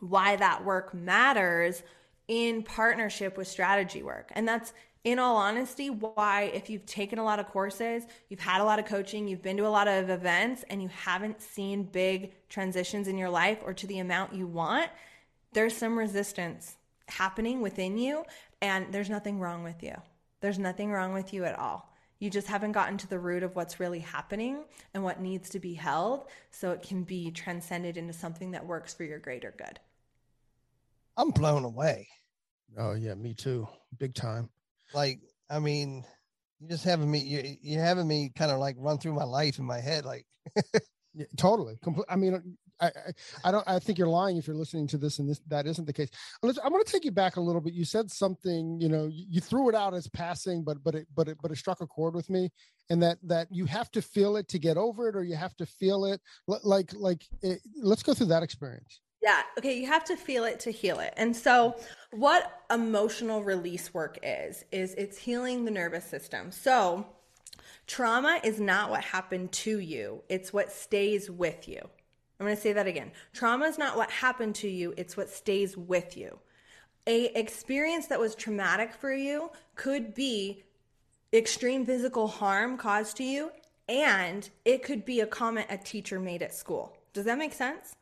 why 0.00 0.36
that 0.36 0.64
work 0.64 0.94
matters 0.94 1.82
in 2.28 2.62
partnership 2.62 3.36
with 3.36 3.48
strategy 3.48 4.02
work. 4.02 4.30
And 4.34 4.46
that's 4.46 4.72
in 5.04 5.18
all 5.18 5.36
honesty, 5.36 5.90
why, 5.90 6.50
if 6.52 6.68
you've 6.68 6.84
taken 6.84 7.18
a 7.18 7.24
lot 7.24 7.38
of 7.38 7.46
courses, 7.46 8.04
you've 8.28 8.40
had 8.40 8.60
a 8.60 8.64
lot 8.64 8.78
of 8.78 8.84
coaching, 8.84 9.26
you've 9.26 9.42
been 9.42 9.56
to 9.56 9.66
a 9.66 9.68
lot 9.68 9.88
of 9.88 10.10
events, 10.10 10.64
and 10.68 10.82
you 10.82 10.88
haven't 10.88 11.40
seen 11.40 11.84
big 11.84 12.32
transitions 12.48 13.08
in 13.08 13.16
your 13.16 13.30
life 13.30 13.58
or 13.64 13.72
to 13.72 13.86
the 13.86 14.00
amount 14.00 14.34
you 14.34 14.46
want, 14.46 14.90
there's 15.52 15.74
some 15.74 15.98
resistance 15.98 16.76
happening 17.06 17.62
within 17.62 17.96
you. 17.96 18.24
And 18.60 18.92
there's 18.92 19.10
nothing 19.10 19.38
wrong 19.38 19.62
with 19.62 19.82
you. 19.82 19.94
There's 20.40 20.58
nothing 20.58 20.90
wrong 20.90 21.12
with 21.12 21.32
you 21.32 21.44
at 21.44 21.58
all. 21.58 21.92
You 22.18 22.30
just 22.30 22.48
haven't 22.48 22.72
gotten 22.72 22.98
to 22.98 23.08
the 23.08 23.18
root 23.18 23.44
of 23.44 23.54
what's 23.54 23.78
really 23.78 24.00
happening 24.00 24.64
and 24.92 25.04
what 25.04 25.20
needs 25.20 25.50
to 25.50 25.60
be 25.60 25.74
held 25.74 26.26
so 26.50 26.72
it 26.72 26.82
can 26.82 27.04
be 27.04 27.30
transcended 27.30 27.96
into 27.96 28.12
something 28.12 28.52
that 28.52 28.66
works 28.66 28.92
for 28.92 29.04
your 29.04 29.20
greater 29.20 29.54
good. 29.56 29.78
I'm 31.16 31.30
blown 31.30 31.64
away. 31.64 32.08
Oh 32.76 32.94
yeah, 32.94 33.14
me 33.14 33.34
too. 33.34 33.68
Big 33.98 34.14
time. 34.14 34.48
Like, 34.94 35.20
I 35.48 35.60
mean, 35.60 36.04
you 36.60 36.68
just 36.68 36.84
having 36.84 37.10
me 37.10 37.20
you 37.20 37.56
you 37.62 37.78
having 37.78 38.08
me 38.08 38.32
kind 38.34 38.50
of 38.50 38.58
like 38.58 38.76
run 38.78 38.98
through 38.98 39.14
my 39.14 39.24
life 39.24 39.58
in 39.58 39.64
my 39.64 39.80
head 39.80 40.04
like 40.04 40.26
yeah, 41.14 41.26
totally. 41.36 41.78
I 42.08 42.16
mean, 42.16 42.56
I, 42.80 42.90
I 43.44 43.50
don't. 43.50 43.66
I 43.66 43.78
think 43.78 43.98
you're 43.98 44.08
lying 44.08 44.36
if 44.36 44.46
you're 44.46 44.56
listening 44.56 44.86
to 44.88 44.98
this 44.98 45.18
and 45.18 45.28
this 45.28 45.40
that 45.48 45.66
isn't 45.66 45.84
the 45.84 45.92
case. 45.92 46.08
I'm 46.42 46.72
going 46.72 46.84
to 46.84 46.90
take 46.90 47.04
you 47.04 47.10
back 47.10 47.36
a 47.36 47.40
little 47.40 47.60
bit. 47.60 47.74
You 47.74 47.84
said 47.84 48.10
something. 48.10 48.80
You 48.80 48.88
know, 48.88 49.06
you, 49.06 49.26
you 49.28 49.40
threw 49.40 49.68
it 49.68 49.74
out 49.74 49.94
as 49.94 50.08
passing, 50.08 50.62
but 50.62 50.82
but 50.82 50.94
it 50.94 51.06
but 51.14 51.28
it 51.28 51.38
but 51.42 51.50
it 51.50 51.56
struck 51.56 51.80
a 51.80 51.86
chord 51.86 52.14
with 52.14 52.30
me, 52.30 52.50
and 52.90 53.02
that 53.02 53.18
that 53.24 53.48
you 53.50 53.64
have 53.66 53.90
to 53.92 54.02
feel 54.02 54.36
it 54.36 54.48
to 54.48 54.58
get 54.58 54.76
over 54.76 55.08
it, 55.08 55.16
or 55.16 55.24
you 55.24 55.36
have 55.36 55.56
to 55.56 55.66
feel 55.66 56.04
it. 56.04 56.20
Like 56.46 56.92
like, 56.94 57.26
it, 57.42 57.60
let's 57.82 58.02
go 58.02 58.14
through 58.14 58.28
that 58.28 58.42
experience. 58.42 59.00
Yeah. 59.22 59.42
Okay. 59.58 59.78
You 59.78 59.86
have 59.88 60.04
to 60.04 60.16
feel 60.16 60.44
it 60.44 60.60
to 60.60 60.70
heal 60.70 61.00
it. 61.00 61.12
And 61.16 61.34
so, 61.34 61.76
what 62.12 62.62
emotional 62.70 63.42
release 63.42 63.92
work 63.92 64.18
is, 64.22 64.64
is 64.70 64.94
it's 64.94 65.18
healing 65.18 65.64
the 65.64 65.70
nervous 65.70 66.04
system. 66.04 66.52
So, 66.52 67.06
trauma 67.86 68.40
is 68.44 68.60
not 68.60 68.90
what 68.90 69.02
happened 69.02 69.50
to 69.52 69.80
you, 69.80 70.22
it's 70.28 70.52
what 70.52 70.70
stays 70.70 71.30
with 71.30 71.66
you. 71.68 71.80
I'm 72.38 72.46
going 72.46 72.56
to 72.56 72.62
say 72.62 72.72
that 72.72 72.86
again. 72.86 73.10
Trauma 73.32 73.66
is 73.66 73.78
not 73.78 73.96
what 73.96 74.10
happened 74.10 74.54
to 74.56 74.68
you, 74.68 74.94
it's 74.96 75.16
what 75.16 75.28
stays 75.28 75.76
with 75.76 76.16
you. 76.16 76.38
A 77.06 77.26
experience 77.38 78.06
that 78.06 78.20
was 78.20 78.34
traumatic 78.34 78.92
for 78.92 79.12
you 79.12 79.50
could 79.74 80.14
be 80.14 80.62
extreme 81.32 81.84
physical 81.84 82.28
harm 82.28 82.76
caused 82.76 83.16
to 83.16 83.24
you 83.24 83.50
and 83.88 84.48
it 84.64 84.82
could 84.82 85.04
be 85.04 85.20
a 85.20 85.26
comment 85.26 85.66
a 85.70 85.78
teacher 85.78 86.20
made 86.20 86.42
at 86.42 86.54
school. 86.54 86.96
Does 87.12 87.24
that 87.24 87.38
make 87.38 87.54
sense? 87.54 87.96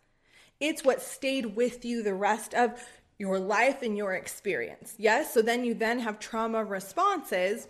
It's 0.61 0.85
what 0.85 1.01
stayed 1.01 1.57
with 1.57 1.85
you 1.85 2.03
the 2.03 2.15
rest 2.15 2.55
of 2.55 2.83
your 3.19 3.39
life 3.39 3.83
and 3.83 3.97
your 3.97 4.15
experience. 4.15 4.95
Yes? 4.99 5.33
So 5.33 5.43
then 5.43 5.65
you 5.65 5.75
then 5.75 6.01
have 6.01 6.19
trauma 6.19 6.65
responses 6.65 7.69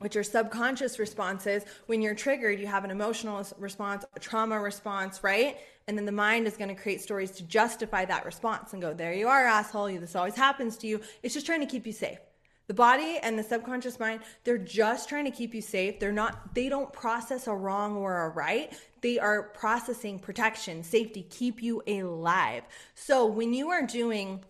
which 0.00 0.16
are 0.16 0.22
subconscious 0.22 0.98
responses. 0.98 1.62
When 1.86 2.02
you're 2.02 2.14
triggered, 2.14 2.58
you 2.58 2.66
have 2.66 2.84
an 2.84 2.90
emotional 2.90 3.46
response, 3.58 4.04
a 4.14 4.18
trauma 4.18 4.58
response, 4.58 5.22
right? 5.22 5.58
And 5.86 5.96
then 5.96 6.06
the 6.06 6.12
mind 6.12 6.46
is 6.46 6.56
going 6.56 6.74
to 6.74 6.80
create 6.80 7.00
stories 7.00 7.30
to 7.32 7.42
justify 7.44 8.04
that 8.06 8.24
response 8.24 8.72
and 8.72 8.82
go, 8.82 8.92
there 8.92 9.12
you 9.12 9.28
are, 9.28 9.44
asshole. 9.44 9.88
This 9.98 10.16
always 10.16 10.34
happens 10.34 10.76
to 10.78 10.86
you. 10.86 11.00
It's 11.22 11.34
just 11.34 11.46
trying 11.46 11.60
to 11.60 11.66
keep 11.66 11.86
you 11.86 11.92
safe. 11.92 12.18
The 12.66 12.74
body 12.74 13.18
and 13.22 13.38
the 13.38 13.42
subconscious 13.42 13.98
mind, 13.98 14.20
they're 14.44 14.56
just 14.56 15.08
trying 15.08 15.24
to 15.24 15.32
keep 15.32 15.54
you 15.54 15.60
safe. 15.60 15.98
They're 15.98 16.12
not, 16.12 16.54
they 16.54 16.68
don't 16.68 16.92
process 16.92 17.46
a 17.48 17.52
wrong 17.52 17.96
or 17.96 18.26
a 18.26 18.28
right. 18.28 18.72
They 19.00 19.18
are 19.18 19.42
processing 19.42 20.20
protection, 20.20 20.84
safety, 20.84 21.26
keep 21.28 21.62
you 21.62 21.82
alive. 21.88 22.62
So 22.94 23.26
when 23.26 23.52
you 23.52 23.70
are 23.70 23.84
doing 23.84 24.44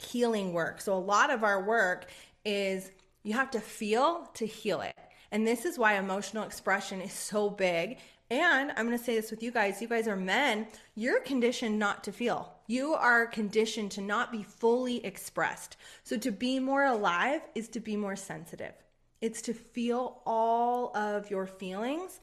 healing 0.00 0.52
work, 0.52 0.80
so 0.80 0.94
a 0.94 0.98
lot 0.98 1.30
of 1.30 1.44
our 1.44 1.62
work 1.62 2.10
is 2.44 2.90
you 3.22 3.34
have 3.34 3.50
to 3.52 3.60
feel 3.60 4.30
to 4.34 4.46
heal 4.46 4.80
it. 4.80 4.96
And 5.32 5.46
this 5.46 5.64
is 5.64 5.78
why 5.78 5.94
emotional 5.94 6.44
expression 6.44 7.00
is 7.00 7.12
so 7.12 7.50
big. 7.50 7.98
And 8.30 8.70
I'm 8.70 8.86
going 8.86 8.98
to 8.98 9.04
say 9.04 9.16
this 9.16 9.30
with 9.30 9.42
you 9.42 9.50
guys. 9.50 9.82
You 9.82 9.88
guys 9.88 10.06
are 10.06 10.16
men. 10.16 10.66
You're 10.94 11.20
conditioned 11.20 11.78
not 11.78 12.04
to 12.04 12.12
feel. 12.12 12.52
You 12.66 12.94
are 12.94 13.26
conditioned 13.26 13.90
to 13.92 14.00
not 14.00 14.30
be 14.30 14.42
fully 14.42 15.04
expressed. 15.04 15.76
So 16.04 16.16
to 16.18 16.30
be 16.30 16.60
more 16.60 16.84
alive 16.84 17.42
is 17.54 17.68
to 17.70 17.80
be 17.80 17.96
more 17.96 18.16
sensitive. 18.16 18.74
It's 19.20 19.42
to 19.42 19.54
feel 19.54 20.22
all 20.24 20.96
of 20.96 21.30
your 21.30 21.46
feelings 21.46 22.20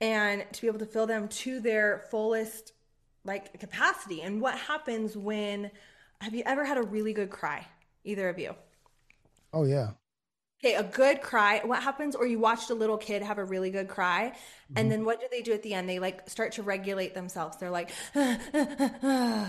and 0.00 0.44
to 0.52 0.60
be 0.60 0.66
able 0.68 0.78
to 0.78 0.86
feel 0.86 1.06
them 1.06 1.28
to 1.28 1.60
their 1.60 2.04
fullest 2.10 2.72
like 3.24 3.58
capacity. 3.58 4.22
And 4.22 4.40
what 4.40 4.56
happens 4.56 5.16
when 5.16 5.70
have 6.20 6.34
you 6.34 6.42
ever 6.46 6.64
had 6.64 6.78
a 6.78 6.82
really 6.82 7.12
good 7.12 7.30
cry? 7.30 7.66
Either 8.04 8.28
of 8.28 8.38
you? 8.38 8.54
Oh 9.52 9.64
yeah. 9.64 9.90
Okay, 10.62 10.74
a 10.74 10.82
good 10.82 11.22
cry. 11.22 11.62
What 11.64 11.82
happens, 11.82 12.14
or 12.14 12.26
you 12.26 12.38
watched 12.38 12.68
a 12.68 12.74
little 12.74 12.98
kid 12.98 13.22
have 13.22 13.38
a 13.38 13.44
really 13.44 13.70
good 13.70 13.88
cry, 13.88 14.32
mm-hmm. 14.34 14.74
and 14.76 14.92
then 14.92 15.06
what 15.06 15.18
do 15.18 15.26
they 15.30 15.40
do 15.40 15.54
at 15.54 15.62
the 15.62 15.72
end? 15.72 15.88
They 15.88 15.98
like 15.98 16.28
start 16.28 16.52
to 16.52 16.62
regulate 16.62 17.14
themselves. 17.14 17.56
They're 17.56 17.70
like, 17.70 17.92
right? 18.14 19.46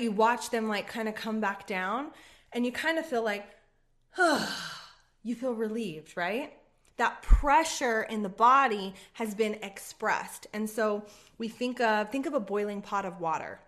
You 0.00 0.10
watch 0.10 0.48
them 0.48 0.68
like 0.68 0.88
kind 0.88 1.06
of 1.06 1.14
come 1.14 1.40
back 1.40 1.66
down, 1.66 2.12
and 2.52 2.64
you 2.64 2.72
kind 2.72 2.98
of 2.98 3.04
feel 3.04 3.22
like, 3.22 3.46
you 5.22 5.34
feel 5.34 5.52
relieved, 5.52 6.16
right? 6.16 6.54
That 6.96 7.20
pressure 7.20 8.04
in 8.04 8.22
the 8.22 8.30
body 8.30 8.94
has 9.14 9.34
been 9.34 9.58
expressed, 9.62 10.46
and 10.54 10.70
so 10.70 11.04
we 11.36 11.48
think 11.48 11.82
of 11.82 12.10
think 12.10 12.24
of 12.24 12.32
a 12.32 12.40
boiling 12.40 12.80
pot 12.80 13.04
of 13.04 13.20
water. 13.20 13.60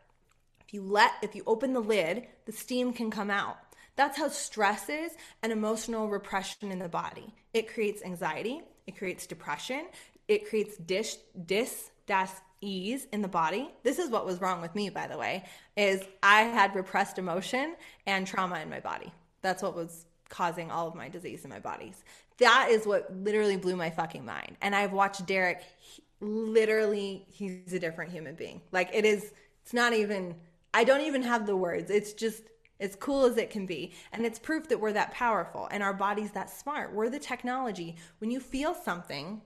If 0.67 0.73
you 0.73 0.81
let, 0.81 1.13
if 1.21 1.35
you 1.35 1.43
open 1.47 1.75
the 1.75 1.81
lid, 1.81 2.27
the 2.47 2.53
steam 2.53 2.95
can 2.95 3.11
come 3.11 3.31
out 3.31 3.59
that's 3.97 4.19
how 4.19 4.29
stress 4.29 4.89
is 4.89 5.13
and 5.43 5.53
emotional 5.53 6.09
repression 6.09 6.71
in 6.71 6.79
the 6.79 6.89
body. 6.89 7.35
It 7.53 7.73
creates 7.73 8.03
anxiety, 8.03 8.63
it 8.87 8.97
creates 8.97 9.27
depression, 9.27 9.87
it 10.29 10.49
creates 10.49 10.77
dish, 10.77 11.17
dis, 11.47 11.91
das, 12.07 12.31
ease 12.61 13.07
in 13.13 13.23
the 13.23 13.29
body. 13.29 13.71
This 13.83 13.99
is 13.99 14.11
what 14.11 14.27
was 14.27 14.41
wrong 14.41 14.61
with 14.61 14.75
me, 14.75 14.91
by 14.91 15.07
the 15.07 15.19
way, 15.19 15.45
is 15.77 16.03
I 16.23 16.43
had 16.43 16.75
repressed 16.75 17.19
emotion 17.19 17.77
and 18.07 18.27
trauma 18.27 18.61
in 18.61 18.71
my 18.71 18.81
body. 18.81 19.13
That's 19.43 19.63
what 19.63 19.75
was 19.75 20.07
causing 20.29 20.71
all 20.71 20.89
of 20.89 20.95
my 20.95 21.09
disease 21.09 21.45
in 21.45 21.51
my 21.51 21.61
bodies. 21.61 22.03
That 22.39 22.69
is 22.71 22.87
what 22.87 23.15
literally 23.15 23.57
blew 23.57 23.77
my 23.77 23.91
fucking 23.91 24.25
mind. 24.25 24.57
And 24.61 24.75
I've 24.75 24.93
watched 24.93 25.27
Derek 25.27 25.63
he, 25.79 26.03
literally 26.21 27.25
he's 27.31 27.73
a 27.73 27.79
different 27.79 28.11
human 28.11 28.35
being. 28.35 28.61
Like 28.73 28.91
it 28.93 29.05
is 29.05 29.33
it's 29.63 29.73
not 29.73 29.93
even 29.93 30.35
I 30.75 30.85
don't 30.85 31.03
even 31.03 31.23
have 31.23 31.47
the 31.47 31.57
words. 31.57 31.91
It's 31.91 32.13
just 32.13 32.43
as 32.81 32.97
cool 32.97 33.25
as 33.25 33.37
it 33.37 33.51
can 33.51 33.67
be. 33.67 33.93
And 34.13 34.25
it's 34.25 34.39
proof 34.39 34.69
that 34.69 34.81
we're 34.81 34.93
that 34.93 35.13
powerful 35.13 35.69
and 35.71 35.83
our 35.83 35.95
body's 35.95 36.33
that 36.33 36.51
smart. 36.51 36.93
We're 36.93 37.11
the 37.11 37.19
technology. 37.19 37.97
When 38.19 38.31
you 38.31 38.41
feel 38.41 38.75
something, 38.75 39.41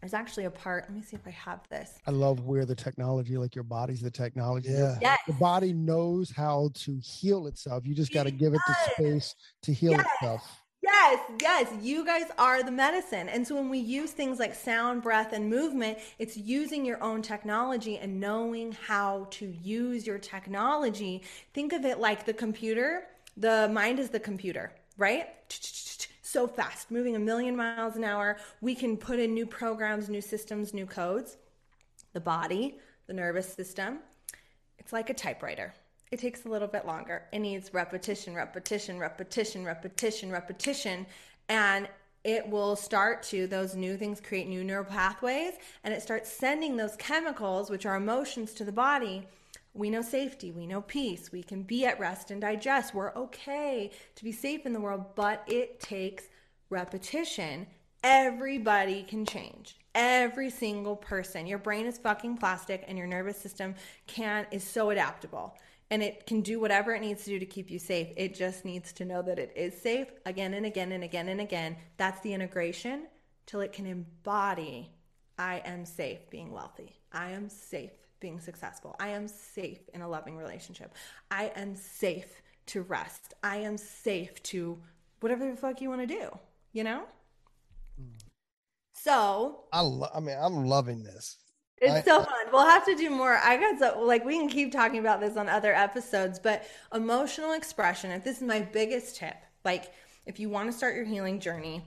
there's 0.00 0.14
actually 0.14 0.44
a 0.44 0.50
part. 0.50 0.84
Let 0.88 0.94
me 0.94 1.02
see 1.02 1.16
if 1.16 1.26
I 1.26 1.30
have 1.30 1.60
this. 1.70 1.98
I 2.06 2.12
love 2.12 2.44
where 2.44 2.64
the 2.64 2.74
technology, 2.74 3.36
like 3.36 3.54
your 3.54 3.64
body's 3.64 4.00
the 4.00 4.10
technology. 4.10 4.70
Yeah. 4.70 4.96
Yes. 5.00 5.18
The 5.26 5.32
body 5.34 5.72
knows 5.72 6.30
how 6.30 6.70
to 6.74 6.98
heal 7.02 7.48
itself. 7.48 7.84
You 7.84 7.94
just 7.94 8.12
got 8.12 8.24
to 8.24 8.30
give 8.30 8.54
it 8.54 8.60
the 8.66 8.92
space 8.92 9.34
to 9.62 9.72
heal 9.72 9.92
yes. 9.92 10.06
itself. 10.14 10.57
Yes, 10.90 11.20
yes, 11.42 11.72
you 11.82 12.02
guys 12.02 12.24
are 12.38 12.62
the 12.62 12.70
medicine. 12.70 13.28
And 13.28 13.46
so 13.46 13.54
when 13.56 13.68
we 13.68 13.78
use 13.78 14.12
things 14.12 14.38
like 14.38 14.54
sound, 14.54 15.02
breath, 15.02 15.34
and 15.34 15.50
movement, 15.50 15.98
it's 16.18 16.34
using 16.38 16.82
your 16.82 17.02
own 17.02 17.20
technology 17.20 17.98
and 17.98 18.18
knowing 18.18 18.72
how 18.72 19.26
to 19.32 19.54
use 19.62 20.06
your 20.06 20.18
technology. 20.18 21.22
Think 21.52 21.74
of 21.74 21.84
it 21.84 21.98
like 21.98 22.24
the 22.24 22.32
computer. 22.32 23.06
The 23.36 23.68
mind 23.70 23.98
is 23.98 24.08
the 24.08 24.18
computer, 24.18 24.72
right? 24.96 25.26
So 26.22 26.46
fast, 26.46 26.90
moving 26.90 27.16
a 27.16 27.18
million 27.18 27.54
miles 27.54 27.96
an 27.96 28.04
hour. 28.04 28.38
We 28.62 28.74
can 28.74 28.96
put 28.96 29.18
in 29.18 29.34
new 29.34 29.44
programs, 29.44 30.08
new 30.08 30.22
systems, 30.22 30.72
new 30.72 30.86
codes. 30.86 31.36
The 32.14 32.20
body, 32.20 32.78
the 33.06 33.12
nervous 33.12 33.52
system, 33.52 33.98
it's 34.78 34.94
like 34.94 35.10
a 35.10 35.14
typewriter 35.14 35.74
it 36.10 36.18
takes 36.18 36.44
a 36.44 36.48
little 36.48 36.68
bit 36.68 36.86
longer. 36.86 37.22
It 37.32 37.40
needs 37.40 37.74
repetition, 37.74 38.34
repetition, 38.34 38.98
repetition, 38.98 39.64
repetition, 39.64 40.30
repetition. 40.30 41.06
And 41.48 41.88
it 42.24 42.48
will 42.48 42.76
start 42.76 43.22
to, 43.24 43.46
those 43.46 43.74
new 43.74 43.96
things 43.96 44.20
create 44.20 44.48
new 44.48 44.64
neural 44.64 44.84
pathways, 44.84 45.54
and 45.84 45.94
it 45.94 46.02
starts 46.02 46.30
sending 46.30 46.76
those 46.76 46.96
chemicals, 46.96 47.70
which 47.70 47.86
are 47.86 47.96
emotions, 47.96 48.52
to 48.54 48.64
the 48.64 48.72
body. 48.72 49.26
We 49.72 49.90
know 49.90 50.02
safety, 50.02 50.50
we 50.50 50.66
know 50.66 50.80
peace, 50.82 51.30
we 51.30 51.42
can 51.42 51.62
be 51.62 51.86
at 51.86 52.00
rest 52.00 52.30
and 52.30 52.40
digest. 52.40 52.94
We're 52.94 53.14
okay 53.14 53.90
to 54.16 54.24
be 54.24 54.32
safe 54.32 54.66
in 54.66 54.72
the 54.72 54.80
world, 54.80 55.04
but 55.14 55.44
it 55.46 55.78
takes 55.78 56.24
repetition. 56.70 57.66
Everybody 58.02 59.04
can 59.04 59.24
change 59.24 59.78
every 59.98 60.48
single 60.48 60.94
person 60.94 61.44
your 61.44 61.58
brain 61.58 61.84
is 61.84 61.98
fucking 61.98 62.36
plastic 62.36 62.84
and 62.86 62.96
your 62.96 63.06
nervous 63.08 63.36
system 63.36 63.74
can 64.06 64.46
is 64.52 64.62
so 64.62 64.90
adaptable 64.90 65.56
and 65.90 66.02
it 66.02 66.26
can 66.26 66.42
do 66.42 66.60
whatever 66.60 66.94
it 66.94 67.00
needs 67.00 67.24
to 67.24 67.30
do 67.30 67.38
to 67.38 67.46
keep 67.46 67.70
you 67.70 67.78
safe. 67.78 68.08
It 68.16 68.34
just 68.34 68.64
needs 68.64 68.92
to 68.94 69.04
know 69.04 69.22
that 69.22 69.38
it 69.38 69.52
is 69.56 69.80
safe 69.80 70.08
again 70.26 70.54
and 70.54 70.66
again 70.66 70.92
and 70.92 71.02
again 71.02 71.28
and 71.28 71.40
again. 71.40 71.76
That's 71.96 72.20
the 72.20 72.32
integration 72.34 73.06
till 73.46 73.60
it 73.60 73.72
can 73.72 73.86
embody 73.86 74.90
I 75.38 75.62
am 75.64 75.84
safe 75.84 76.28
being 76.30 76.52
wealthy. 76.52 76.96
I 77.12 77.30
am 77.30 77.48
safe 77.48 77.92
being 78.20 78.40
successful. 78.40 78.96
I 78.98 79.08
am 79.10 79.28
safe 79.28 79.78
in 79.94 80.02
a 80.02 80.08
loving 80.08 80.36
relationship. 80.36 80.94
I 81.30 81.52
am 81.54 81.76
safe 81.76 82.42
to 82.66 82.82
rest. 82.82 83.34
I 83.42 83.58
am 83.58 83.78
safe 83.78 84.42
to 84.44 84.78
whatever 85.20 85.48
the 85.48 85.56
fuck 85.56 85.80
you 85.80 85.88
want 85.88 86.00
to 86.02 86.06
do, 86.06 86.28
you 86.72 86.84
know? 86.84 87.04
Hmm. 87.96 88.16
So, 88.94 89.64
I 89.72 89.80
lo- 89.80 90.10
I 90.12 90.20
mean, 90.20 90.36
I'm 90.38 90.66
loving 90.66 91.04
this. 91.04 91.36
It's 91.80 91.92
I, 91.92 92.02
so 92.02 92.22
fun. 92.22 92.46
We'll 92.52 92.66
have 92.66 92.84
to 92.86 92.94
do 92.94 93.10
more. 93.10 93.36
I 93.36 93.56
got 93.56 93.78
so 93.78 94.02
like 94.02 94.24
we 94.24 94.38
can 94.38 94.48
keep 94.48 94.72
talking 94.72 94.98
about 94.98 95.20
this 95.20 95.36
on 95.36 95.48
other 95.48 95.74
episodes, 95.74 96.38
but 96.38 96.64
emotional 96.92 97.52
expression, 97.52 98.10
if 98.10 98.24
this 98.24 98.38
is 98.38 98.42
my 98.42 98.60
biggest 98.60 99.16
tip, 99.16 99.36
like 99.64 99.92
if 100.26 100.40
you 100.40 100.48
want 100.48 100.70
to 100.70 100.76
start 100.76 100.94
your 100.94 101.04
healing 101.04 101.40
journey, 101.40 101.84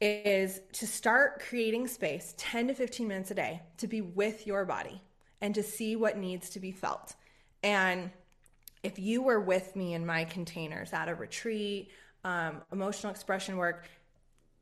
is 0.00 0.60
to 0.72 0.86
start 0.86 1.42
creating 1.48 1.88
space 1.88 2.34
10 2.36 2.68
to 2.68 2.74
15 2.74 3.08
minutes 3.08 3.30
a 3.30 3.34
day 3.34 3.62
to 3.78 3.86
be 3.86 4.00
with 4.00 4.46
your 4.46 4.64
body 4.64 5.00
and 5.40 5.54
to 5.54 5.62
see 5.62 5.96
what 5.96 6.18
needs 6.18 6.50
to 6.50 6.60
be 6.60 6.72
felt. 6.72 7.14
And 7.62 8.10
if 8.82 8.98
you 8.98 9.22
were 9.22 9.40
with 9.40 9.74
me 9.74 9.94
in 9.94 10.04
my 10.04 10.24
containers 10.24 10.92
at 10.92 11.08
a 11.08 11.14
retreat, 11.14 11.90
um, 12.24 12.62
emotional 12.72 13.10
expression 13.10 13.56
work, 13.56 13.86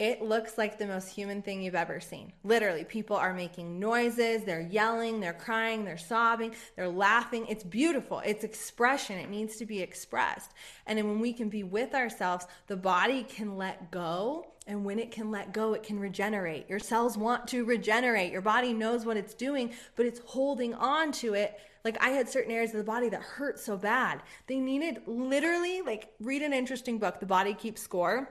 it 0.02 0.20
looks 0.20 0.58
like 0.58 0.78
the 0.78 0.86
most 0.88 1.06
human 1.10 1.42
thing 1.42 1.62
you've 1.62 1.76
ever 1.76 2.00
seen. 2.00 2.32
Literally, 2.42 2.82
people 2.82 3.14
are 3.14 3.32
making 3.32 3.78
noises, 3.78 4.42
they're 4.42 4.68
yelling, 4.68 5.20
they're 5.20 5.32
crying, 5.32 5.84
they're 5.84 5.96
sobbing, 5.96 6.56
they're 6.74 6.88
laughing. 6.88 7.46
It's 7.48 7.62
beautiful. 7.62 8.20
It's 8.26 8.42
expression. 8.42 9.16
It 9.20 9.30
needs 9.30 9.58
to 9.58 9.64
be 9.64 9.80
expressed. 9.80 10.54
And 10.88 10.98
then 10.98 11.06
when 11.06 11.20
we 11.20 11.32
can 11.32 11.48
be 11.48 11.62
with 11.62 11.94
ourselves, 11.94 12.48
the 12.66 12.76
body 12.76 13.22
can 13.22 13.56
let 13.56 13.92
go. 13.92 14.48
And 14.66 14.84
when 14.84 14.98
it 14.98 15.12
can 15.12 15.30
let 15.30 15.52
go, 15.52 15.72
it 15.74 15.84
can 15.84 16.00
regenerate. 16.00 16.68
Your 16.68 16.80
cells 16.80 17.16
want 17.16 17.46
to 17.48 17.64
regenerate. 17.64 18.32
Your 18.32 18.40
body 18.40 18.72
knows 18.72 19.06
what 19.06 19.16
it's 19.16 19.34
doing, 19.34 19.72
but 19.94 20.04
it's 20.04 20.20
holding 20.24 20.74
on 20.74 21.12
to 21.12 21.34
it 21.34 21.60
like 21.84 21.96
I 22.02 22.08
had 22.10 22.28
certain 22.28 22.50
areas 22.50 22.72
of 22.72 22.78
the 22.78 22.84
body 22.84 23.08
that 23.08 23.22
hurt 23.22 23.60
so 23.60 23.76
bad. 23.76 24.20
They 24.48 24.58
needed 24.58 25.02
literally 25.06 25.80
like 25.82 26.12
read 26.18 26.42
an 26.42 26.52
interesting 26.52 26.98
book, 26.98 27.20
The 27.20 27.26
Body 27.26 27.54
Keeps 27.54 27.82
Score. 27.82 28.28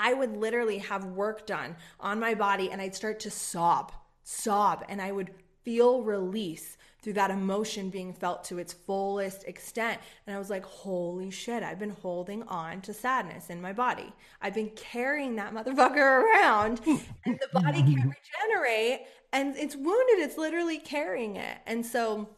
I 0.00 0.14
would 0.14 0.36
literally 0.36 0.78
have 0.78 1.04
work 1.06 1.44
done 1.44 1.74
on 1.98 2.20
my 2.20 2.34
body 2.34 2.70
and 2.70 2.80
I'd 2.80 2.94
start 2.94 3.18
to 3.20 3.30
sob, 3.30 3.90
sob, 4.22 4.84
and 4.88 5.02
I 5.02 5.10
would 5.10 5.30
feel 5.64 6.02
release 6.02 6.76
through 7.02 7.14
that 7.14 7.32
emotion 7.32 7.90
being 7.90 8.12
felt 8.12 8.44
to 8.44 8.58
its 8.58 8.72
fullest 8.72 9.42
extent. 9.44 10.00
And 10.26 10.36
I 10.36 10.38
was 10.38 10.50
like, 10.50 10.64
holy 10.64 11.30
shit, 11.30 11.64
I've 11.64 11.80
been 11.80 11.90
holding 11.90 12.44
on 12.44 12.80
to 12.82 12.94
sadness 12.94 13.50
in 13.50 13.60
my 13.60 13.72
body. 13.72 14.12
I've 14.40 14.54
been 14.54 14.70
carrying 14.70 15.34
that 15.36 15.52
motherfucker 15.52 15.96
around, 16.22 16.80
and 16.86 17.38
the 17.40 17.48
body 17.52 17.82
can't 17.82 18.14
regenerate. 18.48 19.00
And 19.32 19.56
it's 19.56 19.74
wounded, 19.74 20.20
it's 20.20 20.38
literally 20.38 20.78
carrying 20.78 21.36
it. 21.36 21.58
And 21.66 21.84
so 21.84 22.28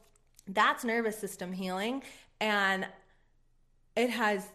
that's 0.49 0.83
nervous 0.83 1.19
system 1.19 1.53
healing. 1.53 2.03
And 2.41 2.87
it 3.97 4.09
has 4.09 4.49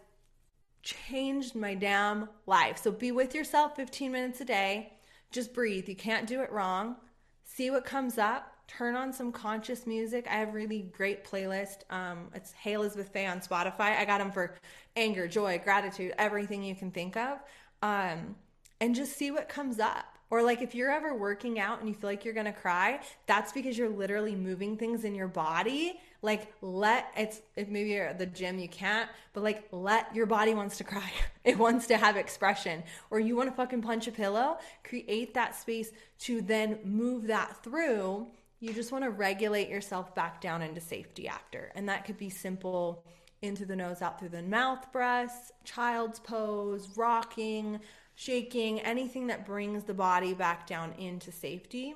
changed 0.86 1.56
my 1.56 1.74
damn 1.74 2.28
life. 2.46 2.78
So 2.78 2.92
be 2.92 3.10
with 3.10 3.34
yourself 3.34 3.74
15 3.76 4.12
minutes 4.12 4.40
a 4.40 4.44
day. 4.44 4.92
Just 5.32 5.52
breathe. 5.52 5.88
You 5.88 5.96
can't 5.96 6.26
do 6.26 6.40
it 6.42 6.52
wrong. 6.52 6.96
See 7.44 7.70
what 7.70 7.84
comes 7.84 8.18
up. 8.18 8.52
turn 8.68 8.96
on 8.96 9.12
some 9.12 9.30
conscious 9.30 9.86
music. 9.86 10.26
I 10.28 10.34
have 10.34 10.52
really 10.52 10.82
great 10.82 11.24
playlist. 11.24 11.78
Um, 11.90 12.28
it's 12.34 12.52
Hey 12.52 12.72
Elizabeth 12.72 13.08
Faye 13.12 13.26
on 13.26 13.40
Spotify. 13.40 13.96
I 13.96 14.04
got 14.04 14.18
them 14.18 14.32
for 14.32 14.56
anger, 14.96 15.28
joy, 15.28 15.60
gratitude, 15.62 16.12
everything 16.18 16.64
you 16.64 16.74
can 16.74 16.90
think 16.90 17.16
of. 17.16 17.38
Um, 17.82 18.34
and 18.80 18.94
just 18.94 19.16
see 19.16 19.30
what 19.30 19.48
comes 19.48 19.78
up. 19.78 20.04
Or 20.30 20.42
like 20.42 20.62
if 20.62 20.74
you're 20.74 20.90
ever 20.90 21.14
working 21.14 21.60
out 21.60 21.78
and 21.78 21.88
you 21.88 21.94
feel 21.94 22.10
like 22.10 22.24
you're 22.24 22.34
gonna 22.34 22.52
cry, 22.52 23.00
that's 23.26 23.52
because 23.52 23.78
you're 23.78 23.88
literally 23.88 24.34
moving 24.34 24.76
things 24.76 25.04
in 25.04 25.14
your 25.14 25.28
body. 25.28 26.00
Like 26.22 26.52
let 26.60 27.06
it's 27.16 27.40
if 27.56 27.68
maybe 27.68 27.90
you're 27.90 28.08
at 28.08 28.18
the 28.18 28.26
gym 28.26 28.58
you 28.58 28.68
can't, 28.68 29.08
but 29.32 29.42
like 29.42 29.68
let 29.72 30.14
your 30.14 30.26
body 30.26 30.54
wants 30.54 30.78
to 30.78 30.84
cry. 30.84 31.10
It 31.44 31.58
wants 31.58 31.86
to 31.86 31.96
have 31.96 32.16
expression. 32.16 32.82
Or 33.08 33.20
you 33.20 33.36
want 33.36 33.48
to 33.48 33.54
fucking 33.54 33.80
punch 33.80 34.08
a 34.08 34.10
pillow, 34.10 34.58
create 34.82 35.34
that 35.34 35.54
space 35.54 35.92
to 36.22 36.42
then 36.42 36.80
move 36.82 37.28
that 37.28 37.62
through. 37.62 38.26
You 38.58 38.72
just 38.72 38.90
want 38.90 39.04
to 39.04 39.10
regulate 39.10 39.68
yourself 39.68 40.12
back 40.12 40.40
down 40.40 40.60
into 40.60 40.80
safety 40.80 41.28
after. 41.28 41.70
And 41.76 41.88
that 41.88 42.04
could 42.04 42.18
be 42.18 42.30
simple 42.30 43.04
into 43.42 43.64
the 43.64 43.76
nose, 43.76 44.02
out 44.02 44.18
through 44.18 44.30
the 44.30 44.42
mouth 44.42 44.90
breaths, 44.92 45.52
child's 45.64 46.18
pose, 46.18 46.88
rocking, 46.96 47.78
shaking, 48.14 48.80
anything 48.80 49.28
that 49.28 49.46
brings 49.46 49.84
the 49.84 49.94
body 49.94 50.34
back 50.34 50.66
down 50.66 50.92
into 50.98 51.30
safety. 51.30 51.94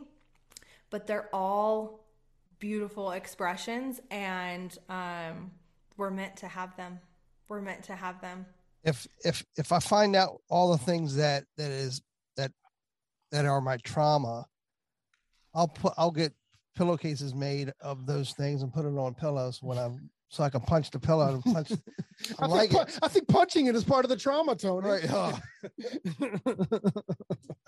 But 0.90 1.06
they're 1.06 1.28
all 1.32 1.99
beautiful 2.61 3.11
expressions, 3.12 4.00
and 4.11 4.76
um, 4.88 5.50
we're 5.96 6.11
meant 6.11 6.36
to 6.36 6.48
have 6.48 6.76
them. 6.76 7.00
We're 7.48 7.62
meant 7.62 7.84
to 7.84 7.96
have 7.96 8.20
them. 8.20 8.46
If 8.84 9.06
if 9.24 9.44
if 9.56 9.72
I 9.72 9.80
find 9.80 10.14
out 10.14 10.40
all 10.48 10.70
the 10.70 10.78
things 10.78 11.16
that 11.16 11.44
that 11.56 11.70
is 11.70 12.00
that 12.36 12.52
that 13.32 13.44
are 13.44 13.61
my 13.61 13.78
trauma, 13.78 14.46
I'll 15.54 15.68
put 15.68 15.94
I'll 15.96 16.12
get 16.12 16.32
pillowcases 16.76 17.34
made 17.34 17.72
of 17.80 18.06
those 18.06 18.32
things 18.32 18.62
and 18.62 18.72
put 18.72 18.86
it 18.86 18.96
on 18.96 19.14
pillows 19.14 19.62
when 19.62 19.76
I'm 19.76 20.11
so 20.31 20.43
I 20.45 20.49
can 20.49 20.61
punch 20.62 20.91
the 20.93 20.99
pillow 20.99 21.35
and 21.35 21.43
punch. 21.55 21.72
I, 22.39 22.45
I 22.45 22.47
like 22.47 22.70
think, 22.70 22.89
it. 22.89 22.99
I 23.03 23.09
think 23.09 23.28
punching 23.28 23.66
it 23.66 23.74
is 23.74 23.85
part 23.85 24.05
of 24.05 24.09
the 24.09 24.16
trauma, 24.16 24.55
Tony. 24.55 24.89
Right. 24.89 25.05
Oh. 25.11 25.39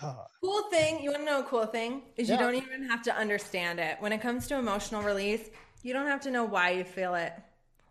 Oh. 0.03 0.25
Cool 0.41 0.63
thing, 0.71 1.01
you 1.03 1.11
want 1.11 1.23
to 1.23 1.27
know 1.27 1.41
a 1.41 1.45
cool 1.45 1.67
thing 1.67 2.03
is 2.17 2.29
you 2.29 2.35
Yeah. 2.35 2.41
don't 2.41 2.57
even 2.57 2.83
have 2.89 3.03
to 3.05 3.15
understand 3.15 3.79
it. 3.79 3.97
When 4.01 4.11
it 4.13 4.21
comes 4.21 4.49
to 4.49 4.57
emotional 4.59 5.03
release, 5.03 5.49
you 5.85 5.93
don't 5.93 6.07
have 6.09 6.21
to 6.23 6.31
know 6.33 6.45
why 6.45 6.71
you 6.71 6.83
feel 6.83 7.15
it. 7.15 7.33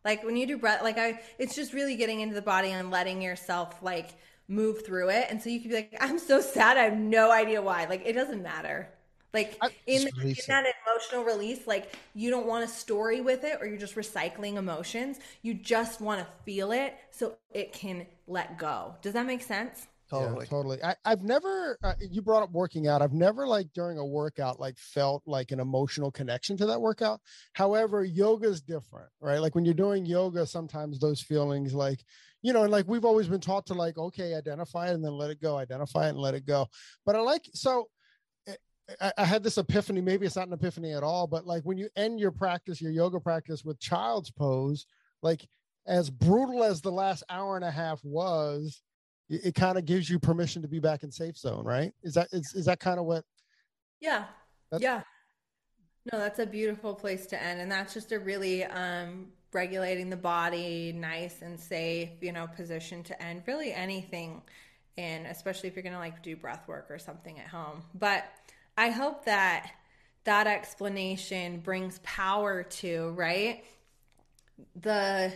Like 0.04 0.22
when 0.26 0.36
you 0.36 0.46
do 0.46 0.58
breath, 0.58 0.82
like 0.84 0.98
I, 0.98 1.22
it's 1.40 1.56
just 1.56 1.72
really 1.74 1.96
getting 1.96 2.20
into 2.20 2.36
the 2.36 2.42
body 2.42 2.70
and 2.72 2.92
letting 2.92 3.22
yourself 3.22 3.82
like 3.82 4.16
move 4.50 4.86
through 4.86 5.10
it. 5.12 5.28
And 5.30 5.42
so 5.42 5.50
you 5.50 5.62
could 5.62 5.70
be 5.70 5.76
like, 5.76 5.96
I'm 6.02 6.20
so 6.20 6.42
sad. 6.42 6.76
I 6.78 6.84
have 6.84 6.98
no 6.98 7.32
idea 7.32 7.62
why. 7.62 7.86
Like 7.86 8.02
it 8.06 8.14
doesn't 8.14 8.44
matter. 8.44 8.90
Like 9.34 9.58
I- 9.62 9.72
in, 9.88 10.08
in 10.08 10.36
that 10.48 10.66
emotional 10.86 11.24
release, 11.24 11.68
like 11.68 11.96
you 12.14 12.30
don't 12.30 12.48
want 12.48 12.64
a 12.64 12.68
story 12.68 13.22
with 13.22 13.44
it 13.44 13.58
or 13.62 13.66
you're 13.68 13.78
just 13.78 13.96
recycling 13.96 14.56
emotions. 14.56 15.20
You 15.42 15.54
just 15.54 16.02
want 16.02 16.20
to 16.20 16.28
feel 16.44 16.72
it 16.72 16.96
so 17.12 17.38
it 17.52 17.74
can 17.74 18.06
let 18.28 18.58
go. 18.58 18.96
Does 19.02 19.14
that 19.14 19.26
make 19.26 19.42
sense? 19.42 19.88
totally. 20.12 20.46
Yeah, 20.46 20.50
totally. 20.50 20.84
I, 20.84 20.96
I've 21.06 21.24
never. 21.24 21.78
Uh, 21.84 21.94
you 22.00 22.22
brought 22.22 22.44
up 22.44 22.52
working 22.52 22.88
out. 22.88 23.02
I've 23.02 23.14
never 23.14 23.48
like 23.48 23.72
during 23.74 23.98
a 23.98 24.06
workout 24.06 24.60
like 24.60 24.78
felt 24.78 25.24
like 25.26 25.52
an 25.52 25.60
emotional 25.60 26.12
connection 26.12 26.58
to 26.58 26.66
that 26.68 26.82
workout. 26.82 27.22
However, 27.54 28.04
yoga's 28.04 28.62
different, 28.62 29.10
right? 29.20 29.40
Like 29.40 29.56
when 29.56 29.66
you're 29.66 29.74
doing 29.74 30.06
yoga, 30.06 30.46
sometimes 30.46 31.00
those 31.00 31.22
feelings, 31.22 31.74
like 31.74 32.04
you 32.42 32.54
know, 32.54 32.64
and 32.64 32.72
like 32.72 32.88
we've 32.88 33.06
always 33.06 33.28
been 33.28 33.42
taught 33.42 33.66
to 33.68 33.74
like, 33.74 33.98
okay, 33.98 34.34
identify 34.36 34.90
it 34.90 34.96
and 34.96 35.04
then 35.04 35.14
let 35.14 35.30
it 35.32 35.42
go, 35.42 35.58
identify 35.58 36.08
it 36.08 36.12
and 36.12 36.20
let 36.20 36.34
it 36.34 36.46
go. 36.46 36.68
But 37.06 37.16
I 37.16 37.20
like 37.20 37.48
so. 37.54 37.88
I, 39.00 39.14
I 39.18 39.26
had 39.26 39.44
this 39.44 39.58
epiphany. 39.58 40.02
Maybe 40.02 40.26
it's 40.26 40.36
not 40.36 40.48
an 40.48 40.54
epiphany 40.54 40.94
at 40.94 41.04
all, 41.04 41.28
but 41.28 41.46
like 41.46 41.64
when 41.64 41.78
you 41.78 41.89
end 41.96 42.20
your 42.20 42.32
practice, 42.32 42.82
your 42.82 42.92
yoga 42.92 43.20
practice 43.20 43.64
with 43.64 43.80
child's 43.80 44.32
pose, 44.32 44.86
like 45.22 45.48
as 45.86 46.10
brutal 46.10 46.64
as 46.64 46.82
the 46.82 46.92
last 46.92 47.24
hour 47.30 47.56
and 47.56 47.66
a 47.66 47.72
half 47.72 48.04
was, 48.04 48.82
it, 49.30 49.46
it 49.46 49.56
kind 49.56 49.78
of 49.78 49.86
gives 49.86 50.10
you 50.10 50.20
permission 50.20 50.62
to 50.62 50.68
be 50.68 50.80
back 50.80 51.04
in 51.04 51.12
safe 51.12 51.38
zone, 51.38 51.66
right? 51.66 51.94
Is 52.04 52.14
that 52.16 52.28
is, 52.32 52.54
is 52.54 52.66
that 52.66 52.80
kind 52.80 53.00
of 53.00 53.06
what? 53.06 53.24
Yeah. 54.00 54.26
Yeah. 54.80 55.02
No, 56.12 56.18
that's 56.18 56.39
a 56.39 56.46
beautiful 56.46 56.96
place 56.96 57.28
to 57.28 57.42
end. 57.42 57.62
And 57.62 57.72
that's 57.72 57.94
just 57.94 58.12
a 58.12 58.20
really 58.20 58.64
um, 58.66 59.28
regulating 59.54 60.10
the 60.10 60.18
body, 60.18 60.92
nice 60.94 61.42
and 61.42 61.60
safe, 61.60 62.10
you 62.22 62.32
know, 62.32 62.48
position 62.48 63.04
to 63.04 63.22
end 63.22 63.44
really 63.46 63.72
anything 63.74 64.42
And 64.98 65.26
especially 65.28 65.70
if 65.70 65.76
you're 65.76 65.84
going 65.84 65.94
to 65.94 66.00
like 66.00 66.22
do 66.22 66.36
breath 66.36 66.68
work 66.68 66.88
or 66.89 67.00
something 67.00 67.39
at 67.39 67.48
home. 67.48 67.84
But 67.94 68.26
I 68.82 68.90
hope 68.90 69.26
that 69.26 69.70
that 70.24 70.48
explanation 70.48 71.60
brings 71.60 72.00
power 72.02 72.64
to, 72.64 73.12
right? 73.12 73.64
The 74.82 75.32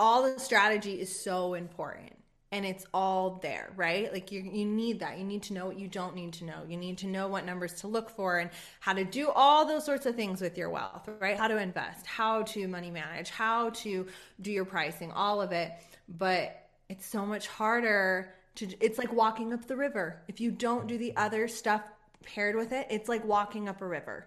all 0.00 0.22
the 0.22 0.40
strategy 0.40 0.98
is 0.98 1.14
so 1.14 1.52
important 1.52 2.14
and 2.50 2.64
it's 2.64 2.86
all 2.94 3.40
there, 3.42 3.70
right? 3.76 4.10
Like 4.10 4.32
you 4.32 4.40
you 4.40 4.64
need 4.64 5.00
that. 5.00 5.18
You 5.18 5.24
need 5.24 5.42
to 5.44 5.52
know 5.52 5.66
what 5.66 5.78
you 5.78 5.86
don't 5.86 6.14
need 6.14 6.32
to 6.34 6.46
know. 6.46 6.64
You 6.66 6.78
need 6.78 6.96
to 6.98 7.06
know 7.06 7.28
what 7.28 7.44
numbers 7.44 7.74
to 7.82 7.88
look 7.88 8.08
for 8.08 8.38
and 8.38 8.48
how 8.80 8.94
to 8.94 9.04
do 9.04 9.28
all 9.28 9.66
those 9.66 9.84
sorts 9.84 10.06
of 10.06 10.16
things 10.16 10.40
with 10.40 10.56
your 10.56 10.70
wealth, 10.70 11.06
right? 11.20 11.36
How 11.36 11.48
to 11.48 11.58
invest, 11.58 12.06
how 12.06 12.44
to 12.54 12.66
money 12.68 12.90
manage, 12.90 13.28
how 13.28 13.68
to 13.84 14.06
do 14.40 14.50
your 14.50 14.64
pricing, 14.64 15.12
all 15.12 15.42
of 15.42 15.52
it. 15.52 15.72
But 16.08 16.68
it's 16.88 17.04
so 17.04 17.26
much 17.26 17.48
harder 17.48 18.32
to 18.54 18.66
it's 18.80 18.96
like 18.96 19.12
walking 19.12 19.52
up 19.52 19.66
the 19.66 19.76
river. 19.76 20.22
If 20.26 20.40
you 20.40 20.50
don't 20.50 20.86
do 20.86 20.96
the 20.96 21.14
other 21.18 21.48
stuff 21.48 21.82
paired 22.22 22.56
with 22.56 22.72
it, 22.72 22.86
it's 22.90 23.08
like 23.08 23.24
walking 23.24 23.68
up 23.68 23.82
a 23.82 23.86
river. 23.86 24.26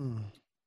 Mm. 0.00 0.22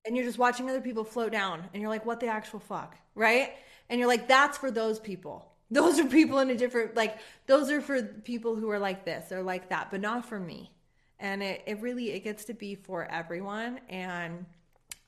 And 0.06 0.16
you're 0.16 0.26
just 0.26 0.38
watching 0.38 0.70
other 0.70 0.82
people 0.82 1.04
float 1.04 1.32
down 1.32 1.64
and 1.74 1.82
you're 1.82 1.90
like 1.90 2.06
what 2.06 2.20
the 2.20 2.28
actual 2.28 2.60
fuck 2.60 2.98
right? 3.16 3.54
And 3.90 4.00
you're 4.00 4.08
like 4.08 4.28
that's 4.28 4.58
for 4.58 4.72
those 4.72 5.00
people. 5.00 5.50
Those 5.72 6.00
are 6.00 6.06
people 6.06 6.38
in 6.38 6.52
a 6.52 6.56
different 6.56 6.96
like 6.96 7.18
those 7.48 7.72
are 7.72 7.82
for 7.82 8.04
people 8.04 8.56
who 8.56 8.70
are 8.70 8.78
like 8.78 9.06
this 9.06 9.32
or 9.32 9.42
like 9.42 9.70
that 9.70 9.90
but 9.90 10.02
not 10.02 10.28
for 10.28 10.40
me. 10.40 10.72
And 11.20 11.42
it, 11.42 11.64
it 11.66 11.82
really 11.82 12.12
it 12.12 12.24
gets 12.24 12.46
to 12.46 12.54
be 12.54 12.76
for 12.76 13.06
everyone 13.06 13.80
and 13.90 14.46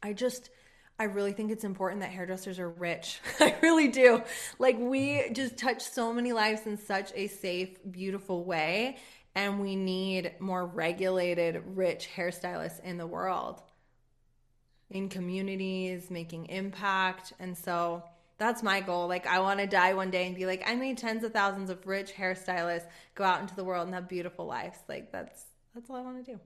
i 0.01 0.13
just 0.13 0.49
i 0.97 1.03
really 1.03 1.33
think 1.33 1.51
it's 1.51 1.65
important 1.65 2.01
that 2.01 2.09
hairdressers 2.09 2.57
are 2.57 2.69
rich. 2.69 3.19
I 3.39 3.55
really 3.61 3.89
do. 3.89 4.23
Like 4.57 4.79
we 4.79 5.17
mm. 5.17 5.35
just 5.35 5.57
touch 5.57 5.83
so 5.83 6.11
many 6.11 6.33
lives 6.33 6.65
in 6.65 6.77
such 6.77 7.11
a 7.13 7.27
safe 7.27 7.77
beautiful 7.91 8.43
way 8.43 8.97
and 9.35 9.59
we 9.61 9.75
need 9.75 10.33
more 10.39 10.65
regulated 10.65 11.61
rich 11.75 12.09
hairstylists 12.15 12.81
in 12.83 12.97
the 12.97 13.07
world 13.07 13.61
in 14.89 15.09
communities, 15.09 16.09
making 16.11 16.47
impact. 16.47 17.33
And 17.39 17.57
so 17.57 18.03
that's 18.37 18.63
my 18.63 18.81
goal. 18.81 19.07
Like, 19.07 19.25
I 19.27 19.39
want 19.39 19.59
to 19.59 19.67
die 19.67 19.93
one 19.93 20.11
day 20.11 20.27
and 20.27 20.35
be 20.35 20.45
like, 20.45 20.63
I 20.65 20.75
made 20.75 20.97
tens 20.97 21.23
of 21.23 21.33
thousands 21.33 21.69
of 21.69 21.85
rich 21.87 22.13
hairstylists 22.13 22.87
go 23.15 23.23
out 23.23 23.41
into 23.41 23.55
the 23.55 23.63
world 23.63 23.87
and 23.87 23.95
have 23.95 24.07
beautiful 24.07 24.45
lives. 24.45 24.77
Like, 24.87 25.11
that's 25.11 25.45
that's 25.73 25.89
all 25.89 25.97
I 25.97 26.01
want 26.01 26.23
to 26.25 26.31
do. 26.33 26.39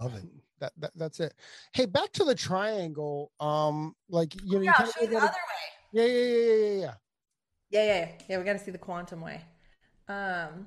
Love 0.00 0.14
it. 0.14 0.24
That, 0.60 0.72
that 0.78 0.90
that's 0.96 1.20
it. 1.20 1.34
Hey, 1.72 1.86
back 1.86 2.12
to 2.12 2.24
the 2.24 2.34
triangle. 2.34 3.32
Um, 3.40 3.94
like 4.08 4.34
you 4.44 4.56
know, 4.58 4.62
you 4.62 4.72
Yeah, 4.72 4.72
kinda 4.74 4.92
show 4.92 5.06
the 5.06 5.16
other 5.16 5.26
way. 5.48 5.72
yeah, 5.92 6.04
yeah, 6.04 6.22
yeah, 6.22 6.44
yeah, 6.44 6.54
yeah, 6.54 6.80
yeah. 6.86 6.94
Yeah, 7.70 7.84
yeah, 7.84 7.98
yeah. 8.00 8.08
yeah 8.28 8.38
we 8.38 8.44
got 8.44 8.54
to 8.54 8.58
see 8.58 8.70
the 8.70 8.78
quantum 8.78 9.20
way. 9.20 9.42
Um, 10.08 10.66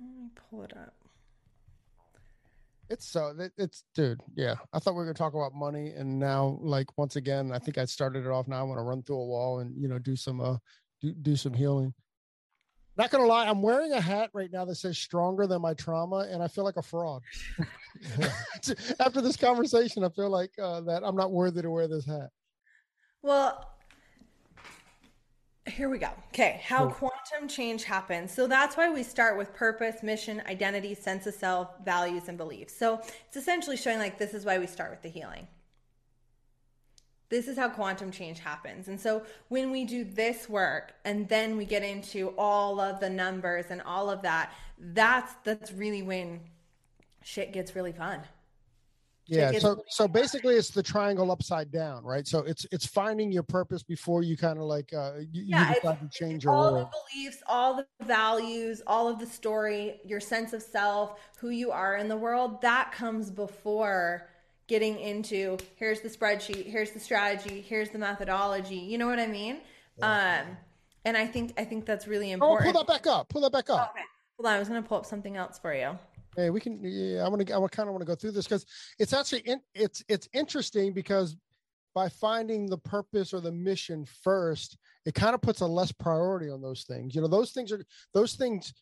let 0.00 0.16
me 0.16 0.30
pull 0.34 0.62
it 0.62 0.72
up. 0.76 0.94
It's 2.88 3.06
so 3.06 3.32
it's 3.56 3.84
dude. 3.94 4.20
Yeah, 4.34 4.56
I 4.72 4.80
thought 4.80 4.94
we 4.94 4.98
were 4.98 5.04
gonna 5.04 5.14
talk 5.14 5.34
about 5.34 5.54
money, 5.54 5.90
and 5.90 6.18
now 6.18 6.58
like 6.60 6.98
once 6.98 7.14
again, 7.14 7.52
I 7.52 7.58
think 7.60 7.78
I 7.78 7.84
started 7.84 8.26
it 8.26 8.30
off. 8.30 8.48
Now 8.48 8.58
I 8.58 8.62
want 8.64 8.78
to 8.78 8.82
run 8.82 9.02
through 9.02 9.20
a 9.20 9.26
wall 9.26 9.60
and 9.60 9.80
you 9.80 9.86
know 9.86 9.98
do 10.00 10.16
some 10.16 10.40
uh 10.40 10.56
do 11.00 11.12
do 11.12 11.36
some 11.36 11.54
healing. 11.54 11.94
Not 12.96 13.12
gonna 13.12 13.26
lie, 13.26 13.48
I'm 13.48 13.62
wearing 13.62 13.92
a 13.92 14.00
hat 14.00 14.30
right 14.32 14.50
now 14.52 14.64
that 14.64 14.74
says 14.74 14.98
"stronger 14.98 15.46
than 15.46 15.62
my 15.62 15.72
trauma," 15.74 16.26
and 16.30 16.42
I 16.42 16.48
feel 16.48 16.64
like 16.64 16.76
a 16.76 16.82
fraud. 16.82 17.22
After 19.00 19.20
this 19.20 19.36
conversation, 19.36 20.02
I 20.02 20.08
feel 20.08 20.28
like 20.28 20.50
uh, 20.60 20.80
that 20.82 21.04
I'm 21.04 21.16
not 21.16 21.30
worthy 21.30 21.62
to 21.62 21.70
wear 21.70 21.86
this 21.86 22.04
hat. 22.04 22.30
Well, 23.22 23.70
here 25.66 25.88
we 25.88 25.98
go. 25.98 26.10
Okay, 26.34 26.60
how 26.64 26.88
quantum 27.30 27.48
change 27.48 27.84
happens. 27.84 28.32
So 28.32 28.46
that's 28.46 28.76
why 28.76 28.90
we 28.90 29.02
start 29.02 29.36
with 29.36 29.54
purpose, 29.54 30.02
mission, 30.02 30.42
identity, 30.46 30.94
sense 30.94 31.26
of 31.26 31.34
self, 31.34 31.68
values, 31.84 32.28
and 32.28 32.36
beliefs. 32.36 32.76
So 32.76 33.00
it's 33.26 33.36
essentially 33.36 33.76
showing 33.76 33.98
like 33.98 34.18
this 34.18 34.34
is 34.34 34.44
why 34.44 34.58
we 34.58 34.66
start 34.66 34.90
with 34.90 35.02
the 35.02 35.08
healing. 35.08 35.46
This 37.28 37.46
is 37.46 37.56
how 37.56 37.68
quantum 37.68 38.10
change 38.10 38.40
happens. 38.40 38.88
And 38.88 38.98
so 38.98 39.22
when 39.48 39.70
we 39.70 39.84
do 39.84 40.04
this 40.04 40.48
work 40.48 40.94
and 41.04 41.28
then 41.28 41.56
we 41.56 41.64
get 41.64 41.84
into 41.84 42.34
all 42.36 42.80
of 42.80 42.98
the 42.98 43.10
numbers 43.10 43.66
and 43.70 43.80
all 43.82 44.10
of 44.10 44.22
that, 44.22 44.52
that's 44.78 45.32
that's 45.44 45.72
really 45.72 46.02
when 46.02 46.40
shit 47.22 47.52
gets 47.52 47.76
really 47.76 47.92
fun. 47.92 48.20
Yeah. 49.30 49.52
So 49.58 49.82
so 49.88 50.08
basically, 50.08 50.56
it's 50.56 50.70
the 50.70 50.82
triangle 50.82 51.30
upside 51.30 51.70
down, 51.70 52.04
right? 52.04 52.26
So 52.26 52.40
it's 52.40 52.66
it's 52.72 52.84
finding 52.84 53.30
your 53.30 53.44
purpose 53.44 53.82
before 53.82 54.22
you 54.22 54.36
kind 54.36 54.58
of 54.58 54.64
like 54.64 54.92
uh, 54.92 55.12
you, 55.32 55.44
Yeah, 55.46 55.72
you 55.74 55.80
to 55.80 56.08
change 56.10 56.44
your 56.44 56.52
all 56.52 56.72
world. 56.72 56.88
the 56.88 56.98
beliefs, 57.14 57.42
all 57.46 57.76
the 57.76 57.86
values, 58.04 58.82
all 58.86 59.08
of 59.08 59.18
the 59.20 59.26
story, 59.26 60.00
your 60.04 60.20
sense 60.20 60.52
of 60.52 60.62
self, 60.62 61.20
who 61.38 61.50
you 61.50 61.70
are 61.70 61.96
in 61.96 62.08
the 62.08 62.16
world, 62.16 62.60
that 62.62 62.90
comes 62.92 63.30
before 63.30 64.28
getting 64.66 64.98
into 64.98 65.56
here's 65.76 66.00
the 66.00 66.08
spreadsheet, 66.08 66.66
here's 66.66 66.90
the 66.90 67.00
strategy, 67.00 67.60
here's 67.60 67.90
the 67.90 67.98
methodology. 67.98 68.76
You 68.76 68.98
know 68.98 69.06
what 69.06 69.18
I 69.20 69.26
mean? 69.26 69.60
Um, 70.02 70.56
and 71.04 71.16
I 71.16 71.26
think 71.26 71.54
I 71.56 71.64
think 71.64 71.86
that's 71.86 72.06
really 72.08 72.30
Oh, 72.30 72.34
important. 72.34 72.72
pull 72.72 72.82
that 72.84 72.92
back 72.92 73.06
up. 73.06 73.28
Pull 73.28 73.42
that 73.42 73.52
back 73.52 73.70
up. 73.70 73.90
Okay. 73.94 74.04
Hold 74.38 74.46
on, 74.46 74.52
I 74.54 74.58
was 74.58 74.68
gonna 74.68 74.82
pull 74.82 74.98
up 74.98 75.06
something 75.06 75.36
else 75.36 75.58
for 75.58 75.74
you. 75.74 75.98
Hey, 76.36 76.50
we 76.50 76.60
can. 76.60 76.78
Yeah, 76.82 77.24
I 77.24 77.28
want 77.28 77.46
to. 77.46 77.54
I 77.54 77.68
kind 77.68 77.88
of 77.88 77.94
want 77.94 78.02
to 78.02 78.06
go 78.06 78.14
through 78.14 78.32
this 78.32 78.46
because 78.46 78.64
it's 78.98 79.12
actually 79.12 79.40
in, 79.40 79.60
it's 79.74 80.04
it's 80.08 80.28
interesting 80.32 80.92
because 80.92 81.36
by 81.94 82.08
finding 82.08 82.66
the 82.66 82.78
purpose 82.78 83.34
or 83.34 83.40
the 83.40 83.50
mission 83.50 84.06
first, 84.22 84.76
it 85.04 85.14
kind 85.14 85.34
of 85.34 85.40
puts 85.40 85.60
a 85.60 85.66
less 85.66 85.90
priority 85.90 86.48
on 86.48 86.62
those 86.62 86.84
things. 86.84 87.14
You 87.14 87.20
know, 87.20 87.26
those 87.28 87.50
things 87.50 87.72
are 87.72 87.84
those 88.14 88.34
things. 88.34 88.72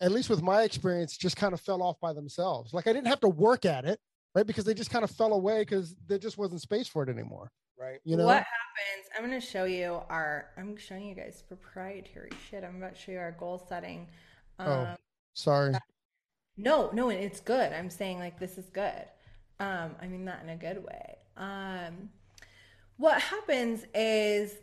At 0.00 0.12
least 0.12 0.30
with 0.30 0.42
my 0.42 0.62
experience, 0.62 1.16
just 1.16 1.36
kind 1.36 1.52
of 1.52 1.60
fell 1.60 1.82
off 1.82 1.98
by 1.98 2.12
themselves. 2.12 2.72
Like 2.72 2.86
I 2.86 2.92
didn't 2.92 3.08
have 3.08 3.20
to 3.20 3.28
work 3.28 3.64
at 3.64 3.84
it, 3.84 3.98
right? 4.32 4.46
Because 4.46 4.64
they 4.64 4.74
just 4.74 4.90
kind 4.90 5.02
of 5.02 5.10
fell 5.10 5.32
away 5.32 5.62
because 5.62 5.96
there 6.06 6.18
just 6.18 6.38
wasn't 6.38 6.60
space 6.60 6.86
for 6.86 7.02
it 7.02 7.08
anymore, 7.08 7.50
right? 7.76 7.98
You 8.04 8.16
know. 8.16 8.26
what 8.26 8.36
happens? 8.36 9.08
I'm 9.16 9.24
gonna 9.24 9.40
show 9.40 9.64
you 9.64 10.00
our. 10.08 10.50
I'm 10.56 10.76
showing 10.76 11.04
you 11.04 11.16
guys 11.16 11.42
proprietary 11.48 12.30
shit. 12.48 12.62
I'm 12.62 12.76
about 12.76 12.94
to 12.94 13.00
show 13.00 13.10
you 13.12 13.18
our 13.18 13.32
goal 13.32 13.64
setting. 13.68 14.06
Um, 14.60 14.68
Oh. 14.68 14.96
Sorry. 15.34 15.74
No, 16.58 16.90
no, 16.92 17.08
it's 17.08 17.40
good. 17.40 17.72
I'm 17.72 17.88
saying 17.88 18.18
like 18.18 18.38
this 18.38 18.58
is 18.58 18.66
good. 18.66 19.04
Um, 19.60 19.94
I 20.02 20.08
mean 20.08 20.24
that 20.24 20.42
in 20.42 20.50
a 20.50 20.56
good 20.56 20.84
way. 20.84 21.16
Um, 21.36 22.10
what 22.96 23.20
happens 23.22 23.84
is 23.94 24.56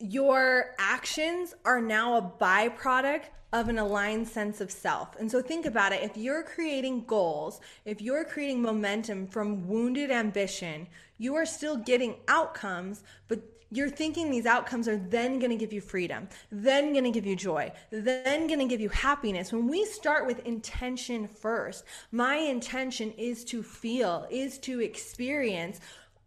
your 0.00 0.74
actions 0.78 1.54
are 1.64 1.80
now 1.80 2.16
a 2.16 2.22
byproduct 2.22 3.24
of 3.52 3.68
an 3.68 3.78
aligned 3.78 4.26
sense 4.26 4.60
of 4.60 4.70
self. 4.70 5.16
And 5.18 5.30
so 5.30 5.40
think 5.40 5.64
about 5.64 5.92
it. 5.92 6.02
If 6.02 6.16
you're 6.16 6.42
creating 6.42 7.04
goals, 7.04 7.60
if 7.84 8.02
you're 8.02 8.24
creating 8.24 8.60
momentum 8.60 9.28
from 9.28 9.66
wounded 9.68 10.10
ambition, 10.10 10.88
you 11.18 11.36
are 11.36 11.46
still 11.46 11.76
getting 11.76 12.16
outcomes, 12.26 13.04
but 13.28 13.40
you're 13.70 13.90
thinking 13.90 14.30
these 14.30 14.46
outcomes 14.46 14.86
are 14.88 14.96
then 14.96 15.38
going 15.38 15.50
to 15.50 15.56
give 15.56 15.72
you 15.72 15.80
freedom, 15.80 16.28
then 16.50 16.92
going 16.92 17.04
to 17.04 17.10
give 17.10 17.26
you 17.26 17.36
joy, 17.36 17.72
then 17.90 18.46
going 18.46 18.60
to 18.60 18.66
give 18.66 18.80
you 18.80 18.88
happiness. 18.88 19.52
When 19.52 19.68
we 19.68 19.84
start 19.84 20.26
with 20.26 20.40
intention 20.46 21.26
first, 21.26 21.84
my 22.12 22.36
intention 22.36 23.12
is 23.12 23.44
to 23.46 23.62
feel, 23.62 24.26
is 24.30 24.58
to 24.58 24.80
experience 24.80 25.80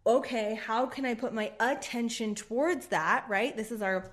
okay, 0.06 0.54
how 0.54 0.86
can 0.86 1.04
I 1.04 1.14
put 1.14 1.34
my 1.34 1.52
attention 1.60 2.34
towards 2.34 2.86
that, 2.86 3.26
right? 3.28 3.54
This 3.54 3.70
is 3.70 3.82
our 3.82 4.10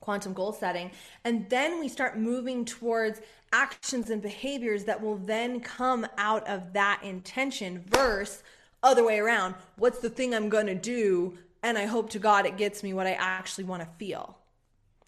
quantum 0.00 0.32
goal 0.32 0.52
setting. 0.52 0.90
And 1.24 1.50
then 1.50 1.80
we 1.80 1.88
start 1.88 2.16
moving 2.16 2.64
towards 2.64 3.20
actions 3.52 4.10
and 4.10 4.22
behaviors 4.22 4.84
that 4.84 5.02
will 5.02 5.16
then 5.16 5.60
come 5.60 6.06
out 6.16 6.46
of 6.46 6.72
that 6.74 7.00
intention 7.02 7.84
versus 7.88 8.44
other 8.82 9.04
way 9.04 9.18
around. 9.18 9.56
What's 9.76 9.98
the 9.98 10.10
thing 10.10 10.32
I'm 10.34 10.48
going 10.48 10.66
to 10.66 10.74
do? 10.74 11.36
And 11.62 11.76
I 11.76 11.86
hope 11.86 12.10
to 12.10 12.18
God 12.18 12.46
it 12.46 12.56
gets 12.56 12.82
me 12.82 12.92
what 12.92 13.06
I 13.06 13.12
actually 13.12 13.64
want 13.64 13.82
to 13.82 13.88
feel. 13.98 14.38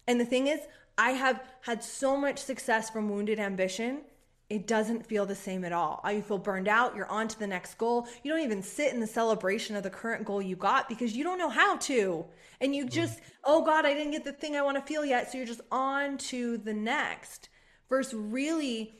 And 0.07 0.19
the 0.19 0.25
thing 0.25 0.47
is, 0.47 0.59
I 0.97 1.11
have 1.11 1.41
had 1.61 1.83
so 1.83 2.17
much 2.17 2.39
success 2.39 2.89
from 2.89 3.09
wounded 3.09 3.39
ambition 3.39 4.01
it 4.49 4.65
doesn't 4.65 5.05
feel 5.05 5.27
the 5.27 5.35
same 5.35 5.63
at 5.63 5.71
all. 5.71 6.01
You 6.11 6.23
feel 6.23 6.39
burned 6.39 6.67
out, 6.67 6.95
you're 6.95 7.09
on 7.09 7.27
to 7.27 7.37
the 7.37 7.45
next 7.45 7.77
goal. 7.77 8.07
You 8.23 8.31
don't 8.31 8.41
even 8.41 8.63
sit 8.63 8.91
in 8.91 8.99
the 8.99 9.07
celebration 9.07 9.75
of 9.75 9.83
the 9.83 9.91
current 9.91 10.25
goal 10.25 10.41
you 10.41 10.55
got 10.55 10.89
because 10.89 11.15
you 11.15 11.23
don't 11.23 11.37
know 11.37 11.49
how 11.49 11.77
to. 11.77 12.25
And 12.59 12.75
you 12.75 12.87
just, 12.87 13.19
mm-hmm. 13.19 13.31
oh 13.43 13.63
God, 13.63 13.85
I 13.85 13.93
didn't 13.93 14.11
get 14.11 14.23
the 14.23 14.33
thing 14.33 14.55
I 14.55 14.63
want 14.63 14.77
to 14.77 14.83
feel 14.83 15.05
yet. 15.05 15.31
So 15.31 15.37
you're 15.37 15.45
just 15.45 15.61
on 15.71 16.17
to 16.17 16.57
the 16.57 16.73
next 16.73 17.49
versus 17.89 18.15
really 18.15 18.98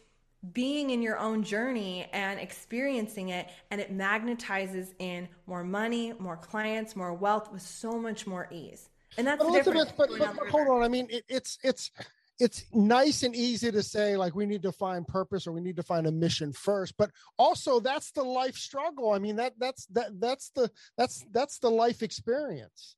being 0.54 0.90
in 0.90 1.02
your 1.02 1.18
own 1.18 1.44
journey 1.44 2.08
and 2.14 2.40
experiencing 2.40 3.30
it. 3.30 3.50
And 3.72 3.82
it 3.82 3.96
magnetizes 3.96 4.94
in 5.00 5.28
more 5.48 5.64
money, 5.64 6.14
more 6.20 6.38
clients, 6.38 6.96
more 6.96 7.14
wealth 7.14 7.52
with 7.52 7.62
so 7.62 8.00
much 8.00 8.26
more 8.26 8.48
ease. 8.52 8.90
And 9.18 9.28
that's 9.28 9.44
But. 9.44 9.50
Elizabeth, 9.50 9.94
but, 9.98 10.10
but, 10.18 10.36
but 10.38 10.48
hold 10.50 10.68
on. 10.68 10.84
I 10.84 10.88
mean, 10.88 11.08
it, 11.10 11.24
it's 11.28 11.58
it's 11.64 11.92
it's 12.40 12.64
nice 12.74 13.24
and 13.24 13.36
easy 13.36 13.72
to 13.72 13.84
say 13.84 14.16
like 14.16 14.34
we 14.34 14.46
need 14.46 14.64
to 14.64 14.72
find 14.72 15.06
purpose 15.06 15.46
or 15.46 15.52
we 15.52 15.62
need 15.62 15.76
to 15.76 15.84
find 15.84 16.08
a 16.08 16.12
mission 16.12 16.54
first, 16.54 16.96
but 16.98 17.12
also 17.38 17.80
that's 17.80 18.12
the 18.12 18.24
life 18.24 18.56
struggle. 18.56 19.12
I 19.12 19.20
mean 19.20 19.36
that 19.36 19.54
that's 19.60 19.88
that 19.88 20.20
that's 20.20 20.52
the 20.52 20.72
that's 20.98 21.26
that's 21.32 21.60
the 21.60 21.70
life 21.70 22.02
experience. 22.02 22.96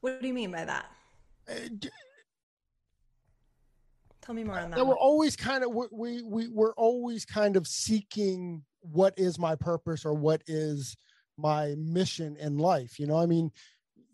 What 0.00 0.20
do 0.20 0.28
you 0.28 0.34
mean 0.34 0.52
by 0.52 0.64
that? 0.64 0.86
Uh, 1.48 1.88
Tell 4.26 4.34
me 4.34 4.42
more 4.42 4.58
on 4.58 4.70
that. 4.70 4.76
that 4.76 4.84
we're 4.84 4.98
always 4.98 5.36
kind 5.36 5.62
of 5.62 5.70
we 5.70 5.86
we 5.92 6.22
we 6.22 6.48
we're 6.48 6.74
always 6.74 7.24
kind 7.24 7.56
of 7.56 7.64
seeking 7.64 8.64
what 8.80 9.14
is 9.16 9.38
my 9.38 9.54
purpose 9.54 10.04
or 10.04 10.14
what 10.14 10.42
is 10.48 10.96
my 11.38 11.76
mission 11.78 12.36
in 12.36 12.58
life. 12.58 12.98
You 12.98 13.06
know, 13.06 13.16
I 13.16 13.26
mean, 13.26 13.52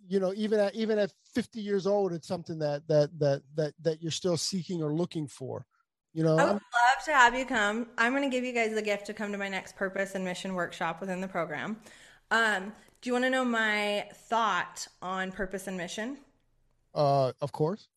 you 0.06 0.20
know, 0.20 0.34
even 0.36 0.60
at 0.60 0.74
even 0.74 0.98
at 0.98 1.14
50 1.32 1.62
years 1.62 1.86
old, 1.86 2.12
it's 2.12 2.28
something 2.28 2.58
that 2.58 2.86
that 2.88 3.18
that 3.20 3.42
that 3.54 3.72
that 3.80 4.02
you're 4.02 4.10
still 4.10 4.36
seeking 4.36 4.82
or 4.82 4.92
looking 4.92 5.28
for. 5.28 5.64
You 6.12 6.24
know, 6.24 6.36
I 6.36 6.44
would 6.44 6.52
love 6.52 7.04
to 7.06 7.12
have 7.12 7.34
you 7.34 7.46
come. 7.46 7.86
I'm 7.96 8.12
going 8.12 8.22
to 8.22 8.28
give 8.28 8.44
you 8.44 8.52
guys 8.52 8.74
the 8.74 8.82
gift 8.82 9.06
to 9.06 9.14
come 9.14 9.32
to 9.32 9.38
my 9.38 9.48
next 9.48 9.76
purpose 9.76 10.14
and 10.14 10.26
mission 10.26 10.52
workshop 10.52 11.00
within 11.00 11.22
the 11.22 11.28
program. 11.28 11.78
Um, 12.30 12.74
do 13.00 13.08
you 13.08 13.14
want 13.14 13.24
to 13.24 13.30
know 13.30 13.46
my 13.46 14.08
thought 14.12 14.86
on 15.00 15.32
purpose 15.32 15.66
and 15.68 15.78
mission? 15.78 16.18
uh, 16.94 17.32
of 17.40 17.52
course. 17.52 17.88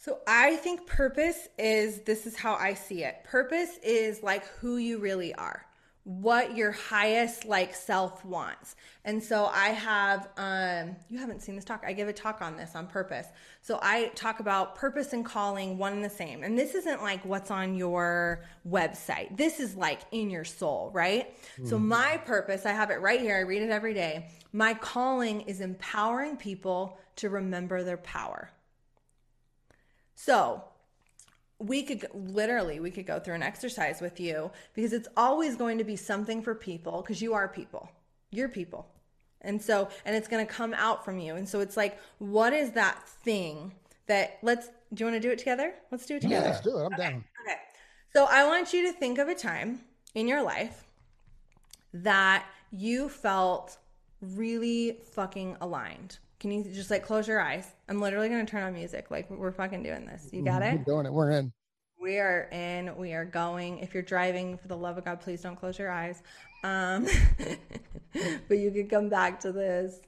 So 0.00 0.20
I 0.26 0.56
think 0.56 0.86
purpose 0.86 1.48
is 1.58 2.00
this 2.00 2.26
is 2.26 2.34
how 2.34 2.54
I 2.54 2.72
see 2.72 3.04
it. 3.04 3.22
Purpose 3.22 3.76
is 3.82 4.22
like 4.22 4.46
who 4.46 4.78
you 4.78 4.96
really 4.96 5.34
are. 5.34 5.66
What 6.04 6.56
your 6.56 6.72
highest 6.72 7.44
like 7.44 7.74
self 7.74 8.24
wants. 8.24 8.76
And 9.04 9.22
so 9.22 9.50
I 9.52 9.68
have 9.68 10.30
um 10.38 10.96
you 11.10 11.18
haven't 11.18 11.42
seen 11.42 11.54
this 11.54 11.66
talk. 11.66 11.84
I 11.86 11.92
give 11.92 12.08
a 12.08 12.14
talk 12.14 12.40
on 12.40 12.56
this 12.56 12.74
on 12.74 12.86
purpose. 12.86 13.26
So 13.60 13.78
I 13.82 14.10
talk 14.14 14.40
about 14.40 14.74
purpose 14.74 15.12
and 15.12 15.22
calling 15.22 15.76
one 15.76 15.92
and 15.92 16.02
the 16.02 16.08
same. 16.08 16.44
And 16.44 16.58
this 16.58 16.74
isn't 16.74 17.02
like 17.02 17.22
what's 17.26 17.50
on 17.50 17.74
your 17.74 18.46
website. 18.66 19.36
This 19.36 19.60
is 19.60 19.76
like 19.76 20.00
in 20.12 20.30
your 20.30 20.46
soul, 20.46 20.90
right? 20.94 21.36
So 21.68 21.78
my 21.78 22.16
purpose, 22.16 22.64
I 22.64 22.72
have 22.72 22.90
it 22.90 23.02
right 23.02 23.20
here. 23.20 23.36
I 23.36 23.40
read 23.40 23.60
it 23.60 23.70
every 23.70 23.92
day. 23.92 24.30
My 24.54 24.72
calling 24.72 25.42
is 25.42 25.60
empowering 25.60 26.38
people 26.38 26.98
to 27.16 27.28
remember 27.28 27.84
their 27.84 27.98
power. 27.98 28.50
So, 30.22 30.62
we 31.58 31.82
could 31.82 32.06
literally 32.14 32.80
we 32.80 32.90
could 32.90 33.06
go 33.06 33.20
through 33.20 33.34
an 33.34 33.42
exercise 33.42 34.00
with 34.00 34.18
you 34.18 34.50
because 34.74 34.92
it's 34.92 35.08
always 35.16 35.56
going 35.56 35.78
to 35.78 35.84
be 35.84 35.96
something 35.96 36.42
for 36.42 36.54
people 36.54 37.02
because 37.02 37.20
you 37.20 37.34
are 37.34 37.48
people. 37.48 37.90
You're 38.30 38.48
people. 38.48 38.86
And 39.42 39.60
so 39.60 39.88
and 40.06 40.16
it's 40.16 40.26
going 40.26 40.46
to 40.46 40.50
come 40.50 40.72
out 40.72 41.04
from 41.04 41.18
you. 41.18 41.36
And 41.36 41.46
so 41.46 41.60
it's 41.60 41.76
like 41.76 41.98
what 42.18 42.54
is 42.54 42.72
that 42.72 43.06
thing 43.06 43.74
that 44.06 44.38
let's 44.42 44.68
do 44.94 45.04
you 45.04 45.10
want 45.10 45.22
to 45.22 45.28
do 45.28 45.30
it 45.30 45.38
together? 45.38 45.74
Let's 45.90 46.06
do 46.06 46.16
it 46.16 46.22
together. 46.22 46.46
Yeah, 46.46 46.50
let's 46.50 46.62
do 46.62 46.78
it. 46.78 46.84
I'm 46.84 46.96
down. 46.96 47.24
Okay. 47.46 47.56
So 48.12 48.26
I 48.30 48.46
want 48.46 48.72
you 48.72 48.90
to 48.90 48.92
think 48.92 49.18
of 49.18 49.28
a 49.28 49.34
time 49.34 49.80
in 50.14 50.26
your 50.26 50.42
life 50.42 50.84
that 51.92 52.46
you 52.72 53.10
felt 53.10 53.76
really 54.22 54.98
fucking 55.12 55.58
aligned. 55.60 56.18
Can 56.40 56.50
you 56.50 56.64
just 56.64 56.90
like 56.90 57.04
close 57.04 57.28
your 57.28 57.38
eyes? 57.38 57.70
I'm 57.86 58.00
literally 58.00 58.30
going 58.30 58.44
to 58.44 58.50
turn 58.50 58.62
on 58.62 58.72
music. 58.72 59.10
Like 59.10 59.30
we're 59.30 59.52
fucking 59.52 59.82
doing 59.82 60.06
this. 60.06 60.30
You 60.32 60.42
got 60.42 60.62
it? 60.62 60.78
We're 60.78 60.84
doing 60.84 61.06
it. 61.06 61.12
We're 61.12 61.30
in. 61.32 61.52
We 62.00 62.18
are 62.18 62.48
in. 62.50 62.96
We 62.96 63.12
are 63.12 63.26
going. 63.26 63.78
If 63.80 63.92
you're 63.92 64.02
driving, 64.02 64.56
for 64.56 64.66
the 64.66 64.76
love 64.76 64.96
of 64.96 65.04
God, 65.04 65.20
please 65.20 65.42
don't 65.42 65.54
close 65.54 65.78
your 65.78 65.90
eyes. 65.90 66.22
Um, 66.64 67.06
but 68.48 68.58
you 68.58 68.70
can 68.70 68.88
come 68.88 69.10
back 69.10 69.38
to 69.40 69.52
this. 69.52 70.00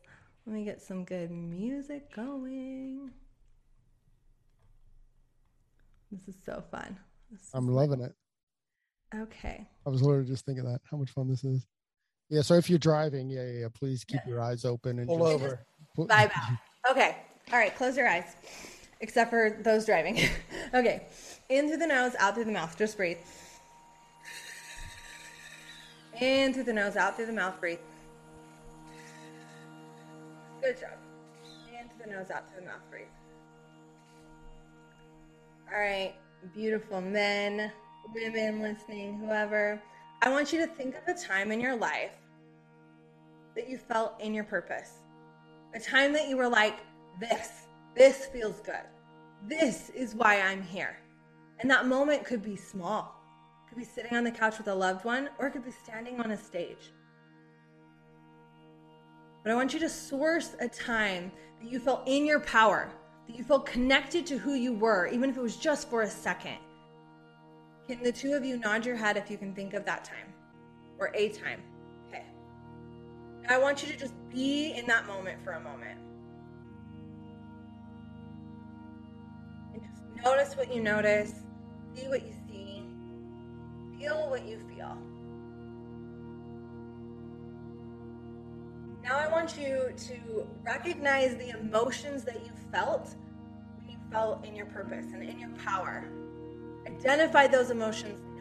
Let 0.47 0.55
me 0.55 0.65
get 0.65 0.81
some 0.81 1.05
good 1.05 1.31
music 1.31 2.15
going. 2.17 3.11
This 6.11 6.29
is 6.29 6.35
so 6.47 6.65
fun. 6.71 6.97
Is 7.35 7.51
I'm 7.53 7.69
loving 7.69 8.01
it. 8.01 8.15
okay. 9.15 9.69
I 9.87 9.91
was 9.91 10.03
literally 10.03 10.27
just 10.27 10.47
thinking 10.47 10.65
that 10.65 10.81
how 10.91 10.97
much 10.97 11.11
fun 11.11 11.29
this 11.29 11.45
is. 11.45 11.67
Yeah. 12.31 12.41
So 12.41 12.55
if 12.55 12.71
you're 12.71 12.79
driving, 12.79 13.29
yeah, 13.29 13.45
yeah, 13.45 13.61
yeah 13.61 13.69
please 13.73 14.03
keep 14.05 14.21
your 14.27 14.41
eyes 14.41 14.65
open 14.65 14.99
and 14.99 15.07
Pull 15.07 15.19
just- 15.19 15.33
over. 15.33 15.67
Out. 15.99 16.31
Okay. 16.91 17.17
All 17.53 17.59
right. 17.61 17.73
Close 17.77 17.97
your 17.97 18.09
eyes, 18.09 18.35
except 19.01 19.31
for 19.31 19.57
those 19.63 19.87
driving. 19.87 20.19
okay. 20.75 21.07
In 21.49 21.69
through 21.69 21.77
the 21.77 21.87
nose, 21.87 22.17
out 22.19 22.35
through 22.35 22.47
the 22.47 22.51
mouth. 22.51 22.77
Just 22.77 22.97
breathe. 22.97 23.19
In 26.21 26.53
through 26.53 26.65
the 26.65 26.73
nose, 26.73 26.97
out 26.97 27.15
through 27.15 27.27
the 27.27 27.33
mouth. 27.33 27.61
Breathe. 27.61 27.79
Good 30.61 30.81
job. 30.81 30.91
In 31.71 31.89
through 31.89 32.07
the 32.07 32.19
nose, 32.19 32.31
out 32.33 32.51
through 32.51 32.63
the 32.63 32.67
mouth. 32.67 32.83
Breathe. 32.91 33.07
All 35.73 35.79
right. 35.79 36.15
Beautiful 36.53 37.01
men, 37.01 37.71
women 38.13 38.61
listening, 38.61 39.21
whoever. 39.21 39.81
I 40.23 40.31
want 40.31 40.53
you 40.53 40.59
to 40.59 40.67
think 40.67 40.97
of 40.97 41.07
a 41.07 41.17
time 41.17 41.53
in 41.53 41.61
your 41.61 41.77
life 41.77 42.11
that 43.55 43.69
you 43.69 43.79
felt 43.79 44.21
in 44.21 44.35
your 44.35 44.45
purpose. 44.45 45.02
A 45.75 45.81
time 45.81 46.13
that 46.13 46.29
you 46.29 46.37
were 46.37 46.49
like, 46.49 46.81
this, 47.19 47.67
this 47.97 48.27
feels 48.27 48.61
good. 48.61 48.85
This 49.47 49.91
is 49.91 50.15
why 50.15 50.41
I'm 50.41 50.63
here. 50.63 50.97
And 51.61 51.71
that 51.71 51.87
moment 51.87 52.25
could 52.25 52.43
be 52.43 52.57
small. 52.57 53.15
It 53.65 53.69
could 53.71 53.79
be 53.79 53.85
sitting 53.85 54.15
on 54.15 54.25
the 54.25 54.31
couch 54.31 54.59
with 54.59 54.69
a 54.69 54.75
loved 54.75 55.05
one, 55.05 55.31
or 55.39 55.47
it 55.47 55.53
could 55.53 55.65
be 55.65 55.71
standing 55.71 56.21
on 56.21 56.33
a 56.33 56.37
stage. 56.37 56.93
But 59.43 59.53
I 59.53 59.55
want 59.55 59.73
you 59.73 59.81
to 59.81 59.89
source 59.89 60.55
a 60.61 60.69
time 60.69 61.33
that 61.61 61.71
you 61.71 61.81
felt 61.81 62.07
in 62.07 62.27
your 62.27 62.41
power, 62.41 62.91
that 63.27 63.37
you 63.37 63.43
felt 63.43 63.67
connected 63.67 64.27
to 64.27 64.39
who 64.39 64.55
you 64.55 64.73
were, 64.75 65.07
even 65.07 65.31
if 65.31 65.37
it 65.37 65.43
was 65.43 65.57
just 65.57 65.89
for 65.89 66.03
a 66.03 66.09
second. 66.09 66.59
Can 67.89 68.03
the 68.03 68.13
two 68.13 68.35
of 68.35 68.45
you 68.45 68.59
nod 68.59 68.85
your 68.87 68.97
head 68.97 69.17
if 69.17 69.31
you 69.31 69.39
can 69.39 69.55
think 69.55 69.75
of 69.75 69.85
that 69.87 70.05
time 70.05 70.33
or 70.99 71.11
a 71.15 71.31
time? 71.31 71.61
I 73.49 73.59
want 73.59 73.83
you 73.83 73.89
to 73.93 73.99
just 73.99 74.15
be 74.31 74.73
in 74.73 74.87
that 74.87 75.07
moment 75.07 75.43
for 75.45 75.53
a 75.53 75.61
moment. 75.61 75.99
And 79.75 79.83
just 79.83 80.25
notice 80.25 80.57
what 80.57 80.73
you 80.75 80.83
notice, 80.83 81.35
see 81.95 82.09
what 82.09 82.23
you 82.23 82.33
see, 82.49 82.83
feel 83.99 84.31
what 84.31 84.47
you 84.47 84.59
feel. 84.75 84.97
Now 89.03 89.19
I 89.19 89.27
want 89.27 89.59
you 89.59 89.93
to 89.97 90.47
recognize 90.65 91.37
the 91.37 91.51
emotions 91.59 92.23
that 92.25 92.45
you 92.45 92.53
felt 92.71 93.17
when 93.79 93.91
you 93.91 93.99
felt 94.13 94.45
in 94.47 94.55
your 94.55 94.67
purpose 94.67 95.07
and 95.13 95.23
in 95.23 95.41
your 95.41 95.51
power. 95.65 96.05
Identify 96.87 97.49
those 97.49 97.71
emotions 97.71 98.32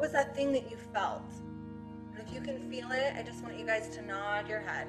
was 0.00 0.12
that 0.12 0.34
thing 0.34 0.52
that 0.52 0.70
you 0.70 0.76
felt? 0.92 1.22
And 2.12 2.26
if 2.26 2.34
you 2.34 2.40
can 2.40 2.70
feel 2.70 2.90
it, 2.90 3.14
I 3.16 3.22
just 3.22 3.42
want 3.42 3.58
you 3.58 3.66
guys 3.66 3.88
to 3.90 4.02
nod 4.02 4.48
your 4.48 4.60
head. 4.60 4.86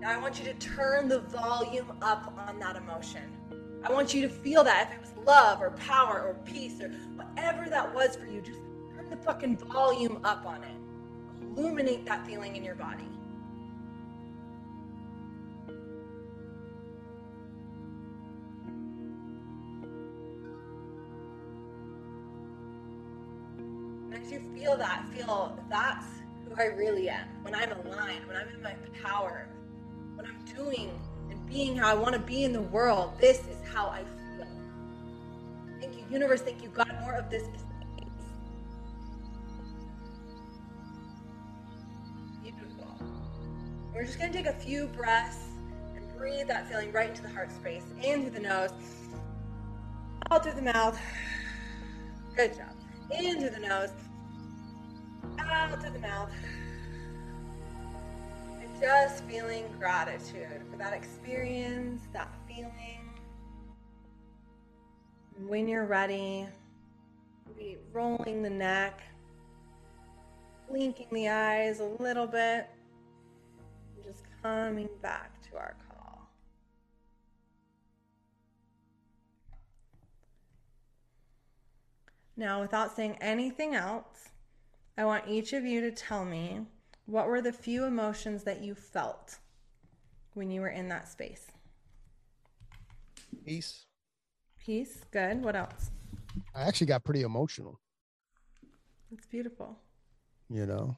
Now 0.00 0.10
I 0.10 0.18
want 0.18 0.38
you 0.38 0.44
to 0.46 0.54
turn 0.54 1.08
the 1.08 1.20
volume 1.20 1.92
up 2.02 2.34
on 2.48 2.58
that 2.58 2.74
emotion. 2.74 3.22
I 3.84 3.92
want 3.92 4.12
you 4.12 4.22
to 4.22 4.28
feel 4.28 4.64
that 4.64 4.88
if 4.88 4.94
it 4.96 5.00
was 5.00 5.26
love 5.26 5.60
or 5.60 5.70
power 5.70 6.22
or 6.22 6.34
peace 6.44 6.80
or 6.80 6.88
whatever 7.14 7.68
that 7.68 7.94
was 7.94 8.16
for 8.16 8.26
you, 8.26 8.40
just 8.40 8.58
turn 8.94 9.08
the 9.08 9.16
fucking 9.16 9.58
volume 9.58 10.18
up 10.24 10.44
on 10.44 10.64
it. 10.64 11.56
Illuminate 11.56 12.04
that 12.06 12.26
feeling 12.26 12.56
in 12.56 12.64
your 12.64 12.74
body. 12.74 13.08
Feel 24.54 24.76
that, 24.76 25.04
feel 25.14 25.58
that's 25.68 26.06
who 26.48 26.54
I 26.60 26.66
really 26.66 27.08
am. 27.08 27.26
When 27.42 27.54
I'm 27.54 27.72
aligned, 27.72 28.26
when 28.26 28.36
I'm 28.36 28.48
in 28.48 28.62
my 28.62 28.74
power, 29.02 29.48
when 30.14 30.26
I'm 30.26 30.44
doing 30.54 30.90
and 31.30 31.46
being 31.46 31.76
how 31.76 31.88
I 31.88 31.94
want 31.94 32.14
to 32.14 32.20
be 32.20 32.44
in 32.44 32.52
the 32.52 32.62
world, 32.62 33.12
this 33.20 33.38
is 33.38 33.56
how 33.72 33.88
I 33.88 34.04
feel. 34.36 34.46
Thank 35.80 35.96
you, 35.96 36.04
universe. 36.10 36.42
Thank 36.42 36.62
you, 36.62 36.68
God. 36.68 36.94
More 37.00 37.14
of 37.14 37.30
this. 37.30 37.44
We're 43.94 44.06
just 44.06 44.18
going 44.18 44.32
to 44.32 44.36
take 44.38 44.46
a 44.46 44.58
few 44.58 44.86
breaths 44.86 45.38
and 45.94 46.16
breathe 46.16 46.48
that 46.48 46.66
feeling 46.66 46.90
right 46.92 47.10
into 47.10 47.22
the 47.22 47.28
heart 47.28 47.52
space 47.52 47.84
in 48.02 48.22
through 48.22 48.30
the 48.30 48.40
nose, 48.40 48.72
out 50.30 50.42
through 50.42 50.54
the 50.54 50.62
mouth. 50.62 50.98
Good 52.34 52.56
job. 52.56 52.74
In 53.16 53.38
through 53.38 53.50
the 53.50 53.60
nose, 53.60 53.90
out 55.52 55.80
through 55.80 55.90
the 55.90 55.98
mouth. 55.98 56.30
And 58.60 58.80
just 58.80 59.24
feeling 59.24 59.64
gratitude 59.78 60.62
for 60.70 60.76
that 60.78 60.92
experience, 60.92 62.02
that 62.12 62.28
feeling. 62.48 63.10
When 65.46 65.68
you're 65.68 65.86
ready, 65.86 66.46
be 67.58 67.76
rolling 67.92 68.42
the 68.42 68.50
neck, 68.50 69.02
blinking 70.68 71.08
the 71.12 71.28
eyes 71.28 71.80
a 71.80 71.84
little 71.84 72.26
bit, 72.26 72.68
and 73.94 74.04
just 74.04 74.24
coming 74.42 74.88
back 75.00 75.30
to 75.50 75.56
our 75.56 75.74
call. 75.88 76.28
Now, 82.36 82.60
without 82.60 82.94
saying 82.96 83.16
anything 83.20 83.74
else, 83.74 84.31
I 84.96 85.04
want 85.04 85.24
each 85.28 85.52
of 85.52 85.64
you 85.64 85.80
to 85.82 85.90
tell 85.90 86.24
me 86.24 86.60
what 87.06 87.26
were 87.26 87.40
the 87.40 87.52
few 87.52 87.84
emotions 87.84 88.44
that 88.44 88.60
you 88.62 88.74
felt 88.74 89.38
when 90.34 90.50
you 90.50 90.60
were 90.60 90.68
in 90.68 90.88
that 90.88 91.08
space? 91.08 91.46
Peace. 93.44 93.86
Peace. 94.64 94.98
Good. 95.10 95.42
What 95.42 95.56
else? 95.56 95.90
I 96.54 96.62
actually 96.62 96.86
got 96.86 97.04
pretty 97.04 97.22
emotional, 97.22 97.78
It's 99.10 99.26
beautiful. 99.26 99.78
you 100.48 100.66
know. 100.66 100.96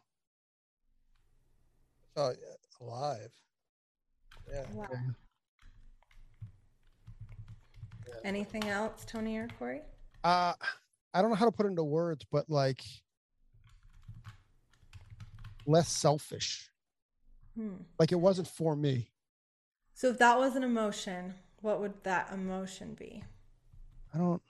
Oh, 2.17 2.31
yeah, 2.31 2.87
alive. 2.87 3.31
Yeah. 4.53 4.65
Wow. 4.73 4.87
Anything 8.25 8.65
else, 8.69 9.05
Tony 9.07 9.37
or 9.37 9.49
Corey? 9.59 9.81
Uh 10.23 10.53
I 11.13 11.21
don't 11.21 11.31
know 11.31 11.37
how 11.37 11.45
to 11.47 11.53
put 11.53 11.67
it 11.67 11.71
into 11.71 11.85
words, 11.85 12.25
but 12.31 12.49
like 12.49 12.83
less 15.67 15.89
selfish. 15.89 16.71
Hmm. 17.57 17.75
Like 17.99 18.13
it 18.13 18.21
wasn't 18.21 18.49
for 18.49 18.75
me. 18.77 19.11
So, 19.95 20.09
if 20.09 20.19
that 20.19 20.39
was 20.39 20.57
an 20.57 20.65
emotion, 20.65 21.35
what 21.61 21.81
would 21.81 22.03
that 22.03 22.31
emotion 22.33 22.95
be? 22.99 23.23
I 24.13 24.19
don't 24.19 24.43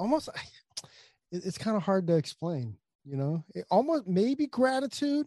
almost 0.00 0.30
it's 1.30 1.58
kind 1.58 1.76
of 1.76 1.82
hard 1.82 2.06
to 2.08 2.16
explain, 2.16 2.76
you 3.04 3.16
know. 3.16 3.44
It 3.54 3.64
almost 3.70 4.08
maybe 4.08 4.46
gratitude, 4.46 5.26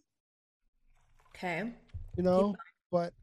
Okay. 1.29 1.71
you 2.17 2.23
know, 2.23 2.55
but 2.91 3.13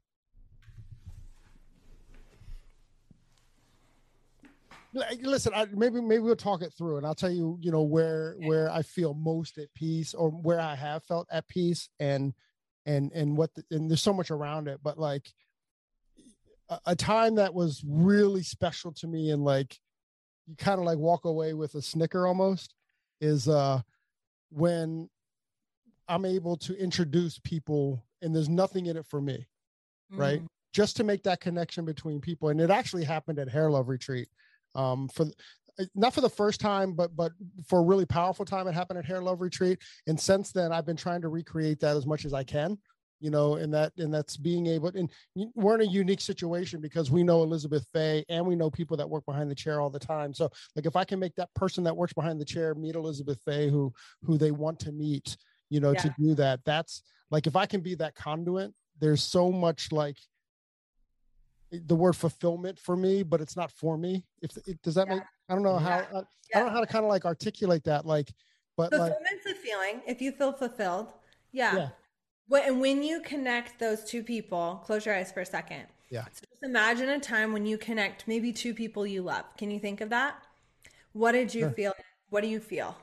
listen 4.92 5.52
I, 5.54 5.66
maybe 5.72 6.00
maybe 6.00 6.22
we'll 6.22 6.36
talk 6.36 6.62
it 6.62 6.72
through 6.76 6.96
and 6.96 7.06
i'll 7.06 7.14
tell 7.14 7.30
you 7.30 7.58
you 7.60 7.70
know 7.70 7.82
where 7.82 8.34
where 8.40 8.70
i 8.70 8.82
feel 8.82 9.14
most 9.14 9.58
at 9.58 9.72
peace 9.74 10.14
or 10.14 10.30
where 10.30 10.60
i 10.60 10.74
have 10.74 11.04
felt 11.04 11.28
at 11.30 11.46
peace 11.48 11.88
and 12.00 12.34
and 12.86 13.12
and 13.12 13.36
what 13.36 13.54
the, 13.54 13.64
and 13.70 13.90
there's 13.90 14.02
so 14.02 14.12
much 14.12 14.30
around 14.30 14.68
it 14.68 14.80
but 14.82 14.98
like 14.98 15.32
a, 16.68 16.80
a 16.86 16.96
time 16.96 17.36
that 17.36 17.54
was 17.54 17.84
really 17.86 18.42
special 18.42 18.92
to 18.92 19.06
me 19.06 19.30
and 19.30 19.44
like 19.44 19.78
you 20.46 20.56
kind 20.56 20.80
of 20.80 20.84
like 20.84 20.98
walk 20.98 21.24
away 21.24 21.54
with 21.54 21.74
a 21.74 21.82
snicker 21.82 22.26
almost 22.26 22.74
is 23.20 23.48
uh 23.48 23.80
when 24.50 25.08
i'm 26.08 26.24
able 26.24 26.56
to 26.56 26.76
introduce 26.76 27.38
people 27.38 28.02
and 28.22 28.34
there's 28.34 28.48
nothing 28.48 28.86
in 28.86 28.96
it 28.96 29.06
for 29.06 29.20
me 29.20 29.46
right? 30.12 30.42
Mm. 30.42 30.46
just 30.72 30.96
to 30.96 31.04
make 31.04 31.22
that 31.22 31.40
connection 31.40 31.84
between 31.84 32.20
people 32.20 32.48
and 32.48 32.60
it 32.60 32.70
actually 32.70 33.04
happened 33.04 33.38
at 33.38 33.48
hair 33.48 33.70
love 33.70 33.88
retreat 33.88 34.28
um 34.74 35.08
for 35.08 35.26
uh, 35.78 35.84
not 35.94 36.14
for 36.14 36.20
the 36.20 36.28
first 36.28 36.60
time 36.60 36.92
but 36.94 37.14
but 37.16 37.32
for 37.66 37.80
a 37.80 37.82
really 37.82 38.06
powerful 38.06 38.44
time 38.44 38.66
it 38.66 38.74
happened 38.74 38.98
at 38.98 39.04
hair 39.04 39.22
love 39.22 39.40
retreat. 39.40 39.78
And 40.06 40.18
since 40.18 40.52
then 40.52 40.72
i've 40.72 40.86
been 40.86 40.96
trying 40.96 41.22
to 41.22 41.28
recreate 41.28 41.80
that 41.80 41.96
as 41.96 42.06
much 42.06 42.24
as 42.24 42.34
i 42.34 42.44
can 42.44 42.78
you 43.20 43.30
know 43.30 43.56
and 43.56 43.72
that 43.72 43.92
and 43.98 44.12
that's 44.12 44.36
being 44.36 44.66
able 44.66 44.88
and 44.88 45.10
we're 45.54 45.74
in 45.74 45.82
a 45.82 45.92
unique 45.92 46.20
situation 46.20 46.80
because 46.80 47.10
we 47.10 47.22
know 47.22 47.42
elizabeth 47.42 47.86
faye 47.92 48.24
and 48.28 48.44
we 48.44 48.56
know 48.56 48.70
people 48.70 48.96
that 48.96 49.08
work 49.08 49.24
behind 49.26 49.50
the 49.50 49.54
chair 49.54 49.80
all 49.80 49.90
the 49.90 49.98
time. 49.98 50.32
So 50.32 50.50
like 50.74 50.86
if 50.86 50.96
i 50.96 51.04
can 51.04 51.20
make 51.20 51.34
that 51.36 51.52
person 51.54 51.84
that 51.84 51.96
works 51.96 52.12
behind 52.14 52.40
the 52.40 52.44
chair 52.44 52.74
meet 52.74 52.94
elizabeth 52.94 53.40
faye 53.44 53.68
who 53.68 53.92
who 54.22 54.38
they 54.38 54.50
want 54.50 54.80
to 54.80 54.92
meet 54.92 55.36
you 55.68 55.80
know 55.80 55.94
to 55.94 56.14
do 56.18 56.34
that 56.34 56.60
that's 56.64 57.02
like 57.30 57.46
if 57.46 57.56
i 57.56 57.66
can 57.66 57.80
be 57.80 57.94
that 57.96 58.14
conduit 58.14 58.72
there's 58.98 59.22
so 59.22 59.52
much 59.52 59.92
like 59.92 60.16
the 61.72 61.94
word 61.94 62.14
fulfillment 62.16 62.78
for 62.78 62.96
me 62.96 63.22
but 63.22 63.40
it's 63.40 63.56
not 63.56 63.70
for 63.70 63.96
me 63.96 64.24
if 64.42 64.56
it, 64.66 64.82
does 64.82 64.94
that 64.96 65.06
Yeah. 65.06 65.14
make 65.16 65.22
i 65.48 65.54
don't 65.54 65.62
know 65.62 65.76
how 65.78 65.98
Yeah. 65.98 66.06
I, 66.12 66.18
I 66.18 66.58
don't 66.58 66.66
know 66.66 66.72
how 66.72 66.80
to 66.80 66.86
kind 66.86 67.04
of 67.04 67.08
like 67.10 67.24
articulate 67.24 67.84
that 67.84 68.04
like 68.06 68.32
but 68.76 68.92
like 68.92 69.12
Fulfillment's 69.12 69.46
a 69.46 69.54
feeling. 69.56 70.00
If 70.06 70.22
you 70.22 70.32
feel 70.32 70.52
fulfilled, 70.52 71.12
yeah. 71.52 71.90
When, 72.48 72.62
and 72.64 72.80
when 72.80 73.02
you 73.02 73.20
connect 73.20 73.78
those 73.78 74.04
two 74.04 74.22
people, 74.22 74.80
close 74.86 75.04
your 75.04 75.14
eyes 75.14 75.30
for 75.30 75.40
a 75.40 75.44
second. 75.46 75.84
Yeah. 76.08 76.24
So 76.32 76.44
just 76.50 76.62
imagine 76.62 77.10
a 77.10 77.20
time 77.20 77.52
when 77.52 77.66
you 77.66 77.76
connect 77.76 78.26
maybe 78.26 78.54
two 78.54 78.72
people 78.72 79.06
you 79.06 79.20
love. 79.22 79.44
Can 79.58 79.70
you 79.70 79.78
think 79.78 80.00
of 80.00 80.08
that? 80.10 80.36
What 81.12 81.32
did 81.32 81.52
you 81.54 81.62
Sure. 81.62 81.70
feel? 81.72 81.92
What 82.30 82.40
do 82.40 82.48
you 82.48 82.58
feel? 82.58 82.96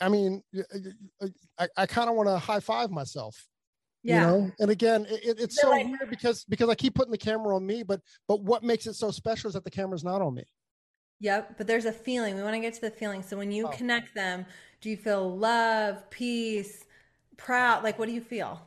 I, 0.00 0.08
mean, 0.08 0.42
I 0.54 0.78
mean, 0.78 0.94
I, 1.58 1.68
I 1.76 1.86
kind 1.86 2.08
of 2.08 2.14
want 2.14 2.28
to 2.28 2.38
high 2.38 2.60
five 2.60 2.90
myself, 2.90 3.48
Yeah. 4.02 4.20
you 4.20 4.26
know. 4.42 4.50
And 4.60 4.70
again, 4.70 5.06
it, 5.08 5.24
it- 5.24 5.40
it's 5.40 5.60
so 5.60 5.70
like- 5.70 5.86
weird 5.86 6.08
because 6.10 6.44
because 6.44 6.68
I 6.68 6.74
keep 6.74 6.94
putting 6.94 7.12
the 7.12 7.18
camera 7.18 7.54
on 7.56 7.66
me, 7.66 7.82
but 7.82 8.00
but 8.28 8.42
what 8.42 8.62
makes 8.62 8.86
it 8.86 8.94
so 8.94 9.10
special 9.10 9.48
is 9.48 9.54
that 9.54 9.64
the 9.64 9.70
camera's 9.70 10.04
not 10.04 10.22
on 10.22 10.34
me. 10.34 10.44
Yep. 11.20 11.58
But 11.58 11.66
there's 11.66 11.84
a 11.84 11.92
feeling. 11.92 12.34
We 12.36 12.42
want 12.42 12.54
to 12.54 12.60
get 12.60 12.72
to 12.74 12.80
the 12.80 12.90
feeling. 12.90 13.22
So 13.22 13.36
when 13.36 13.52
you 13.52 13.66
Oh. 13.66 13.70
connect 13.70 14.14
them, 14.14 14.46
do 14.80 14.88
you 14.88 14.96
feel 14.96 15.36
love, 15.36 16.08
peace, 16.08 16.86
proud? 17.36 17.84
Like, 17.84 17.98
what 17.98 18.06
do 18.06 18.12
you 18.14 18.22
feel? 18.22 18.62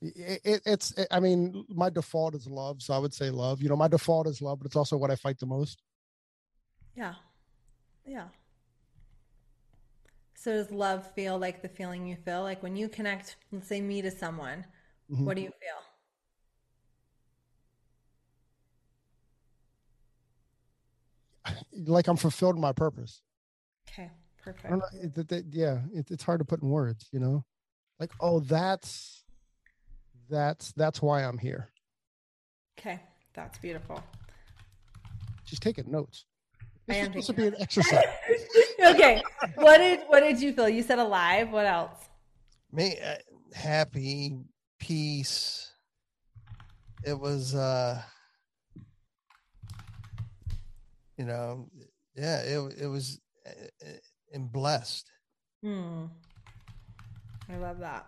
It, 0.00 0.40
it, 0.44 0.62
it's. 0.64 0.94
I 1.10 1.20
mean, 1.20 1.66
my 1.68 1.90
default 1.90 2.34
is 2.34 2.46
love, 2.46 2.80
so 2.80 2.94
I 2.94 2.98
would 2.98 3.12
say 3.12 3.28
love. 3.30 3.60
You 3.62 3.68
know, 3.68 3.76
my 3.76 3.88
default 3.88 4.26
is 4.26 4.40
love, 4.40 4.58
but 4.60 4.66
it's 4.66 4.76
also 4.76 4.96
what 4.96 5.10
I 5.10 5.16
fight 5.16 5.38
the 5.38 5.44
most. 5.46 5.82
Yeah. 6.96 7.14
Yeah. 8.06 8.28
So 10.34 10.52
does 10.52 10.70
love 10.70 11.12
feel 11.14 11.36
like 11.38 11.62
the 11.62 11.68
feeling 11.68 12.06
you 12.06 12.16
feel? 12.24 12.42
Like 12.42 12.62
when 12.62 12.76
you 12.76 12.88
connect, 12.88 13.36
let's 13.52 13.66
say 13.68 13.80
me 13.80 14.00
to 14.02 14.10
someone, 14.10 14.64
Mhm. 15.10 15.24
what 15.24 15.36
do 15.36 15.42
you 15.42 15.50
feel? 15.50 15.82
Like 21.86 22.08
I'm 22.08 22.16
fulfilled 22.16 22.56
in 22.56 22.60
my 22.60 22.72
purpose. 22.72 23.22
Okay, 23.90 24.04
I 24.10 24.42
perfect. 24.44 24.68
don't 24.68 24.78
know. 24.78 24.84
It, 24.92 25.16
it- 25.18 25.32
it- 25.32 25.44
yeah, 25.50 25.78
it, 25.94 26.10
it's 26.10 26.22
hard 26.24 26.40
to 26.40 26.44
put 26.44 26.62
in 26.62 26.68
words. 26.68 27.08
You 27.12 27.20
know, 27.20 27.44
like 27.98 28.10
oh, 28.20 28.40
that's 28.40 29.24
that's 30.28 30.72
that's 30.72 31.00
why 31.00 31.22
I'm 31.24 31.38
here. 31.38 31.68
Okay, 32.78 33.00
that's 33.34 33.58
beautiful. 33.58 34.02
She's 35.44 35.60
taking 35.60 35.90
notes. 35.90 36.26
This 36.86 36.98
is 36.98 37.04
supposed 37.06 37.26
to 37.28 37.32
be 37.34 37.46
an 37.46 37.54
exercise. 37.60 38.04
okay, 38.84 39.22
what 39.54 39.78
did 39.78 40.00
what 40.08 40.20
did 40.20 40.40
you 40.40 40.52
feel? 40.52 40.68
You 40.68 40.82
said 40.82 40.98
alive. 40.98 41.50
What 41.50 41.64
else? 41.66 42.08
Me 42.72 42.98
uh, 43.02 43.14
happy, 43.54 44.36
peace. 44.78 45.72
It 47.04 47.18
was 47.18 47.54
uh 47.54 48.02
you 51.16 51.24
know, 51.24 51.68
yeah, 52.14 52.40
it 52.40 52.74
it 52.80 52.86
was 52.86 53.20
uh, 53.46 53.86
and 54.32 54.50
blessed. 54.50 55.10
Hmm. 55.62 56.04
I 57.50 57.56
love 57.56 57.78
that. 57.80 58.06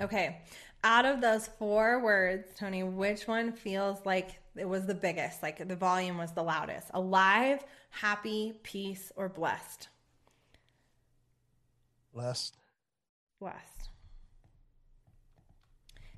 Okay. 0.00 0.42
Out 0.84 1.04
of 1.04 1.20
those 1.20 1.48
four 1.58 2.02
words, 2.02 2.48
Tony, 2.56 2.82
which 2.82 3.26
one 3.26 3.52
feels 3.52 4.04
like 4.04 4.36
it 4.56 4.68
was 4.68 4.86
the 4.86 4.94
biggest? 4.94 5.42
Like 5.42 5.66
the 5.66 5.76
volume 5.76 6.16
was 6.18 6.32
the 6.32 6.42
loudest? 6.42 6.90
Alive, 6.94 7.64
happy, 7.90 8.54
peace, 8.62 9.10
or 9.16 9.28
blessed? 9.28 9.88
Blessed. 12.14 12.56
Blessed. 13.40 13.75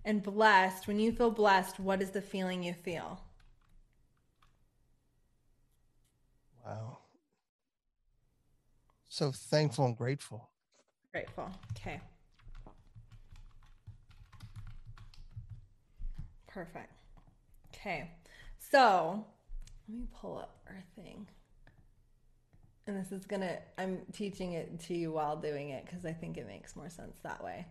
And 0.09 0.23
blessed, 0.23 0.89
when 0.89 0.99
you 0.99 1.13
feel 1.13 1.31
blessed, 1.31 1.79
what 1.79 2.01
is 2.01 2.13
the 2.13 2.23
feeling 2.23 2.63
you 2.63 2.73
feel? 2.73 3.21
Wow. 6.65 6.97
So 9.11 9.31
thankful 9.33 9.85
and 9.85 9.95
grateful. 9.95 10.49
Grateful. 11.13 11.51
Okay. 11.77 12.01
Perfect. 16.47 16.91
Okay. 17.75 18.11
So 18.59 19.27
let 19.91 19.99
me 19.99 20.07
pull 20.19 20.39
up 20.39 20.57
our 20.69 20.83
thing. 20.97 21.27
And 22.87 22.97
this 22.97 23.13
is 23.13 23.27
going 23.27 23.43
to, 23.43 23.59
I'm 23.77 23.99
teaching 24.15 24.55
it 24.55 24.81
to 24.87 24.95
you 24.95 25.13
while 25.13 25.37
doing 25.37 25.69
it 25.69 25.85
because 25.85 26.07
I 26.07 26.15
think 26.15 26.39
it 26.39 26.47
makes 26.47 26.75
more 26.75 26.89
sense 26.89 27.19
that 27.25 27.45
way. 27.45 27.67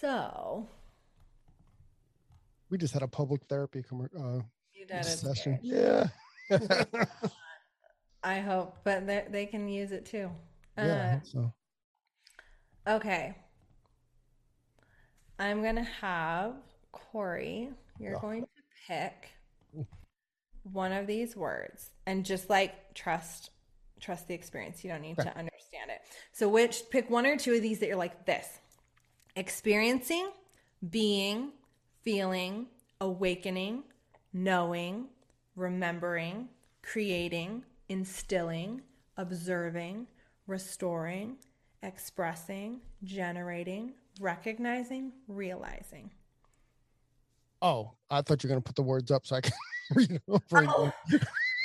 So 0.00 0.68
We 2.70 2.78
just 2.78 2.92
had 2.94 3.02
a 3.02 3.08
public 3.08 3.42
therapy 3.48 3.82
commer- 3.82 4.14
uh, 4.14 4.42
you 4.72 4.86
did 4.86 4.96
it. 4.96 5.04
session. 5.06 5.58
Yeah. 5.62 6.08
I 8.22 8.40
hope, 8.40 8.78
but 8.84 9.06
they 9.06 9.26
they 9.28 9.46
can 9.46 9.68
use 9.68 9.92
it 9.92 10.06
too. 10.06 10.30
yeah. 10.78 11.18
Uh, 11.20 11.24
so 11.24 11.52
Okay. 12.86 13.34
I'm 15.38 15.62
going 15.62 15.76
to 15.76 15.82
have 15.82 16.54
Corey, 16.92 17.70
you're 17.98 18.12
Yeah. 18.12 18.20
going 18.20 18.42
to 18.42 18.48
pick 18.86 19.30
one 20.72 20.92
of 20.92 21.06
these 21.06 21.36
words 21.36 21.90
and 22.06 22.24
just 22.24 22.48
like 22.48 22.94
trust 22.94 23.50
trust 24.00 24.28
the 24.28 24.34
experience. 24.34 24.84
You 24.84 24.90
don't 24.90 25.00
need 25.02 25.18
Okay. 25.18 25.30
to 25.30 25.36
understand 25.38 25.90
it. 25.90 26.00
So 26.32 26.48
which 26.48 26.82
pick 26.90 27.08
one 27.10 27.26
or 27.26 27.36
two 27.36 27.54
of 27.54 27.62
these 27.62 27.78
that 27.80 27.86
you're 27.86 27.96
like 27.96 28.26
this. 28.26 28.46
Experiencing, 29.36 30.30
being, 30.90 31.50
feeling, 32.02 32.66
awakening, 33.00 33.82
knowing, 34.32 35.06
remembering, 35.56 36.48
creating, 36.82 37.64
instilling, 37.88 38.82
observing, 39.16 40.06
restoring, 40.46 41.36
expressing, 41.82 42.80
generating, 43.02 43.94
recognizing, 44.20 45.12
realizing. 45.26 46.10
Oh, 47.60 47.92
I 48.10 48.22
thought 48.22 48.42
you 48.42 48.48
were 48.48 48.52
gonna 48.52 48.60
put 48.60 48.76
the 48.76 48.82
words 48.82 49.10
up 49.10 49.26
so 49.26 49.36
I 49.36 49.40
can 49.40 49.52
read 49.94 50.20
over 50.28 50.42
Oh. 50.52 50.92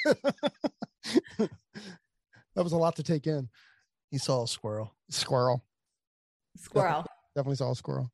that 1.38 1.50
was 2.56 2.72
a 2.72 2.78
lot 2.78 2.96
to 2.96 3.04
take 3.04 3.28
in. 3.28 3.50
He 4.10 4.18
saw 4.18 4.44
a 4.44 4.48
squirrel. 4.48 4.96
Squirrel. 5.10 5.64
Squirrel. 6.58 7.06
Definitely 7.40 7.56
saw 7.56 7.72
a 7.72 7.76
squirrel. 7.76 8.12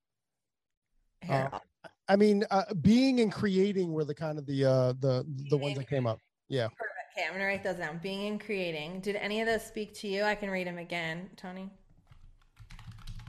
Here, 1.23 1.49
Uh, 1.51 1.59
I 2.07 2.15
mean, 2.15 2.45
uh, 2.51 2.71
being 2.75 3.21
and 3.21 3.31
creating 3.31 3.91
were 3.91 4.05
the 4.05 4.13
kind 4.13 4.37
of 4.37 4.45
the 4.45 4.63
uh 4.65 4.93
the 4.99 5.25
the 5.49 5.57
ones 5.57 5.79
that 5.79 5.89
came 5.89 6.05
up. 6.05 6.19
Yeah. 6.47 6.67
Perfect. 6.67 6.91
Okay, 7.17 7.25
I'm 7.25 7.33
gonna 7.33 7.45
write 7.45 7.63
those 7.63 7.77
down. 7.77 7.97
Being 8.03 8.27
and 8.27 8.39
creating. 8.39 8.99
Did 8.99 9.15
any 9.15 9.41
of 9.41 9.47
those 9.47 9.65
speak 9.65 9.95
to 9.95 10.07
you? 10.07 10.21
I 10.21 10.35
can 10.35 10.51
read 10.51 10.67
them 10.67 10.77
again, 10.77 11.27
Tony. 11.37 11.71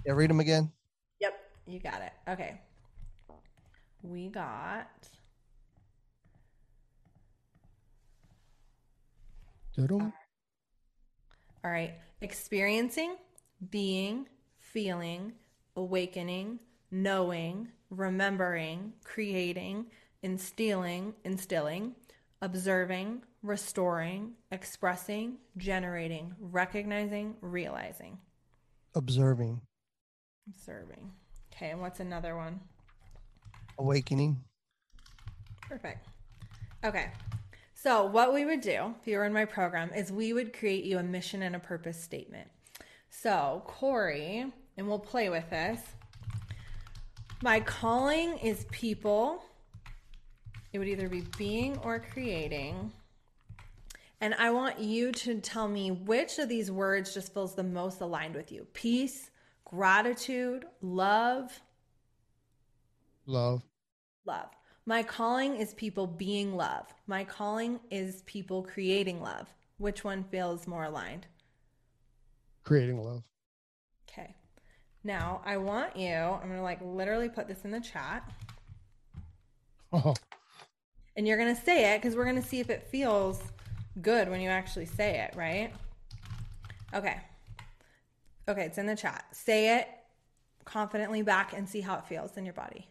Yeah, 0.05 0.13
read 0.13 0.29
them 0.29 0.39
again. 0.41 0.71
Yep, 1.21 1.33
you 1.67 1.81
got 1.81 2.03
it. 2.03 2.13
Okay. 2.29 2.61
We 4.03 4.29
got 4.29 5.09
Doo-dum. 9.75 10.13
all 11.65 11.71
right. 11.71 11.95
Experiencing, 12.21 13.17
being, 13.71 14.27
feeling, 14.59 15.33
awakening, 15.77 16.59
knowing, 16.91 17.69
remembering, 17.91 18.93
creating, 19.05 19.87
instilling, 20.23 21.15
instilling, 21.25 21.95
observing, 22.43 23.23
restoring, 23.43 24.33
expressing, 24.51 25.37
generating, 25.57 26.35
recognizing, 26.41 27.37
realizing. 27.41 28.19
Observing. 28.95 29.61
Observing. 30.49 31.13
Okay, 31.53 31.71
and 31.71 31.81
what's 31.81 32.01
another 32.01 32.37
one? 32.37 32.61
Awakening. 33.79 34.41
Perfect. 35.63 36.07
Okay. 36.85 37.11
So, 37.75 38.07
what 38.07 38.33
we 38.33 38.45
would 38.45 38.63
do 38.63 38.95
if 39.01 39.07
you 39.07 39.19
were 39.19 39.25
in 39.25 39.33
my 39.33 39.45
program 39.45 39.93
is 39.95 40.11
we 40.11 40.33
would 40.33 40.57
create 40.59 40.85
you 40.85 40.99
a 40.99 41.03
mission 41.03 41.43
and 41.43 41.55
a 41.55 41.59
purpose 41.59 42.03
statement. 42.03 42.49
So, 43.11 43.63
Corey, 43.67 44.53
and 44.77 44.87
we'll 44.87 44.99
play 44.99 45.29
with 45.29 45.49
this. 45.51 45.81
My 47.43 47.61
calling 47.61 48.39
is 48.39 48.67
people. 48.71 49.45
It 50.73 50.79
would 50.79 50.89
either 50.89 51.09
be 51.09 51.23
being 51.39 51.77
or 51.79 51.99
creating. 52.01 52.93
And 54.21 54.35
I 54.35 54.51
want 54.51 54.79
you 54.79 55.13
to 55.13 55.41
tell 55.41 55.69
me 55.69 55.91
which 55.91 56.39
of 56.39 56.49
these 56.49 56.71
words 56.71 57.13
just 57.13 57.35
feels 57.35 57.55
the 57.55 57.63
most 57.63 58.01
aligned 58.01 58.35
with 58.35 58.51
you 58.51 58.67
peace, 58.73 59.31
gratitude, 59.65 60.65
love, 60.81 61.61
Love. 63.27 63.63
love. 64.25 64.49
My 64.87 65.03
calling 65.03 65.57
is 65.57 65.75
people 65.75 66.07
being 66.07 66.55
love. 66.57 66.87
My 67.09 67.25
calling 67.25 67.81
is 67.91 68.23
people 68.23 68.63
creating 68.63 69.21
love. 69.21 69.53
Which 69.79 70.05
one 70.05 70.23
feels 70.25 70.67
more 70.69 70.85
aligned? 70.85 71.27
Creating 72.63 73.03
love. 73.03 73.25
Okay. 75.07 75.19
Now, 75.19 75.41
I 75.45 75.57
want 75.57 75.97
you, 75.97 76.15
I'm 76.15 76.43
going 76.49 76.57
to 76.57 76.63
like 76.63 76.81
literally 76.83 77.29
put 77.29 77.49
this 77.49 77.65
in 77.65 77.71
the 77.71 77.81
chat 77.81 78.29
Oh, 79.93 80.15
and 81.17 81.27
you're 81.27 81.39
going 81.39 81.55
to 81.55 81.63
say 81.63 81.95
it 81.95 82.03
because 82.03 82.17
we're 82.17 82.25
going 82.25 82.41
to 82.43 82.47
see 82.47 82.61
if 82.61 82.71
it 82.71 82.89
feels 82.91 83.41
good 84.03 84.29
when 84.29 84.41
you 84.41 84.51
actually 84.51 84.87
say 84.87 85.21
it, 85.21 85.37
right? 85.37 85.73
Okay. 86.93 87.21
Okay, 88.49 88.63
it's 88.63 88.79
in 88.79 88.87
the 88.87 88.97
chat. 88.97 89.25
Say 89.33 89.79
it 89.79 89.89
confidently 90.65 91.23
back 91.23 91.53
and 91.53 91.69
see 91.69 91.81
how 91.81 91.97
it 91.97 92.07
feels 92.07 92.37
in 92.37 92.45
your 92.45 92.55
body. 92.55 92.89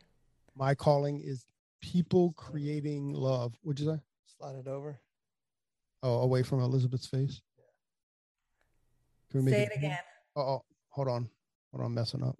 my 0.55 0.73
calling 0.73 1.19
is 1.19 1.45
people 1.81 2.33
creating 2.37 3.13
love. 3.13 3.53
Would 3.63 3.79
you 3.79 3.85
say? 3.93 3.99
Slide 4.37 4.55
it 4.55 4.67
over. 4.67 4.99
Oh, 6.01 6.19
away 6.19 6.43
from 6.43 6.61
Elizabeth's 6.61 7.07
face. 7.07 7.41
Can 9.31 9.41
we 9.41 9.45
make 9.45 9.55
Say 9.55 9.63
it 9.63 9.77
again. 9.77 9.97
Oh, 10.35 10.41
oh, 10.41 10.65
hold 10.89 11.07
on. 11.07 11.29
On, 11.75 11.85
I'm 11.85 11.93
messing 11.93 12.23
up. 12.23 12.37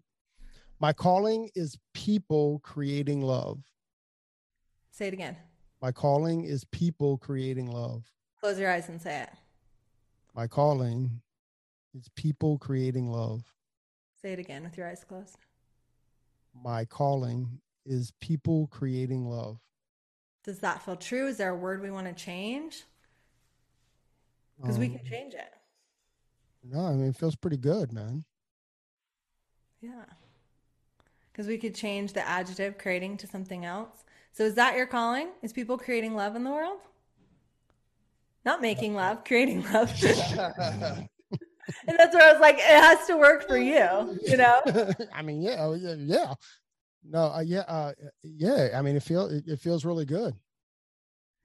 My 0.79 0.93
calling 0.93 1.49
is 1.55 1.77
people 1.93 2.59
creating 2.63 3.21
love. 3.21 3.59
Say 4.91 5.07
it 5.07 5.13
again. 5.13 5.35
My 5.81 5.91
calling 5.91 6.45
is 6.45 6.63
people 6.65 7.17
creating 7.17 7.69
love. 7.71 8.05
Close 8.39 8.57
your 8.59 8.71
eyes 8.71 8.87
and 8.89 9.01
say 9.01 9.23
it. 9.23 9.29
My 10.33 10.47
calling 10.47 11.21
is 11.93 12.09
people 12.15 12.57
creating 12.57 13.11
love. 13.11 13.43
Say 14.21 14.33
it 14.33 14.39
again 14.39 14.63
with 14.63 14.77
your 14.77 14.87
eyes 14.87 15.03
closed. 15.07 15.37
my 16.53 16.85
calling 16.85 17.59
is 17.85 18.11
people 18.21 18.67
creating 18.67 19.25
love. 19.29 19.59
Does 20.43 20.59
that 20.59 20.81
feel 20.83 20.95
true? 20.95 21.27
Is 21.27 21.37
there 21.37 21.51
a 21.51 21.55
word 21.55 21.81
we 21.81 21.91
want 21.91 22.07
to 22.07 22.13
change? 22.13 22.83
Because 24.57 24.75
um, 24.75 24.81
we 24.81 24.87
can 24.87 24.99
um, 24.99 25.05
change 25.05 25.33
it. 25.33 25.53
No, 26.63 26.85
I 26.85 26.91
mean, 26.93 27.09
it 27.09 27.15
feels 27.15 27.35
pretty 27.35 27.57
good, 27.57 27.91
man. 27.91 28.23
Yeah. 29.85 30.05
Because 31.31 31.47
we 31.47 31.57
could 31.59 31.75
change 31.75 32.13
the 32.13 32.27
adjective 32.27 32.77
creating 32.79 33.17
to 33.17 33.27
something 33.27 33.65
else. 33.65 34.03
So 34.31 34.43
is 34.43 34.55
that 34.55 34.75
your 34.75 34.87
calling? 34.87 35.27
Is 35.43 35.53
people 35.53 35.77
creating 35.77 36.15
love 36.15 36.35
in 36.35 36.43
the 36.43 36.49
world? 36.49 36.79
Not 38.43 38.61
making 38.61 38.95
love, 38.95 39.23
creating 39.23 39.63
love. 39.71 39.93
and 40.03 41.07
that's 41.99 42.15
where 42.15 42.29
I 42.29 42.31
was 42.31 42.41
like, 42.41 42.55
it 42.55 42.61
has 42.61 43.05
to 43.07 43.17
work 43.17 43.47
for 43.47 43.57
you, 43.57 44.17
you 44.23 44.37
know? 44.37 44.61
I 45.13 45.21
mean, 45.21 45.41
yeah, 45.41 45.57
oh, 45.59 45.73
yeah, 45.73 45.93
yeah. 45.97 46.33
No, 47.07 47.25
uh, 47.25 47.41
yeah, 47.41 47.59
uh, 47.67 47.91
yeah. 48.23 48.69
I 48.75 48.81
mean, 48.81 48.95
it 48.95 49.03
feels 49.03 49.31
it, 49.31 49.43
it 49.47 49.59
feels 49.59 49.85
really 49.85 50.05
good 50.05 50.33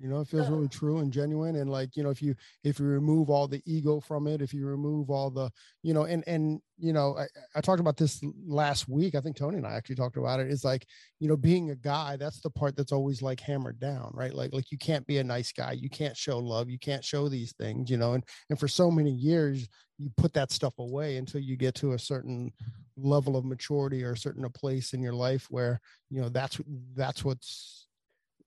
you 0.01 0.09
know 0.09 0.20
it 0.20 0.28
feels 0.28 0.48
really 0.48 0.68
true 0.68 0.98
and 0.98 1.12
genuine 1.12 1.57
and 1.57 1.70
like 1.70 1.96
you 1.96 2.03
know 2.03 2.11
if 2.11 2.22
you 2.22 2.34
if 2.64 2.78
you 2.78 2.86
remove 2.86 3.28
all 3.28 3.46
the 3.46 3.62
ego 3.66 4.01
from 4.01 4.26
it 4.26 4.40
if 4.40 4.55
you 4.55 4.66
remove 4.66 5.11
all 5.11 5.30
the 5.30 5.51
you 5.82 5.92
know 5.92 6.05
and 6.05 6.24
and 6.26 6.61
you 6.78 6.92
know 6.92 7.16
I, 7.18 7.26
I 7.55 7.61
talked 7.61 7.80
about 7.80 7.96
this 7.96 8.20
last 8.46 8.88
week 8.88 9.14
i 9.14 9.20
think 9.20 9.36
tony 9.36 9.59
and 9.59 9.66
i 9.66 9.72
actually 9.72 9.96
talked 9.96 10.16
about 10.16 10.40
it 10.40 10.51
it's 10.51 10.64
like 10.64 10.86
you 11.18 11.28
know 11.28 11.36
being 11.36 11.70
a 11.70 11.76
guy 11.76 12.16
that's 12.16 12.40
the 12.40 12.51
part 12.51 12.76
that's 12.76 12.92
always 12.92 13.20
like 13.20 13.40
hammered 13.40 13.78
down 13.78 14.11
right? 14.14 14.34
Like 14.34 14.53
like 14.53 14.70
you 14.70 14.78
can't 14.78 15.07
be 15.07 15.18
a 15.18 15.24
nice 15.24 15.53
guy 15.53 15.72
you 15.72 15.90
can't 15.90 16.16
show 16.16 16.38
love 16.38 16.70
you 16.70 16.78
can't 16.78 17.05
show 17.05 17.28
these 17.28 17.53
things 17.53 17.90
you 17.90 17.96
know 17.96 18.14
and 18.14 18.24
and 18.48 18.59
for 18.59 18.68
so 18.68 18.90
many 18.90 19.11
years 19.11 19.68
you 19.98 20.11
put 20.16 20.32
that 20.32 20.51
stuff 20.51 20.78
away 20.78 21.18
until 21.18 21.40
you 21.40 21.57
get 21.57 21.74
to 21.76 21.92
a 21.92 21.98
certain 21.98 22.51
level 22.96 23.36
of 23.36 23.44
maturity 23.44 24.03
or 24.03 24.12
a 24.12 24.16
certain 24.16 24.44
a 24.44 24.51
place 24.51 24.94
in 24.94 25.03
your 25.03 25.12
life 25.12 25.46
where 25.51 25.80
you 26.09 26.20
know 26.20 26.28
that's 26.28 26.61
that's 26.94 27.24
what's 27.24 27.79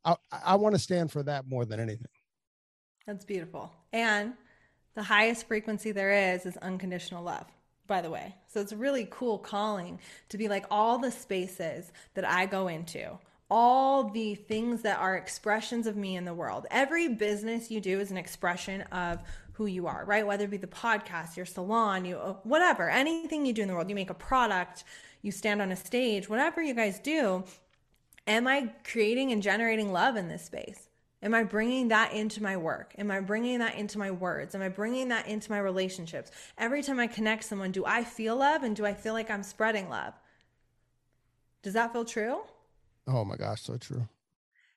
I, 0.06 0.16
I 0.32 0.56
want 0.56 0.76
to 0.76 0.80
stand 0.80 1.12
for 1.12 1.24
that 1.24 1.48
more 1.48 1.66
than 1.66 1.80
anything. 1.80 2.08
That's 3.06 3.26
beautiful. 3.26 3.72
And 3.92 4.34
the 4.96 5.04
highest 5.04 5.48
frequency 5.48 5.92
there 5.92 6.34
is 6.34 6.46
is 6.46 6.58
unconditional 6.58 7.24
love, 7.24 7.46
by 7.88 8.02
the 8.02 8.10
way. 8.10 8.36
So 8.48 8.62
it's 8.62 8.74
really 8.74 9.08
cool 9.10 9.38
calling 9.38 10.00
to 10.30 10.38
be 10.38 10.48
like 10.48 10.66
all 10.72 10.98
the 10.98 11.12
spaces 11.12 11.92
that 12.14 12.26
I 12.26 12.46
go 12.46 12.68
into, 12.68 13.18
all 13.50 14.10
the 14.10 14.36
things 14.36 14.84
that 14.84 15.00
are 15.00 15.16
expressions 15.16 15.88
of 15.88 15.96
me 15.96 16.16
in 16.16 16.26
the 16.26 16.34
world. 16.34 16.66
Every 16.72 17.08
business 17.08 17.72
you 17.72 17.82
do 17.82 18.00
is 18.00 18.12
an 18.12 18.18
expression 18.18 18.82
of 18.92 19.22
who 19.54 19.66
you 19.66 19.88
are, 19.88 20.04
right? 20.06 20.26
Whether 20.26 20.46
it 20.46 20.52
be 20.52 20.58
the 20.58 20.68
podcast, 20.68 21.38
your 21.38 21.46
salon, 21.46 22.06
you 22.06 22.18
uh, 22.18 22.34
whatever, 22.44 22.90
anything 22.90 23.46
you 23.46 23.54
do 23.54 23.62
in 23.62 23.68
the 23.68 23.74
world, 23.74 23.90
you 23.90 23.96
make 23.96 24.10
a 24.10 24.16
product, 24.16 24.84
you 25.22 25.32
stand 25.32 25.62
on 25.62 25.72
a 25.72 25.76
stage, 25.76 26.28
whatever 26.28 26.62
you 26.62 26.74
guys 26.74 27.00
do, 27.00 27.44
Am 28.26 28.48
I 28.48 28.72
creating 28.84 29.32
and 29.32 29.44
generating 29.44 29.92
love 29.92 30.16
in 30.16 30.30
this 30.30 30.46
space? 30.46 30.90
Am 31.22 31.34
I 31.34 31.44
bringing 31.44 31.88
that 31.90 32.12
into 32.14 32.44
my 32.44 32.58
work? 32.58 32.94
Am 32.98 33.10
I 33.10 33.22
bringing 33.22 33.60
that 33.60 33.76
into 33.76 33.98
my 33.98 34.12
words? 34.12 34.56
Am 34.56 34.62
I 34.62 34.70
bringing 34.70 35.08
that 35.10 35.28
into 35.28 35.52
my 35.52 35.60
relationships? 35.60 36.32
Every 36.58 36.84
time 36.84 37.00
I 37.00 37.08
connect 37.08 37.46
someone, 37.46 37.72
do 37.72 37.86
I 37.86 38.04
feel 38.04 38.36
love 38.36 38.64
and 38.64 38.76
do 38.76 38.86
I 38.86 38.94
feel 38.94 39.14
like 39.14 39.32
I'm 39.32 39.44
spreading 39.44 39.90
love? 39.90 40.14
Does 41.62 41.74
that 41.74 41.94
feel 41.94 42.04
true? 42.04 42.42
Oh 43.08 43.24
my 43.24 43.38
gosh, 43.38 43.62
so 43.62 43.78
true. 43.78 44.08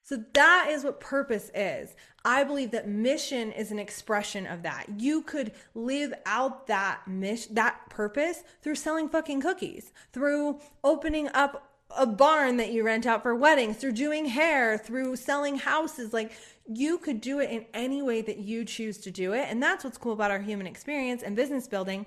So 0.04 0.22
that 0.34 0.68
is 0.70 0.84
what 0.84 1.00
purpose 1.00 1.50
is. 1.52 1.96
I 2.24 2.44
believe 2.44 2.70
that 2.70 2.86
mission 2.88 3.50
is 3.50 3.72
an 3.72 3.80
expression 3.80 4.46
of 4.46 4.62
that. 4.62 4.86
You 4.98 5.22
could 5.22 5.50
live 5.74 6.14
out 6.26 6.68
that 6.68 7.08
mission, 7.08 7.56
that 7.56 7.90
purpose 7.90 8.44
through 8.62 8.76
selling 8.76 9.08
fucking 9.08 9.40
cookies, 9.40 9.92
through 10.12 10.60
opening 10.84 11.28
up 11.34 11.75
a 11.96 12.06
barn 12.06 12.56
that 12.58 12.72
you 12.72 12.84
rent 12.84 13.06
out 13.06 13.22
for 13.22 13.34
weddings, 13.34 13.76
through 13.76 13.92
doing 13.92 14.26
hair, 14.26 14.78
through 14.78 15.16
selling 15.16 15.58
houses. 15.58 16.12
Like 16.12 16.32
you 16.68 16.98
could 16.98 17.20
do 17.20 17.40
it 17.40 17.50
in 17.50 17.66
any 17.74 18.02
way 18.02 18.22
that 18.22 18.38
you 18.38 18.64
choose 18.64 18.98
to 18.98 19.10
do 19.10 19.32
it. 19.32 19.46
And 19.48 19.62
that's 19.62 19.84
what's 19.84 19.98
cool 19.98 20.12
about 20.12 20.30
our 20.30 20.40
human 20.40 20.66
experience 20.66 21.22
and 21.22 21.36
business 21.36 21.66
building 21.68 22.06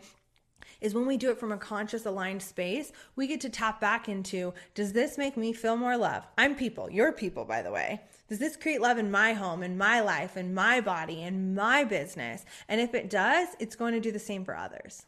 is 0.82 0.94
when 0.94 1.06
we 1.06 1.18
do 1.18 1.30
it 1.30 1.38
from 1.38 1.52
a 1.52 1.58
conscious 1.58 2.06
aligned 2.06 2.42
space, 2.42 2.92
we 3.16 3.28
get 3.28 3.42
to 3.42 3.50
tap 3.50 3.82
back 3.82 4.08
into 4.08 4.54
does 4.76 4.94
this 4.94 5.18
make 5.18 5.36
me 5.36 5.52
feel 5.52 5.76
more 5.76 5.98
love? 5.98 6.26
I'm 6.38 6.56
people, 6.56 6.90
you're 6.90 7.12
people, 7.12 7.46
by 7.46 7.62
the 7.62 7.72
way. 7.72 8.02
Does 8.28 8.40
this 8.40 8.56
create 8.56 8.82
love 8.82 8.98
in 8.98 9.10
my 9.10 9.34
home, 9.34 9.64
in 9.64 9.78
my 9.78 10.02
life, 10.02 10.38
in 10.38 10.54
my 10.54 10.82
body, 10.82 11.24
in 11.24 11.56
my 11.56 11.84
business? 11.84 12.46
And 12.68 12.80
if 12.80 12.94
it 12.94 13.10
does, 13.10 13.50
it's 13.60 13.76
going 13.76 13.94
to 13.94 14.00
do 14.00 14.12
the 14.12 14.20
same 14.20 14.46
for 14.46 14.56
others. 14.56 15.06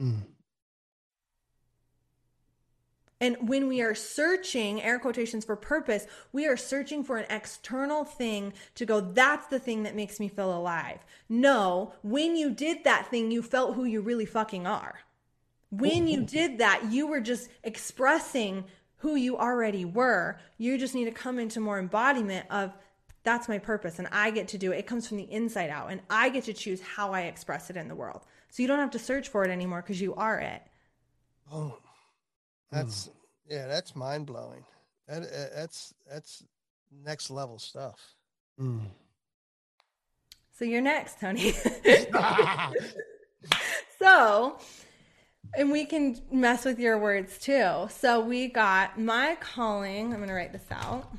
Mm. 0.00 0.22
And 3.20 3.48
when 3.48 3.66
we 3.66 3.80
are 3.82 3.94
searching, 3.94 4.80
air 4.80 4.98
quotations 4.98 5.44
for 5.44 5.56
purpose, 5.56 6.06
we 6.32 6.46
are 6.46 6.56
searching 6.56 7.02
for 7.02 7.16
an 7.16 7.26
external 7.30 8.04
thing 8.04 8.52
to 8.76 8.86
go, 8.86 9.00
that's 9.00 9.48
the 9.48 9.58
thing 9.58 9.82
that 9.82 9.96
makes 9.96 10.20
me 10.20 10.28
feel 10.28 10.56
alive. 10.56 11.04
No, 11.28 11.94
when 12.02 12.36
you 12.36 12.50
did 12.50 12.84
that 12.84 13.08
thing, 13.10 13.30
you 13.30 13.42
felt 13.42 13.74
who 13.74 13.84
you 13.84 14.00
really 14.00 14.26
fucking 14.26 14.66
are. 14.66 15.00
When 15.70 16.06
you 16.06 16.22
did 16.22 16.58
that, 16.58 16.90
you 16.92 17.06
were 17.06 17.20
just 17.20 17.50
expressing 17.64 18.64
who 18.98 19.16
you 19.16 19.36
already 19.36 19.84
were. 19.84 20.38
You 20.56 20.78
just 20.78 20.94
need 20.94 21.04
to 21.04 21.10
come 21.10 21.38
into 21.38 21.60
more 21.60 21.78
embodiment 21.78 22.46
of 22.50 22.72
that's 23.24 23.48
my 23.48 23.58
purpose 23.58 23.98
and 23.98 24.08
I 24.10 24.30
get 24.30 24.48
to 24.48 24.58
do 24.58 24.72
it. 24.72 24.78
It 24.78 24.86
comes 24.86 25.06
from 25.06 25.18
the 25.18 25.30
inside 25.30 25.70
out 25.70 25.90
and 25.90 26.00
I 26.08 26.30
get 26.30 26.44
to 26.44 26.54
choose 26.54 26.80
how 26.80 27.12
I 27.12 27.22
express 27.22 27.68
it 27.68 27.76
in 27.76 27.88
the 27.88 27.94
world. 27.94 28.22
So 28.48 28.62
you 28.62 28.68
don't 28.68 28.78
have 28.78 28.92
to 28.92 28.98
search 28.98 29.28
for 29.28 29.44
it 29.44 29.50
anymore 29.50 29.82
because 29.82 30.00
you 30.00 30.14
are 30.14 30.38
it. 30.38 30.62
Oh, 31.52 31.78
that's 32.70 33.08
mm. 33.08 33.10
yeah, 33.48 33.66
that's 33.66 33.96
mind 33.96 34.26
blowing. 34.26 34.64
That 35.08 35.22
uh, 35.22 35.54
that's 35.54 35.94
that's 36.10 36.44
next 37.04 37.30
level 37.30 37.58
stuff. 37.58 37.98
Mm. 38.60 38.82
So 40.58 40.64
you're 40.64 40.80
next, 40.80 41.20
Tony. 41.20 41.52
so, 43.98 44.58
and 45.56 45.70
we 45.70 45.84
can 45.84 46.20
mess 46.32 46.64
with 46.64 46.80
your 46.80 46.98
words 46.98 47.38
too. 47.38 47.86
So 47.90 48.20
we 48.20 48.48
got 48.48 48.98
my 48.98 49.36
calling. 49.40 50.12
I'm 50.12 50.16
going 50.16 50.28
to 50.28 50.34
write 50.34 50.52
this 50.52 50.66
out. 50.72 51.12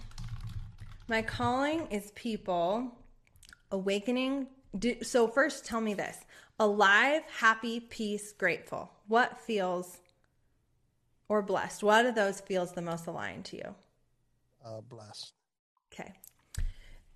My 1.07 1.21
calling 1.21 1.87
is 1.89 2.11
people 2.15 2.91
awakening. 3.71 4.47
So 5.03 5.27
first, 5.27 5.65
tell 5.65 5.81
me 5.81 5.93
this: 5.93 6.17
alive, 6.59 7.21
happy, 7.39 7.79
peace, 7.79 8.33
grateful. 8.33 8.91
What 9.07 9.39
feels 9.39 9.99
or 11.29 11.41
blessed? 11.41 11.83
What 11.83 12.05
of 12.05 12.15
those 12.15 12.41
feels 12.41 12.73
the 12.73 12.81
most 12.81 13.07
aligned 13.07 13.45
to 13.45 13.57
you? 13.57 13.75
Uh, 14.65 14.81
blessed. 14.81 15.33
Okay. 15.93 16.11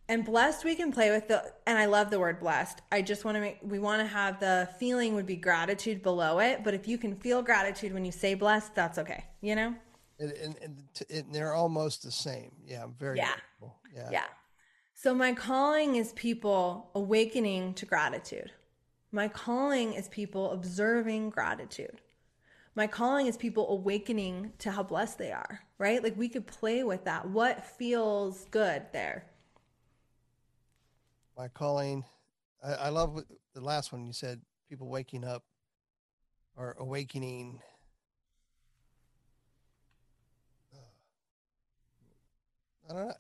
And 0.08 0.24
blessed, 0.24 0.64
we 0.64 0.76
can 0.76 0.92
play 0.92 1.12
with 1.12 1.28
the, 1.28 1.44
and 1.66 1.78
I 1.78 1.86
love 1.86 2.10
the 2.12 2.20
word 2.20 2.40
blessed. 2.40 2.82
I 2.92 3.02
just 3.02 3.26
want 3.26 3.36
to 3.36 3.42
make, 3.42 3.58
we 3.62 3.80
want 3.80 4.02
to 4.02 4.08
have 4.08 4.40
the 4.40 4.70
feeling 4.78 5.16
would 5.16 5.26
be 5.26 5.36
gratitude 5.36 6.04
below 6.04 6.40
it. 6.40 6.64
But 6.64 6.74
if 6.74 6.88
you 6.88 6.98
can 6.98 7.16
feel 7.16 7.42
gratitude 7.42 7.94
when 7.94 8.06
you 8.06 8.12
say 8.12 8.34
blessed, 8.34 8.76
that's 8.76 8.98
okay. 9.00 9.26
You 9.42 9.56
know? 9.56 9.76
And, 10.20 10.32
and, 10.32 10.56
and, 10.62 10.84
and 11.10 11.34
they're 11.34 11.54
almost 11.54 12.04
the 12.04 12.12
same. 12.12 12.52
Yeah. 12.66 12.84
I'm 12.84 12.94
very 13.00 13.18
yeah. 13.18 13.34
Grateful. 13.60 13.78
Yeah. 13.96 14.10
Yeah. 14.12 14.26
So 14.94 15.14
my 15.14 15.34
calling 15.34 15.96
is 15.96 16.14
people 16.14 16.92
awakening 16.96 17.74
to 17.76 17.86
gratitude. 17.86 18.52
My 19.12 19.28
calling 19.28 19.94
is 19.94 20.08
people 20.10 20.52
observing 20.52 21.30
gratitude 21.30 22.02
my 22.76 22.88
calling 22.88 23.28
is 23.28 23.38
people 23.38 23.70
awakening 23.70 24.54
to 24.60 24.72
how 24.72 24.84
blessed 24.84 25.18
they 25.20 25.32
are, 25.32 25.62
right? 25.78 26.04
Like 26.04 26.18
we 26.18 26.28
could 26.28 26.48
play 26.48 26.84
with 26.84 27.04
that. 27.06 27.28
What 27.30 27.66
feels 27.66 28.46
good 28.46 28.84
there? 28.92 29.26
My 31.38 31.48
calling, 31.48 32.04
I, 32.64 32.74
I 32.74 32.90
love 32.90 33.24
the 33.54 33.62
last 33.62 33.92
one 33.92 34.06
you 34.06 34.14
said 34.14 34.42
people 34.70 34.88
waking 34.88 35.24
up 35.24 35.44
or 36.56 36.76
awakening. 36.80 37.60
I 42.90 42.94
don't 42.94 43.08
know. 43.08 43.14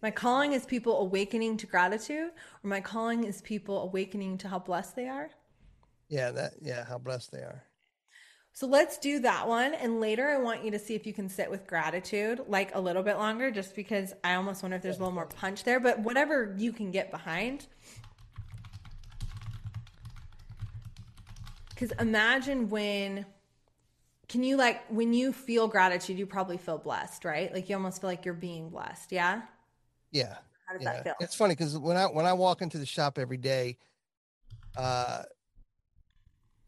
My 0.00 0.10
calling 0.10 0.52
is 0.52 0.66
people 0.66 1.00
awakening 1.00 1.56
to 1.58 1.66
gratitude, 1.66 2.30
or 2.62 2.68
my 2.68 2.80
calling 2.80 3.24
is 3.24 3.40
people 3.42 3.82
awakening 3.82 4.38
to 4.38 4.48
how 4.48 4.58
blessed 4.58 4.96
they 4.96 5.08
are. 5.08 5.30
Yeah, 6.08 6.30
that 6.32 6.54
yeah, 6.60 6.84
how 6.84 6.98
blessed 6.98 7.32
they 7.32 7.38
are. 7.38 7.64
So 8.56 8.68
let's 8.68 8.98
do 8.98 9.18
that 9.18 9.48
one. 9.48 9.74
And 9.74 10.00
later, 10.00 10.28
I 10.28 10.38
want 10.38 10.64
you 10.64 10.70
to 10.70 10.78
see 10.78 10.94
if 10.94 11.08
you 11.08 11.12
can 11.12 11.28
sit 11.28 11.50
with 11.50 11.66
gratitude 11.66 12.40
like 12.46 12.72
a 12.76 12.80
little 12.80 13.02
bit 13.02 13.16
longer, 13.16 13.50
just 13.50 13.74
because 13.74 14.14
I 14.22 14.36
almost 14.36 14.62
wonder 14.62 14.76
if 14.76 14.82
there's 14.82 14.98
a 14.98 15.00
little 15.00 15.12
more 15.12 15.26
punch 15.26 15.64
there, 15.64 15.80
but 15.80 15.98
whatever 15.98 16.54
you 16.56 16.72
can 16.72 16.92
get 16.92 17.10
behind. 17.10 17.66
Because 21.70 21.90
imagine 21.98 22.68
when, 22.70 23.26
can 24.28 24.44
you 24.44 24.56
like, 24.56 24.88
when 24.88 25.12
you 25.12 25.32
feel 25.32 25.66
gratitude, 25.66 26.16
you 26.16 26.24
probably 26.24 26.56
feel 26.56 26.78
blessed, 26.78 27.24
right? 27.24 27.52
Like 27.52 27.68
you 27.68 27.74
almost 27.74 28.00
feel 28.00 28.08
like 28.08 28.24
you're 28.24 28.34
being 28.34 28.68
blessed. 28.68 29.10
Yeah. 29.10 29.42
Yeah. 30.12 30.36
How 30.66 30.74
does 30.74 30.82
yeah. 30.84 30.92
that 30.92 31.02
feel? 31.02 31.14
It's 31.18 31.34
funny 31.34 31.56
because 31.56 31.76
when 31.76 31.96
I, 31.96 32.04
when 32.04 32.24
I 32.24 32.34
walk 32.34 32.62
into 32.62 32.78
the 32.78 32.86
shop 32.86 33.18
every 33.18 33.36
day, 33.36 33.78
uh, 34.76 35.24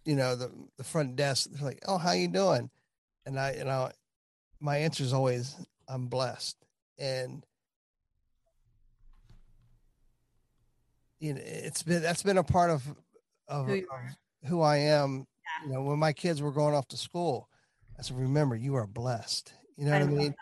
you 0.07 0.17
know 0.17 0.35
the 0.35 0.51
the 0.79 0.85
front 0.85 1.17
desk 1.17 1.51
they're 1.53 1.67
like 1.67 1.83
oh 1.87 1.99
how 1.99 2.13
you 2.13 2.29
doing 2.29 2.71
and 3.27 3.39
i 3.39 3.53
you 3.53 3.65
know 3.65 3.91
my 4.61 4.79
answer 4.79 5.03
is 5.05 5.13
always 5.13 5.55
I'm 5.89 6.07
blessed. 6.07 6.57
And 6.99 7.45
you 11.21 11.35
know, 11.35 11.41
it's 11.45 11.83
been 11.83 12.03
that's 12.03 12.23
been 12.23 12.39
a 12.39 12.43
part 12.43 12.71
of 12.71 12.83
of, 13.49 13.67
Who 13.67 13.75
who, 13.75 14.49
who 14.49 14.61
I 14.63 14.79
am. 14.79 15.27
You 15.65 15.73
know, 15.73 15.83
when 15.83 15.99
my 15.99 16.13
kids 16.13 16.43
were 16.43 16.51
going 16.53 16.75
off 16.75 16.89
to 16.89 16.97
school, 16.97 17.49
I 17.99 18.03
said, 18.03 18.19
"Remember, 18.19 18.57
you 18.57 18.75
are 18.77 18.87
blessed." 18.87 19.53
You 19.77 19.87
know 19.87 19.93
I 19.93 20.01
what 20.01 20.09
I 20.09 20.13
mean? 20.13 20.35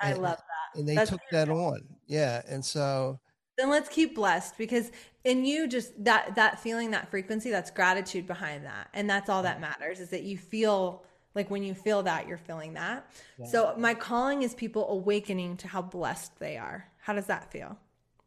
I 0.00 0.10
And- 0.12 0.22
love 0.22 0.36
that. 0.36 0.78
And 0.78 0.88
they 0.88 0.94
That's 0.94 1.10
took 1.10 1.20
that 1.30 1.48
on, 1.48 1.80
yeah. 2.06 2.42
And 2.48 2.64
so, 2.64 3.20
Then 3.56 3.70
let's 3.70 3.88
keep 3.88 4.14
blessed 4.14 4.58
because 4.58 4.90
in 5.24 5.44
you 5.44 5.68
just 5.68 6.04
that 6.04 6.34
that 6.34 6.60
feeling 6.60 6.90
that 6.90 7.10
frequency 7.10 7.50
that's 7.50 7.70
gratitude 7.70 8.26
behind 8.26 8.66
that 8.66 8.88
and 8.92 9.08
that's 9.08 9.30
all 9.30 9.44
that 9.44 9.60
matters 9.60 10.00
is 10.00 10.10
that 10.10 10.24
you 10.24 10.36
feel 10.36 11.04
like 11.34 11.50
when 11.50 11.62
you 11.62 11.74
feel 11.74 12.02
that 12.02 12.28
you're 12.28 12.38
feeling 12.38 12.74
that. 12.74 13.10
So 13.50 13.74
my 13.76 13.94
calling 13.94 14.42
is 14.42 14.54
people 14.54 14.88
awakening 14.90 15.56
to 15.58 15.68
how 15.68 15.82
blessed 15.82 16.38
they 16.38 16.56
are. 16.56 16.86
How 16.98 17.12
does 17.12 17.26
that 17.26 17.50
feel? 17.50 17.78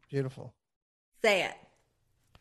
beautiful. 0.09 0.53
Say 1.23 1.43
it. 1.43 1.55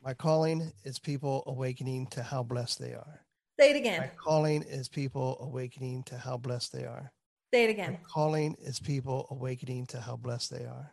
My 0.04 0.14
calling 0.14 0.72
is 0.84 0.98
people 0.98 1.42
awakening 1.46 2.06
to 2.08 2.22
how 2.22 2.42
blessed 2.42 2.78
they 2.78 2.92
are. 2.94 3.22
Say 3.58 3.70
it 3.70 3.76
again. 3.76 4.00
My 4.00 4.10
calling 4.22 4.62
is 4.62 4.88
people 4.88 5.38
awakening 5.40 6.04
to 6.04 6.18
how 6.18 6.36
blessed 6.36 6.72
they 6.72 6.84
are. 6.84 7.10
Say 7.52 7.64
it 7.64 7.70
again. 7.70 7.92
My 7.92 7.98
calling 8.12 8.56
is 8.60 8.78
people 8.78 9.26
awakening 9.30 9.86
to 9.86 10.00
how 10.00 10.16
blessed 10.16 10.50
they 10.50 10.64
are. 10.64 10.92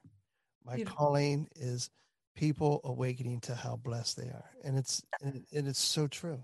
My 0.66 0.76
Beautiful. 0.76 0.98
calling 0.98 1.48
is 1.56 1.90
people 2.36 2.82
awakening 2.84 3.42
to 3.42 3.56
how 3.56 3.76
blessed 3.76 4.18
they 4.18 4.28
are, 4.30 4.50
and 4.64 4.78
it's 4.78 5.04
and, 5.22 5.46
and 5.54 5.68
it's 5.68 5.82
so 5.82 6.08
true. 6.08 6.44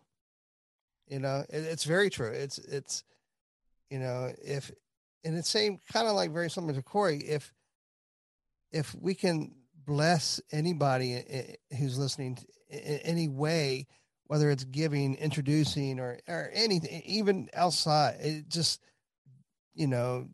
You 1.07 1.19
know, 1.19 1.45
it, 1.49 1.63
it's 1.63 1.83
very 1.85 2.09
true. 2.09 2.29
It's 2.31 2.57
it's 2.59 3.03
you 3.89 3.99
know 3.99 4.31
if 4.43 4.71
and 5.23 5.37
it's 5.37 5.49
same 5.49 5.79
kind 5.91 6.07
of 6.07 6.15
like 6.15 6.31
very 6.31 6.49
similar 6.49 6.73
to 6.73 6.81
Corey. 6.83 7.17
If 7.19 7.53
if 8.71 8.93
we 8.95 9.15
can 9.15 9.55
bless 9.85 10.39
anybody 10.51 11.15
i- 11.15 11.57
i- 11.71 11.75
who's 11.75 11.97
listening 11.97 12.37
in 12.69 12.99
any 12.99 13.27
way, 13.27 13.87
whether 14.27 14.51
it's 14.51 14.63
giving, 14.65 15.15
introducing, 15.15 15.99
or 15.99 16.19
or 16.27 16.49
anything, 16.53 17.01
even 17.05 17.49
outside, 17.53 18.17
it 18.19 18.47
just 18.49 18.81
you 19.73 19.87
know 19.87 20.27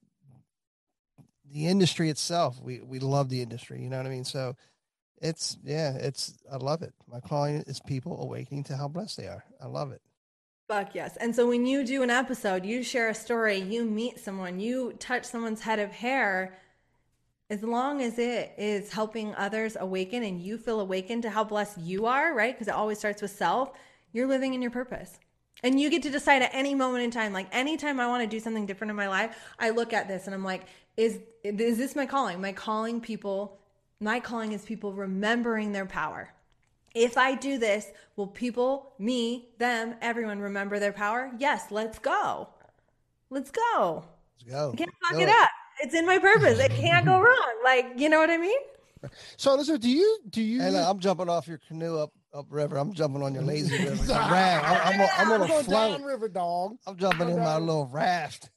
the 1.52 1.68
industry 1.68 2.10
itself 2.10 2.60
we 2.62 2.82
we 2.82 3.00
love 3.00 3.30
the 3.30 3.42
industry 3.42 3.82
you 3.82 3.90
know 3.90 3.98
what 3.98 4.06
i 4.06 4.10
mean 4.10 4.26
so 4.26 4.56
it's 5.22 5.58
yeah 5.64 5.94
it's 5.96 6.38
i 6.52 6.58
love 6.58 6.82
it 6.82 6.94
my 7.12 7.20
calling 7.20 7.64
is 7.68 7.80
people 7.88 8.22
awakening 8.22 8.64
to 8.64 8.76
how 8.76 8.88
blessed 8.88 9.18
they 9.18 9.28
are 9.28 9.44
i 9.62 9.66
love 9.66 9.92
it 9.92 10.02
Fuck 10.68 10.96
yes. 10.96 11.16
And 11.18 11.36
so 11.36 11.48
when 11.48 11.68
you 11.68 11.86
do 11.86 12.02
an 12.02 12.10
episode, 12.10 12.66
you 12.66 12.82
share 12.82 13.10
a 13.10 13.14
story, 13.14 13.58
you 13.60 13.86
meet 13.86 14.20
someone, 14.20 14.60
you 14.60 14.94
touch 14.94 15.24
someone's 15.24 15.62
head 15.62 15.78
of 15.78 15.92
hair, 15.92 16.58
as 17.52 17.62
long 17.62 18.02
as 18.02 18.18
it 18.18 18.54
is 18.58 18.92
helping 18.92 19.36
others 19.36 19.78
awaken 19.80 20.24
and 20.24 20.42
you 20.42 20.58
feel 20.58 20.80
awakened 20.80 21.22
to 21.22 21.30
how 21.30 21.44
blessed 21.44 21.78
you 21.78 22.08
are, 22.08 22.34
right? 22.34 22.56
Because 22.56 22.68
it 22.68 22.74
always 22.74 22.98
starts 22.98 23.22
with 23.22 23.30
self, 23.30 23.72
you're 24.12 24.28
living 24.28 24.56
in 24.56 24.62
your 24.64 24.72
purpose. 24.72 25.20
And 25.64 25.80
you 25.80 25.92
get 25.92 26.02
to 26.04 26.10
decide 26.10 26.42
at 26.42 26.50
any 26.54 26.74
moment 26.74 27.04
in 27.04 27.12
time, 27.12 27.32
like 27.32 27.48
anytime 27.52 28.00
I 28.00 28.08
want 28.08 28.24
to 28.24 28.28
do 28.28 28.40
something 28.40 28.66
different 28.66 28.90
in 28.90 28.98
my 28.98 29.08
life, 29.08 29.38
I 29.60 29.70
look 29.70 29.94
at 29.94 30.08
this 30.08 30.26
and 30.26 30.34
I'm 30.34 30.44
like, 30.44 30.66
is 30.98 31.20
is 31.44 31.78
this 31.78 31.96
my 31.96 32.06
calling? 32.06 32.42
My 32.42 32.52
calling 32.54 33.00
people, 33.02 33.60
my 34.00 34.20
calling 34.20 34.52
is 34.52 34.64
people 34.64 34.94
remembering 34.94 35.72
their 35.72 35.86
power. 35.86 36.30
If 36.96 37.18
I 37.18 37.36
do 37.36 37.58
this, 37.58 37.92
will 38.16 38.28
people, 38.28 38.94
me, 38.98 39.50
them, 39.58 39.96
everyone 40.02 40.40
remember 40.40 40.80
their 40.80 40.94
power? 40.94 41.30
Yes, 41.38 41.66
let's 41.70 42.00
go. 42.00 42.48
Let's 43.30 43.52
go. 43.52 44.06
let's 44.38 44.44
go 44.50 44.72
I 44.72 44.76
can't 44.78 44.92
fuck 45.04 45.12
Do 45.18 45.20
it 45.20 45.30
up. 45.30 45.50
It's 45.82 45.94
in 45.94 46.06
my 46.06 46.18
purpose. 46.20 46.58
It 46.60 46.72
can't 46.72 47.06
go 47.06 47.20
wrong. 47.22 47.54
Like, 47.66 47.88
you 47.98 48.08
know 48.10 48.20
what 48.20 48.30
I 48.30 48.38
mean? 48.38 48.58
So, 49.38 49.54
Elizabeth, 49.54 49.82
do 49.82 49.90
you 49.90 50.18
do 50.32 50.42
you? 50.42 50.62
and 50.62 50.76
i'm 50.76 50.98
jumping 51.00 51.30
off 51.30 51.48
your 51.48 51.60
canoe 51.68 51.98
up 52.00 52.12
up 52.34 52.48
river 52.50 52.76
i'm 52.78 52.92
jumping 52.92 53.22
on 53.22 53.36
your 53.36 53.44
lazy 53.44 53.78
river 53.78 53.94
It's 53.94 54.10
a 54.10 54.14
raft. 54.14 54.66
I- 54.66 54.92
i'm, 54.94 55.02
on- 55.02 55.10
I'm 55.18 55.32
on 55.34 55.42
a 55.44 55.48
float 55.48 55.68
down 55.68 56.04
river 56.04 56.28
dog. 56.28 56.78
i'm 56.88 56.98
jumping 56.98 57.30
in 57.30 57.38
my 57.38 57.58
little 57.60 57.86
raft 57.86 58.50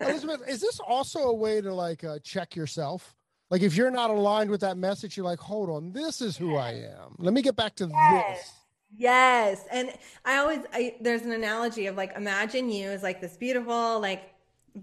Elizabeth, 0.00 0.48
is 0.48 0.60
this 0.60 0.80
also 0.80 1.20
a 1.20 1.34
way 1.34 1.60
to 1.60 1.72
like 1.72 2.04
uh, 2.04 2.18
check 2.22 2.56
yourself? 2.56 3.14
Like, 3.50 3.62
if 3.62 3.74
you're 3.76 3.90
not 3.90 4.10
aligned 4.10 4.50
with 4.50 4.60
that 4.60 4.76
message, 4.76 5.16
you're 5.16 5.24
like, 5.24 5.38
hold 5.38 5.70
on, 5.70 5.90
this 5.92 6.20
is 6.20 6.36
who 6.36 6.56
I 6.56 6.72
am. 6.72 7.14
Let 7.18 7.32
me 7.32 7.40
get 7.40 7.56
back 7.56 7.74
to 7.76 7.86
this. 7.86 8.52
Yes. 8.94 9.64
And 9.70 9.90
I 10.24 10.36
always, 10.36 10.60
I, 10.72 10.96
there's 11.00 11.22
an 11.22 11.32
analogy 11.32 11.86
of 11.86 11.96
like, 11.96 12.14
imagine 12.14 12.68
you 12.68 12.90
as 12.90 13.02
like 13.02 13.22
this 13.22 13.38
beautiful, 13.38 14.00
like, 14.00 14.34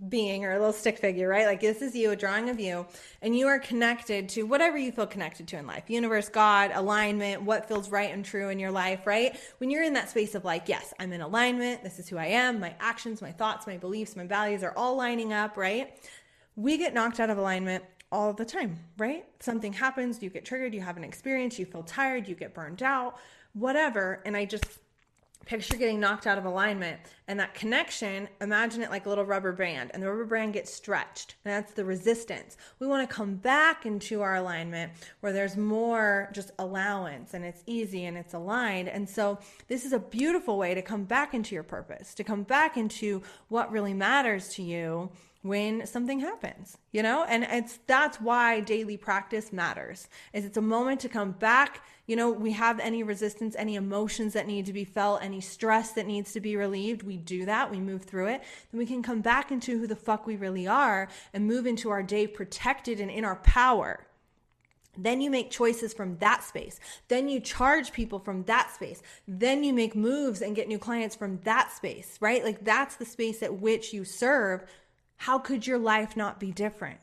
being 0.09 0.45
or 0.45 0.51
a 0.51 0.59
little 0.59 0.73
stick 0.73 0.97
figure, 0.97 1.27
right? 1.27 1.45
Like 1.45 1.61
this 1.61 1.81
is 1.81 1.95
you, 1.95 2.11
a 2.11 2.15
drawing 2.15 2.49
of 2.49 2.59
you, 2.59 2.85
and 3.21 3.37
you 3.37 3.47
are 3.47 3.59
connected 3.59 4.29
to 4.29 4.43
whatever 4.43 4.77
you 4.77 4.91
feel 4.91 5.07
connected 5.07 5.47
to 5.49 5.57
in 5.57 5.67
life 5.67 5.89
universe, 5.89 6.29
God, 6.29 6.71
alignment, 6.73 7.41
what 7.43 7.67
feels 7.67 7.89
right 7.89 8.11
and 8.11 8.23
true 8.23 8.49
in 8.49 8.59
your 8.59 8.71
life, 8.71 9.05
right? 9.05 9.39
When 9.59 9.69
you're 9.69 9.83
in 9.83 9.93
that 9.93 10.09
space 10.09 10.35
of 10.35 10.43
like, 10.45 10.67
yes, 10.67 10.93
I'm 10.99 11.13
in 11.13 11.21
alignment, 11.21 11.83
this 11.83 11.99
is 11.99 12.07
who 12.07 12.17
I 12.17 12.27
am, 12.27 12.59
my 12.59 12.75
actions, 12.79 13.21
my 13.21 13.31
thoughts, 13.31 13.67
my 13.67 13.77
beliefs, 13.77 14.15
my 14.15 14.25
values 14.25 14.63
are 14.63 14.73
all 14.75 14.95
lining 14.95 15.33
up, 15.33 15.57
right? 15.57 15.97
We 16.55 16.77
get 16.77 16.93
knocked 16.93 17.19
out 17.19 17.29
of 17.29 17.37
alignment 17.37 17.83
all 18.11 18.33
the 18.33 18.45
time, 18.45 18.79
right? 18.97 19.25
Something 19.39 19.73
happens, 19.73 20.21
you 20.21 20.29
get 20.29 20.45
triggered, 20.45 20.73
you 20.73 20.81
have 20.81 20.97
an 20.97 21.03
experience, 21.03 21.59
you 21.59 21.65
feel 21.65 21.83
tired, 21.83 22.27
you 22.27 22.35
get 22.35 22.53
burned 22.53 22.81
out, 22.81 23.17
whatever. 23.53 24.21
And 24.25 24.37
I 24.37 24.45
just 24.45 24.65
picture 25.45 25.77
getting 25.77 25.99
knocked 25.99 26.27
out 26.27 26.37
of 26.37 26.45
alignment 26.45 26.99
and 27.27 27.39
that 27.39 27.53
connection 27.53 28.27
imagine 28.41 28.81
it 28.81 28.89
like 28.89 29.05
a 29.05 29.09
little 29.09 29.25
rubber 29.25 29.51
band 29.51 29.91
and 29.93 30.01
the 30.01 30.09
rubber 30.09 30.25
band 30.25 30.53
gets 30.53 30.73
stretched. 30.73 31.35
And 31.45 31.53
that's 31.53 31.73
the 31.73 31.85
resistance. 31.85 32.57
We 32.79 32.87
want 32.87 33.07
to 33.07 33.15
come 33.15 33.35
back 33.35 33.85
into 33.85 34.21
our 34.21 34.35
alignment 34.35 34.91
where 35.19 35.33
there's 35.33 35.57
more 35.57 36.29
just 36.33 36.51
allowance 36.59 37.33
and 37.33 37.45
it's 37.45 37.63
easy 37.65 38.05
and 38.05 38.17
it's 38.17 38.33
aligned. 38.33 38.89
And 38.89 39.07
so 39.07 39.39
this 39.67 39.85
is 39.85 39.93
a 39.93 39.99
beautiful 39.99 40.57
way 40.57 40.73
to 40.73 40.81
come 40.81 41.03
back 41.03 41.33
into 41.33 41.55
your 41.55 41.63
purpose 41.63 42.13
to 42.15 42.23
come 42.23 42.43
back 42.43 42.77
into 42.77 43.21
what 43.49 43.71
really 43.71 43.93
matters 43.93 44.49
to 44.55 44.63
you 44.63 45.09
when 45.41 45.85
something 45.85 46.19
happens 46.19 46.77
you 46.95 47.03
know? 47.03 47.25
And 47.27 47.43
it's 47.43 47.79
that's 47.87 48.21
why 48.21 48.61
daily 48.61 48.95
practice 48.95 49.51
matters 49.51 50.07
is 50.31 50.45
it's 50.45 50.55
a 50.55 50.61
moment 50.61 51.01
to 51.01 51.09
come 51.09 51.31
back 51.31 51.83
you 52.07 52.15
know 52.15 52.29
we 52.29 52.51
have 52.51 52.79
any 52.79 53.03
resistance 53.03 53.55
any 53.57 53.75
emotions 53.75 54.33
that 54.33 54.47
need 54.47 54.65
to 54.65 54.73
be 54.73 54.85
felt 54.85 55.23
any 55.23 55.41
stress 55.41 55.93
that 55.93 56.05
needs 56.05 56.33
to 56.33 56.39
be 56.39 56.55
relieved 56.55 57.03
we 57.03 57.17
do 57.17 57.45
that 57.45 57.69
we 57.69 57.79
move 57.79 58.03
through 58.03 58.27
it 58.27 58.43
then 58.71 58.79
we 58.79 58.85
can 58.85 59.01
come 59.01 59.21
back 59.21 59.51
into 59.51 59.79
who 59.79 59.87
the 59.87 59.95
fuck 59.95 60.25
we 60.25 60.35
really 60.35 60.67
are 60.67 61.07
and 61.33 61.47
move 61.47 61.65
into 61.65 61.89
our 61.89 62.03
day 62.03 62.27
protected 62.27 62.99
and 62.99 63.11
in 63.11 63.25
our 63.25 63.37
power 63.37 64.05
then 64.97 65.21
you 65.21 65.29
make 65.29 65.51
choices 65.51 65.93
from 65.93 66.17
that 66.17 66.43
space. 66.43 66.79
Then 67.07 67.27
you 67.27 67.39
charge 67.39 67.91
people 67.91 68.19
from 68.19 68.43
that 68.43 68.71
space. 68.73 69.01
Then 69.27 69.63
you 69.63 69.73
make 69.73 69.95
moves 69.95 70.41
and 70.41 70.55
get 70.55 70.67
new 70.67 70.79
clients 70.79 71.15
from 71.15 71.39
that 71.43 71.71
space, 71.71 72.17
right? 72.21 72.43
Like 72.43 72.63
that's 72.63 72.95
the 72.95 73.05
space 73.05 73.43
at 73.43 73.59
which 73.59 73.93
you 73.93 74.05
serve. 74.05 74.63
How 75.17 75.39
could 75.39 75.67
your 75.67 75.79
life 75.79 76.15
not 76.15 76.39
be 76.39 76.51
different? 76.51 76.99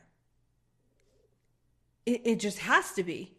It, 2.05 2.21
it 2.25 2.39
just 2.39 2.59
has 2.59 2.93
to 2.93 3.03
be. 3.03 3.33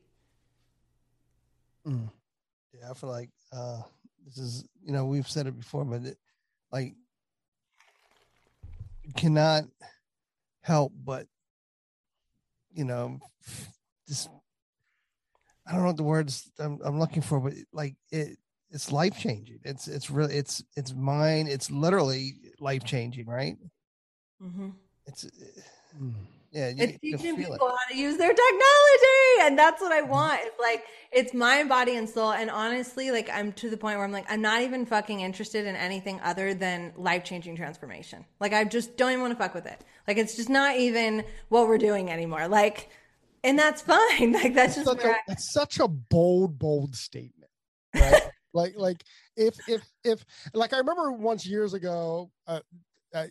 Yeah 1.87 2.91
i 2.91 2.95
feel 2.95 3.11
like 3.11 3.30
uh 3.53 3.80
this 4.24 4.39
is 4.39 4.64
you 4.82 4.93
know 4.93 5.05
we've 5.05 5.28
said 5.28 5.47
it 5.47 5.59
before 5.59 5.85
but 5.85 6.03
it, 6.03 6.16
like 6.72 6.95
you 9.03 9.12
cannot 9.14 9.64
help 10.62 10.93
but 11.05 11.26
you 12.72 12.85
know 12.85 13.18
just 14.09 14.28
i 15.66 15.72
don't 15.72 15.80
know 15.82 15.87
what 15.89 15.97
the 15.97 16.03
words 16.03 16.51
i'm, 16.59 16.78
I'm 16.85 16.99
looking 16.99 17.22
for 17.22 17.39
but 17.41 17.53
like 17.72 17.95
it 18.11 18.39
it's 18.70 18.91
life 18.91 19.18
changing 19.18 19.61
it's 19.62 19.87
it's 19.89 20.11
really 20.11 20.35
it's 20.35 20.64
it's 20.76 20.95
mine 20.95 21.47
it's 21.47 21.70
literally 21.70 22.32
life 22.61 22.85
changing 22.85 23.26
right 23.26 23.57
Mm-hmm. 24.43 24.70
it's 25.07 25.26
Mm. 26.01 26.12
Yeah 26.55 26.68
you, 26.68 26.74
It's 26.78 26.98
teaching 26.98 27.36
people 27.36 27.55
it 27.55 27.61
how 27.61 27.90
to 27.90 27.96
use 27.96 28.16
their 28.16 28.32
technology. 28.32 29.42
And 29.42 29.59
that's 29.59 29.82
what 29.82 29.92
I 29.92 30.02
want. 30.02 30.40
It's 30.44 30.59
like, 30.61 30.84
it's 31.12 31.34
mind, 31.34 31.68
body, 31.68 31.96
and 31.96 32.09
soul. 32.09 32.32
And 32.32 32.48
honestly, 32.48 33.11
like, 33.11 33.28
I'm 33.32 33.52
to 33.55 33.68
the 33.68 33.76
point 33.76 33.96
where 33.96 34.05
I'm 34.05 34.12
like, 34.12 34.26
I'm 34.28 34.40
not 34.40 34.62
even 34.62 34.86
fucking 34.86 35.20
interested 35.20 35.66
in 35.66 35.76
anything 35.76 36.20
other 36.22 36.55
than 36.55 36.92
life 36.96 37.24
changing 37.24 37.57
transformation. 37.57 38.24
Like, 38.40 38.52
I 38.52 38.64
just 38.64 38.96
don't 38.96 39.11
even 39.11 39.22
want 39.22 39.32
to 39.32 39.38
fuck 39.38 39.55
with 39.55 39.66
it. 39.66 39.84
Like, 40.07 40.16
it's 40.16 40.36
just 40.36 40.48
not 40.48 40.76
even 40.76 41.24
what 41.48 41.66
we're 41.66 41.78
doing 41.78 42.11
anymore. 42.11 42.48
Like, 42.48 42.88
and 43.42 43.59
that's 43.59 43.82
fine. 43.82 44.32
Like, 44.32 44.55
that's 44.55 44.76
just 44.76 44.86
such 44.86 45.02
where 45.02 45.12
a, 45.12 45.16
I, 45.16 45.20
it's 45.28 45.52
such 45.52 45.80
a 45.80 45.88
bold, 45.88 46.59
bold 46.59 46.94
statement, 46.94 47.50
right? 47.94 48.22
like, 48.55 48.74
like 48.76 49.05
if 49.36 49.57
if 49.68 49.82
if 50.05 50.24
like 50.52 50.72
I 50.72 50.78
remember 50.78 51.12
once 51.12 51.46
years 51.46 51.74
ago, 51.74 52.30
uh, 52.46 52.61
uh, 53.14 53.26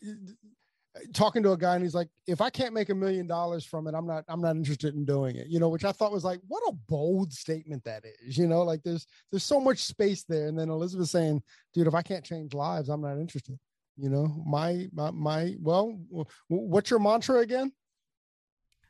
talking 1.13 1.43
to 1.43 1.51
a 1.51 1.57
guy, 1.57 1.75
and 1.75 1.83
he's 1.83 1.95
like, 1.95 2.09
"If 2.27 2.41
I 2.41 2.49
can't 2.49 2.73
make 2.73 2.89
a 2.89 2.95
million 2.95 3.27
dollars 3.27 3.65
from 3.65 3.87
it, 3.87 3.95
I'm 3.95 4.05
not 4.05 4.23
I'm 4.27 4.41
not 4.41 4.55
interested 4.55 4.95
in 4.95 5.05
doing 5.05 5.35
it." 5.35 5.47
You 5.47 5.59
know, 5.59 5.69
which 5.69 5.85
I 5.85 5.91
thought 5.91 6.11
was 6.11 6.23
like, 6.23 6.39
what 6.47 6.61
a 6.67 6.73
bold 6.87 7.33
statement 7.33 7.83
that 7.85 8.03
is. 8.21 8.37
You 8.37 8.47
know, 8.47 8.63
like 8.63 8.83
there's 8.83 9.07
there's 9.31 9.43
so 9.43 9.59
much 9.59 9.79
space 9.79 10.23
there, 10.23 10.47
and 10.47 10.57
then 10.57 10.69
Elizabeth 10.69 11.09
saying, 11.09 11.41
"Dude, 11.73 11.87
if 11.87 11.95
I 11.95 12.01
can't 12.01 12.23
change 12.23 12.53
lives, 12.53 12.89
I'm 12.89 13.01
not 13.01 13.17
interested." 13.17 13.57
You 13.97 14.09
know, 14.09 14.43
my 14.45 14.87
my, 14.91 15.11
my 15.11 15.55
well, 15.59 15.99
what's 16.47 16.89
your 16.89 16.99
mantra 16.99 17.39
again? 17.39 17.71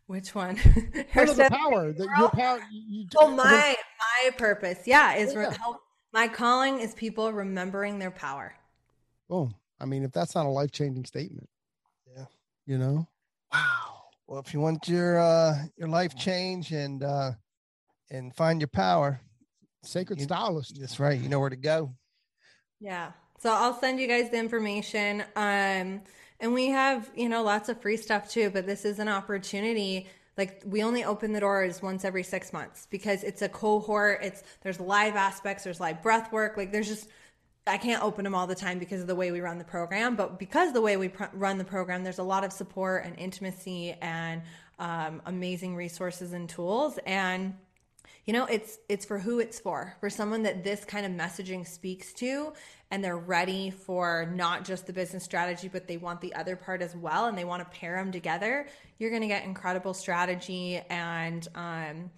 Which 0.08 0.36
one? 0.36 0.56
Her 1.12 1.26
the 1.26 1.50
power 1.50 1.94
that 1.94 2.08
your 2.20 2.30
power. 2.30 2.60
You, 2.72 3.08
oh, 3.18 3.30
my 3.30 3.76
my 3.76 4.32
purpose, 4.38 4.80
yeah, 4.86 5.16
is 5.16 5.34
yeah. 5.34 5.54
help. 5.54 5.78
My 6.12 6.28
calling 6.28 6.80
is 6.80 6.94
people 6.94 7.32
remembering 7.34 8.00
their 8.00 8.12
power. 8.12 8.54
Oh, 9.30 9.52
I 9.80 9.86
mean, 9.86 10.04
if 10.04 10.12
that's 10.12 10.36
not 10.36 10.46
a 10.46 10.50
life 10.50 10.72
changing 10.72 11.06
statement, 11.06 11.50
you 12.66 12.78
know. 12.78 13.08
Wow. 13.52 14.04
Well, 14.28 14.40
if 14.40 14.54
you 14.54 14.60
want 14.60 14.88
your 14.88 15.20
uh 15.20 15.56
your 15.78 15.90
life 15.90 16.16
change 16.16 16.72
and 16.72 17.04
uh 17.04 17.32
and 18.10 18.36
find 18.36 18.62
your 18.62 18.70
power, 18.70 19.20
sacred 19.84 20.20
you, 20.20 20.26
stylist. 20.26 20.78
That's 20.80 21.00
right. 21.00 21.20
You 21.20 21.30
know 21.30 21.40
where 21.40 21.50
to 21.50 21.56
go. 21.56 21.94
Yeah. 22.80 23.12
So 23.40 23.52
I'll 23.52 23.78
send 23.80 24.00
you 24.00 24.08
guys 24.08 24.30
the 24.30 24.38
information. 24.38 25.22
Um, 25.36 26.02
and 26.40 26.54
we 26.54 26.68
have, 26.68 27.10
you 27.16 27.30
know, 27.30 27.44
lots 27.44 27.70
of 27.70 27.82
free 27.82 27.98
stuff 27.98 28.30
too, 28.30 28.50
but 28.50 28.66
this 28.66 28.86
is 28.86 29.00
an 29.00 29.10
opportunity. 29.10 30.08
Like 30.38 30.62
we 30.66 30.84
only 30.84 31.04
open 31.04 31.32
the 31.32 31.40
doors 31.40 31.82
once 31.82 32.06
every 32.06 32.24
six 32.24 32.54
months 32.54 32.88
because 32.90 33.24
it's 33.24 33.42
a 33.42 33.50
cohort. 33.50 34.20
It's 34.24 34.44
there's 34.62 34.80
live 34.80 35.16
aspects, 35.16 35.64
there's 35.64 35.80
live 35.80 36.02
breath 36.02 36.32
work. 36.32 36.58
Like 36.58 36.72
there's 36.72 36.88
just 36.88 37.10
I 37.66 37.78
can't 37.78 38.04
open 38.04 38.24
them 38.24 38.36
all 38.36 38.48
the 38.48 38.56
time 38.56 38.78
because 38.78 39.02
of 39.02 39.08
the 39.08 39.16
way 39.16 39.32
we 39.32 39.40
run 39.40 39.58
the 39.58 39.64
program, 39.64 40.16
but 40.16 40.38
because 40.38 40.74
the 40.74 40.82
way 40.82 40.98
we 40.98 41.08
pr- 41.08 41.26
run 41.34 41.58
the 41.58 41.64
program, 41.64 42.04
there's 42.04 42.20
a 42.20 42.24
lot 42.24 42.44
of 42.44 42.52
support 42.52 43.06
and 43.06 43.18
intimacy 43.18 43.96
and 44.02 44.42
um, 44.80 45.22
amazing 45.26 45.76
resources 45.76 46.34
and 46.34 46.50
tools. 46.50 47.00
And 47.06 47.54
you 48.26 48.34
know 48.34 48.46
it's 48.46 48.80
it's 48.88 49.06
for 49.06 49.20
who 49.20 49.40
it's 49.40 49.60
for 49.60 49.96
for 50.00 50.10
someone 50.10 50.44
that 50.44 50.64
this 50.64 50.86
kind 50.86 51.06
of 51.06 51.12
messaging 51.12 51.68
speaks 51.68 52.14
to 52.14 52.54
and 52.92 53.04
they're 53.04 53.18
ready 53.18 53.70
for 53.70 54.32
not 54.34 54.64
just 54.64 54.88
the 54.88 54.94
business 54.94 55.24
strategy 55.24 55.68
but 55.68 55.88
they 55.88 55.98
want 55.98 56.22
the 56.22 56.34
other 56.36 56.56
part 56.56 56.82
as 56.82 56.96
well 56.96 57.26
and 57.26 57.38
they 57.38 57.44
want 57.44 57.62
to 57.62 57.78
pair 57.78 57.96
them 57.96 58.12
together 58.12 58.68
you're 58.98 59.10
going 59.10 59.22
to 59.22 59.28
get 59.28 59.44
incredible 59.44 59.94
strategy 59.94 60.82
and 60.90 61.48
um, 61.56 62.10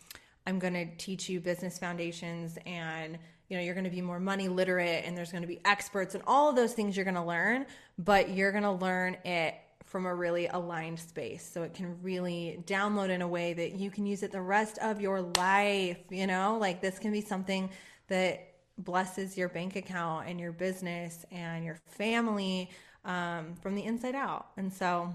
i'm 0.46 0.60
going 0.60 0.74
to 0.74 0.86
teach 0.98 1.28
you 1.28 1.40
business 1.40 1.80
foundations 1.80 2.58
and 2.66 3.18
you 3.50 3.58
know 3.58 3.64
you're 3.64 3.74
going 3.74 3.84
to 3.86 3.90
be 3.90 4.02
more 4.02 4.20
money 4.20 4.48
literate 4.48 5.04
and 5.06 5.18
there's 5.18 5.32
going 5.32 5.44
to 5.44 5.48
be 5.48 5.60
experts 5.66 6.16
and 6.16 6.24
all 6.26 6.50
of 6.50 6.56
those 6.56 6.74
things 6.74 6.96
you're 6.96 7.06
going 7.06 7.16
to 7.16 7.24
learn 7.24 7.66
but 7.98 8.30
you're 8.30 8.52
going 8.52 8.64
to 8.64 8.72
learn 8.72 9.16
it 9.26 9.56
from 9.96 10.06
a 10.06 10.14
really 10.14 10.48
aligned 10.48 11.00
space. 11.00 11.50
So 11.50 11.64
it 11.64 11.74
can 11.74 12.02
really 12.02 12.60
download 12.66 13.10
in 13.10 13.22
a 13.22 13.28
way 13.30 13.54
that 13.54 13.76
you 13.76 13.90
can 13.90 14.06
use 14.06 14.24
it 14.24 14.32
the 14.34 14.42
rest 14.42 14.78
of 14.80 15.00
your 15.00 15.22
life. 15.22 16.00
You 16.10 16.28
know, 16.28 16.58
like 16.60 16.82
this 16.82 17.00
can 17.00 17.14
be 17.14 17.22
something 17.22 17.70
that 18.08 18.56
blesses 18.78 19.38
your 19.38 19.48
bank 19.48 19.78
account 19.78 20.28
and 20.28 20.38
your 20.38 20.52
business 20.52 21.26
and 21.32 21.64
your 21.64 21.78
family 21.88 22.72
um, 23.06 23.56
from 23.62 23.76
the 23.76 23.86
inside 23.86 24.16
out. 24.16 24.48
And 24.58 24.74
so 24.74 25.14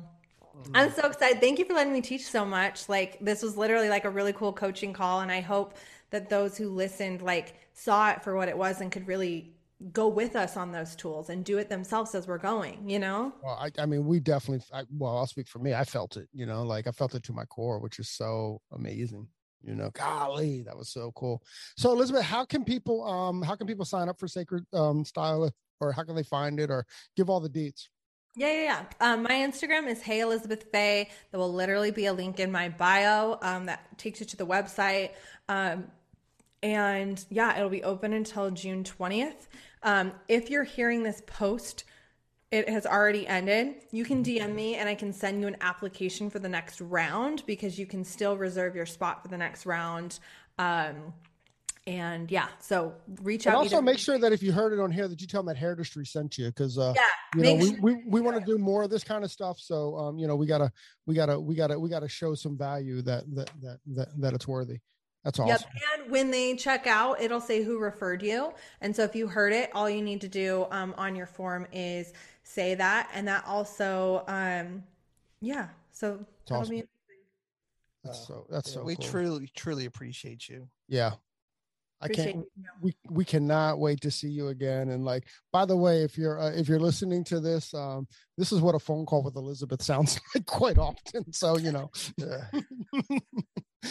mm-hmm. 0.57 0.71
I'm 0.75 0.93
so 0.93 1.09
excited. 1.09 1.41
Thank 1.41 1.59
you 1.59 1.67
for 1.67 1.75
letting 1.75 1.93
me 1.93 2.01
teach 2.01 2.25
so 2.25 2.47
much. 2.47 2.89
Like 2.89 3.19
this 3.21 3.43
was 3.43 3.57
literally 3.57 3.89
like 3.89 4.07
a 4.07 4.11
really 4.11 4.33
cool 4.33 4.53
coaching 4.53 4.93
call. 4.93 5.21
And 5.21 5.31
I 5.31 5.41
hope 5.41 5.75
that 6.11 6.29
those 6.29 6.57
who 6.57 6.69
listened 6.69 7.23
like 7.23 7.55
saw 7.73 8.11
it 8.11 8.23
for 8.23 8.37
what 8.37 8.49
it 8.49 8.57
was 8.57 8.81
and 8.81 8.93
could 8.93 9.07
really 9.07 9.53
go 9.93 10.09
with 10.09 10.37
us 10.37 10.57
on 10.57 10.73
those 10.73 10.95
tools 10.95 11.31
and 11.31 11.45
do 11.45 11.57
it 11.57 11.71
themselves 11.71 12.15
as 12.15 12.27
we're 12.27 12.39
going 12.39 12.89
you 12.89 12.99
know 12.99 13.33
well 13.43 13.59
i, 13.59 13.71
I 13.81 13.87
mean 13.87 14.05
we 14.05 14.21
definitely 14.21 14.65
I, 14.73 14.85
well 14.91 15.17
i'll 15.17 15.27
speak 15.27 15.49
for 15.49 15.59
me 15.59 15.73
i 15.73 15.85
felt 15.85 16.17
it 16.17 16.29
you 16.35 16.45
know 16.45 16.63
like 16.63 16.87
i 16.87 16.91
felt 16.91 17.15
it 17.15 17.23
to 17.25 17.33
my 17.33 17.45
core 17.47 17.79
which 17.79 17.99
is 17.99 18.11
so 18.11 18.61
amazing 18.73 19.27
you 19.63 19.75
know 19.75 19.91
golly 19.91 20.63
that 20.63 20.77
was 20.77 20.91
so 20.91 21.13
cool 21.13 21.43
so 21.77 21.93
elizabeth 21.93 22.23
how 22.23 22.45
can 22.45 22.63
people 22.63 23.05
um 23.05 23.41
how 23.41 23.55
can 23.55 23.67
people 23.67 23.87
sign 23.87 24.09
up 24.09 24.19
for 24.19 24.29
sacred 24.29 24.65
um 24.75 25.05
style 25.05 25.51
or 25.81 25.93
how 25.93 26.03
can 26.05 26.15
they 26.15 26.23
find 26.23 26.61
it 26.61 26.71
or 26.71 26.85
give 27.17 27.31
all 27.31 27.41
the 27.41 27.49
deets 27.49 27.89
yeah, 28.37 28.53
yeah, 28.53 28.63
yeah. 28.63 29.13
Um, 29.13 29.25
my 29.25 29.31
Instagram 29.31 29.89
is 29.89 30.01
Hey 30.01 30.21
Elizabeth 30.21 30.67
Faye. 30.71 31.11
There 31.31 31.41
will 31.41 31.53
literally 31.53 31.91
be 31.91 32.07
a 32.07 32.13
link 32.13 32.39
in 32.39 32.53
my 32.53 32.69
bio 32.69 33.39
um, 33.43 33.67
that 33.67 33.99
takes 33.99 34.21
you 34.21 34.27
to 34.27 34.37
the 34.37 34.47
website. 34.47 35.11
Um, 35.49 35.87
and 36.63 37.25
yeah, 37.31 37.57
it'll 37.57 37.71
be 37.71 37.83
open 37.83 38.13
until 38.13 38.51
June 38.51 38.85
20th. 38.85 39.49
Um, 39.83 40.13
if 40.29 40.51
you're 40.51 40.65
hearing 40.65 41.03
this 41.03 41.23
post, 41.27 41.85
it 42.51 42.69
has 42.69 42.85
already 42.85 43.27
ended. 43.27 43.77
You 43.93 44.05
can 44.05 44.25
DM 44.25 44.55
me 44.55 44.75
and 44.75 44.89
I 44.89 44.95
can 44.95 45.13
send 45.13 45.41
you 45.41 45.47
an 45.47 45.57
application 45.61 46.29
for 46.29 46.39
the 46.39 46.49
next 46.49 46.81
round 46.81 47.45
because 47.47 47.79
you 47.79 47.87
can 47.87 48.05
still 48.05 48.37
reserve 48.37 48.75
your 48.75 48.87
spot 48.87 49.23
for 49.23 49.29
the 49.29 49.39
next 49.39 49.67
round. 49.67 50.19
Um, 50.59 51.15
and 51.87 52.31
yeah, 52.31 52.49
so 52.59 52.93
reach 53.23 53.47
and 53.47 53.55
out. 53.55 53.63
Also, 53.63 53.81
make 53.81 53.99
sure 53.99 54.19
that 54.19 54.33
if 54.33 54.43
you 54.43 54.53
heard 54.53 54.73
it 54.73 54.81
on 54.81 54.91
here, 54.91 55.09
that 55.09 55.21
you 55.21 55.27
tell 55.27 55.43
them 55.43 55.55
that 55.55 55.61
Hairdustry 55.61 56.07
sent 56.07 56.37
you, 56.37 56.47
because 56.49 56.77
uh, 56.77 56.93
yeah, 56.95 57.03
you 57.35 57.43
know, 57.43 57.55
we, 57.55 57.81
we, 57.81 58.03
we 58.07 58.21
want 58.21 58.39
to 58.39 58.45
do 58.45 58.59
more 58.59 58.83
of 58.83 58.91
this 58.91 59.03
kind 59.03 59.25
of 59.25 59.31
stuff. 59.31 59.59
So, 59.59 59.97
um, 59.97 60.19
you 60.19 60.27
know, 60.27 60.37
we 60.37 60.47
gotta 60.47 60.71
we 61.07 61.15
gotta 61.15 61.41
we 61.41 61.55
gotta 61.55 61.79
we 61.79 61.89
gotta 61.89 62.09
show 62.09 62.35
some 62.35 62.57
value 62.57 63.01
that 63.03 63.25
that 63.35 63.51
that 63.63 63.79
that, 63.87 64.21
that 64.21 64.35
it's 64.35 64.47
worthy. 64.47 64.79
That's 65.25 65.39
awesome. 65.39 65.49
Yep. 65.49 66.03
And 66.03 66.11
when 66.11 66.31
they 66.31 66.57
check 66.57 66.87
out, 66.87 67.21
it'll 67.21 67.41
say 67.41 67.63
who 67.63 67.79
referred 67.79 68.23
you. 68.23 68.53
And 68.81 68.95
so 68.95 69.03
if 69.05 69.15
you 69.15 69.27
heard 69.27 69.53
it, 69.53 69.71
all 69.75 69.89
you 69.89 70.03
need 70.03 70.21
to 70.23 70.29
do 70.29 70.67
um, 70.71 70.95
on 70.97 71.15
your 71.15 71.27
form 71.27 71.67
is 71.73 72.13
say 72.43 72.75
that. 72.75 73.11
And 73.15 73.29
that 73.29 73.45
also, 73.47 74.25
um, 74.29 74.83
yeah. 75.41 75.69
So 75.93 76.25
that's 76.47 76.63
awesome. 76.63 76.77
be 76.77 76.85
that's 78.03 78.27
so 78.27 78.47
that's 78.49 78.73
so 78.73 78.83
we 78.83 78.97
cool. 78.97 79.05
truly 79.05 79.51
truly 79.55 79.85
appreciate 79.85 80.49
you. 80.49 80.69
Yeah. 80.89 81.13
I 82.03 82.09
can't. 82.09 82.45
We 82.81 82.95
we 83.11 83.25
cannot 83.25 83.79
wait 83.79 84.01
to 84.03 84.11
see 84.11 84.29
you 84.29 84.49
again. 84.49 84.91
And 84.91 85.05
like, 85.05 85.27
by 85.53 85.67
the 85.67 85.77
way, 85.77 86.03
if 86.03 86.17
you're 86.17 86.41
uh, 86.41 86.53
if 86.53 86.69
you're 86.69 86.81
listening 86.81 87.25
to 87.25 87.41
this, 87.41 87.75
um, 87.75 88.09
this 88.39 88.53
is 88.53 88.61
what 88.61 88.75
a 88.75 88.79
phone 88.79 89.05
call 89.05 89.23
with 89.23 89.37
Elizabeth 89.37 89.83
sounds 89.83 90.19
like 90.35 90.47
quite 90.47 90.79
often. 90.79 91.31
So 91.33 91.59
you 91.59 91.73
know, 91.73 91.91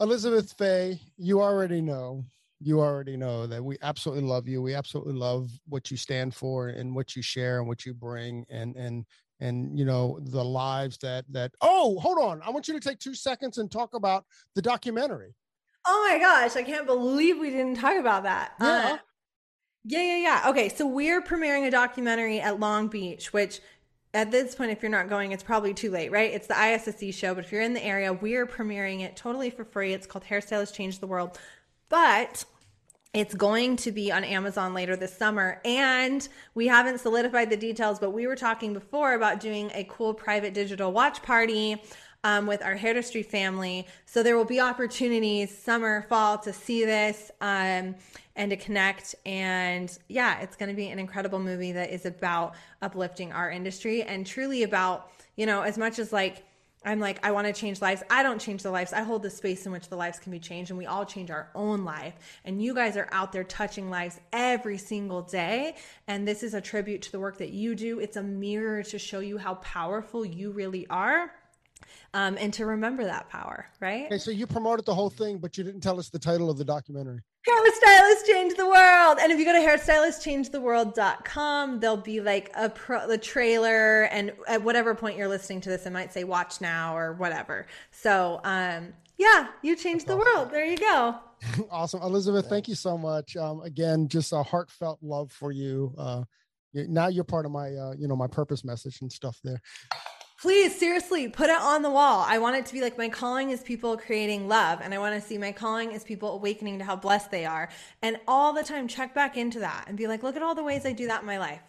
Elizabeth 0.00 0.52
Faye, 0.58 1.00
you 1.16 1.40
already 1.40 1.80
know. 1.80 2.24
You 2.60 2.80
already 2.80 3.16
know 3.16 3.46
that 3.46 3.62
we 3.62 3.76
absolutely 3.82 4.24
love 4.24 4.48
you. 4.48 4.62
We 4.62 4.74
absolutely 4.74 5.14
love 5.14 5.50
what 5.68 5.90
you 5.90 5.96
stand 5.96 6.34
for 6.34 6.68
and 6.68 6.94
what 6.94 7.14
you 7.14 7.20
share 7.20 7.58
and 7.58 7.68
what 7.68 7.84
you 7.84 7.92
bring 7.92 8.46
and 8.48 8.74
and 8.74 9.04
and 9.40 9.78
you 9.78 9.84
know 9.84 10.18
the 10.22 10.44
lives 10.44 10.98
that 10.98 11.24
that. 11.30 11.52
Oh, 11.60 12.00
hold 12.00 12.18
on! 12.18 12.40
I 12.44 12.50
want 12.50 12.66
you 12.66 12.74
to 12.74 12.80
take 12.80 12.98
two 12.98 13.14
seconds 13.14 13.58
and 13.58 13.70
talk 13.70 13.94
about 13.94 14.24
the 14.56 14.62
documentary. 14.62 15.34
Oh 15.86 16.08
my 16.08 16.18
gosh, 16.18 16.56
I 16.56 16.62
can't 16.62 16.86
believe 16.86 17.38
we 17.38 17.50
didn't 17.50 17.76
talk 17.76 17.96
about 17.96 18.22
that. 18.22 18.54
Yeah. 18.60 18.66
Uh, 18.66 18.98
yeah, 19.86 20.00
yeah, 20.00 20.16
yeah. 20.16 20.50
Okay, 20.50 20.70
so 20.70 20.86
we're 20.86 21.20
premiering 21.20 21.66
a 21.66 21.70
documentary 21.70 22.40
at 22.40 22.58
Long 22.58 22.88
Beach, 22.88 23.32
which 23.34 23.60
at 24.14 24.30
this 24.30 24.54
point, 24.54 24.70
if 24.70 24.80
you're 24.80 24.90
not 24.90 25.08
going, 25.08 25.32
it's 25.32 25.42
probably 25.42 25.74
too 25.74 25.90
late, 25.90 26.10
right? 26.10 26.32
It's 26.32 26.46
the 26.46 26.58
ISSE 26.58 27.12
show, 27.12 27.34
but 27.34 27.44
if 27.44 27.52
you're 27.52 27.60
in 27.60 27.74
the 27.74 27.84
area, 27.84 28.12
we're 28.12 28.46
premiering 28.46 29.00
it 29.00 29.16
totally 29.16 29.50
for 29.50 29.64
free. 29.64 29.92
It's 29.92 30.06
called 30.06 30.24
Hairstylists 30.24 30.72
Change 30.72 31.00
the 31.00 31.06
World. 31.06 31.38
But 31.90 32.44
it's 33.12 33.34
going 33.34 33.76
to 33.76 33.92
be 33.92 34.10
on 34.10 34.24
Amazon 34.24 34.72
later 34.72 34.96
this 34.96 35.16
summer. 35.16 35.60
And 35.64 36.26
we 36.54 36.66
haven't 36.66 36.98
solidified 36.98 37.50
the 37.50 37.56
details, 37.56 37.98
but 37.98 38.10
we 38.10 38.26
were 38.26 38.36
talking 38.36 38.72
before 38.72 39.14
about 39.14 39.40
doing 39.40 39.70
a 39.74 39.84
cool 39.84 40.14
private 40.14 40.54
digital 40.54 40.92
watch 40.92 41.22
party 41.22 41.82
um, 42.24 42.46
with 42.46 42.62
our 42.62 42.76
Hairdustry 42.76 43.24
family. 43.24 43.86
So 44.06 44.22
there 44.22 44.36
will 44.36 44.46
be 44.46 44.58
opportunities 44.58 45.56
summer, 45.56 46.02
fall 46.08 46.38
to 46.38 46.52
see 46.52 46.84
this 46.84 47.30
um, 47.40 47.94
and 48.34 48.50
to 48.50 48.56
connect. 48.56 49.14
And 49.24 49.96
yeah, 50.08 50.40
it's 50.40 50.56
going 50.56 50.70
to 50.70 50.74
be 50.74 50.88
an 50.88 50.98
incredible 50.98 51.38
movie 51.38 51.72
that 51.72 51.90
is 51.90 52.06
about 52.06 52.54
uplifting 52.82 53.30
our 53.30 53.50
industry 53.50 54.02
and 54.02 54.26
truly 54.26 54.62
about, 54.62 55.10
you 55.36 55.46
know, 55.46 55.60
as 55.62 55.78
much 55.78 55.98
as 55.98 56.12
like, 56.12 56.44
I'm 56.86 57.00
like, 57.00 57.24
I 57.24 57.30
want 57.30 57.46
to 57.46 57.52
change 57.52 57.80
lives. 57.80 58.02
I 58.10 58.22
don't 58.22 58.38
change 58.38 58.62
the 58.62 58.70
lives. 58.70 58.92
I 58.92 59.02
hold 59.02 59.22
the 59.22 59.30
space 59.30 59.64
in 59.64 59.72
which 59.72 59.88
the 59.88 59.96
lives 59.96 60.18
can 60.18 60.30
be 60.30 60.38
changed, 60.38 60.70
and 60.70 60.76
we 60.76 60.84
all 60.84 61.06
change 61.06 61.30
our 61.30 61.48
own 61.54 61.82
life. 61.82 62.12
And 62.44 62.62
you 62.62 62.74
guys 62.74 62.98
are 62.98 63.08
out 63.10 63.32
there 63.32 63.42
touching 63.42 63.88
lives 63.88 64.20
every 64.34 64.76
single 64.76 65.22
day. 65.22 65.76
And 66.08 66.28
this 66.28 66.42
is 66.42 66.52
a 66.52 66.60
tribute 66.60 67.00
to 67.02 67.12
the 67.12 67.18
work 67.18 67.38
that 67.38 67.52
you 67.52 67.74
do. 67.74 68.00
It's 68.00 68.18
a 68.18 68.22
mirror 68.22 68.82
to 68.82 68.98
show 68.98 69.20
you 69.20 69.38
how 69.38 69.54
powerful 69.54 70.26
you 70.26 70.50
really 70.50 70.86
are 70.88 71.32
um, 72.12 72.36
and 72.40 72.52
to 72.54 72.66
remember 72.66 73.04
that 73.04 73.28
power, 73.28 73.66
right? 73.80 74.06
Okay, 74.06 74.18
so 74.18 74.30
you 74.30 74.46
promoted 74.46 74.86
the 74.86 74.94
whole 74.94 75.10
thing, 75.10 75.38
but 75.38 75.58
you 75.58 75.64
didn't 75.64 75.80
tell 75.80 75.98
us 75.98 76.08
the 76.08 76.18
title 76.18 76.50
of 76.50 76.58
the 76.58 76.64
documentary. 76.64 77.20
Hairstylists 77.46 78.26
Change 78.26 78.54
the 78.54 78.66
World. 78.66 79.18
And 79.20 79.30
if 79.30 79.38
you 79.38 79.44
go 79.44 79.52
to 79.52 79.58
hairstylistchangetheworld.com, 79.58 81.80
there'll 81.80 81.96
be 81.96 82.20
like 82.20 82.50
a 82.54 82.70
pro, 82.70 83.06
the 83.06 83.18
trailer. 83.18 84.04
And 84.04 84.32
at 84.48 84.62
whatever 84.62 84.94
point 84.94 85.18
you're 85.18 85.28
listening 85.28 85.60
to 85.62 85.68
this, 85.68 85.84
it 85.86 85.92
might 85.92 86.12
say 86.12 86.24
watch 86.24 86.60
now 86.60 86.96
or 86.96 87.14
whatever. 87.14 87.66
So, 87.90 88.40
um, 88.44 88.94
yeah, 89.18 89.48
you 89.62 89.74
changed 89.76 90.06
That's 90.06 90.16
the 90.16 90.22
awesome. 90.22 90.38
world. 90.38 90.50
There 90.52 90.64
you 90.64 90.76
go. 90.76 91.16
awesome. 91.70 92.02
Elizabeth, 92.02 92.48
thank 92.48 92.68
you 92.68 92.74
so 92.74 92.98
much. 92.98 93.36
Um, 93.36 93.60
again, 93.60 94.08
just 94.08 94.32
a 94.32 94.42
heartfelt 94.42 94.98
love 95.02 95.30
for 95.30 95.52
you. 95.52 95.94
Uh, 95.96 96.24
now 96.72 97.06
you're 97.08 97.24
part 97.24 97.46
of 97.46 97.52
my, 97.52 97.74
uh, 97.74 97.94
you 97.96 98.08
know, 98.08 98.16
my 98.16 98.26
purpose 98.26 98.64
message 98.64 99.00
and 99.02 99.12
stuff 99.12 99.38
there. 99.44 99.60
Please, 100.44 100.78
seriously, 100.78 101.26
put 101.26 101.48
it 101.48 101.58
on 101.58 101.80
the 101.80 101.88
wall. 101.88 102.22
I 102.28 102.36
want 102.36 102.56
it 102.56 102.66
to 102.66 102.74
be 102.74 102.82
like 102.82 102.98
my 102.98 103.08
calling 103.08 103.48
is 103.48 103.62
people 103.62 103.96
creating 103.96 104.46
love, 104.46 104.80
and 104.82 104.92
I 104.92 104.98
want 104.98 105.18
to 105.18 105.26
see 105.26 105.38
my 105.38 105.52
calling 105.52 105.92
is 105.92 106.04
people 106.04 106.34
awakening 106.34 106.80
to 106.80 106.84
how 106.84 106.96
blessed 106.96 107.30
they 107.30 107.46
are. 107.46 107.70
And 108.02 108.20
all 108.28 108.52
the 108.52 108.62
time, 108.62 108.86
check 108.86 109.14
back 109.14 109.38
into 109.38 109.60
that 109.60 109.86
and 109.88 109.96
be 109.96 110.06
like, 110.06 110.22
look 110.22 110.36
at 110.36 110.42
all 110.42 110.54
the 110.54 110.62
ways 110.62 110.84
I 110.84 110.92
do 110.92 111.06
that 111.06 111.22
in 111.22 111.26
my 111.26 111.38
life. 111.38 111.62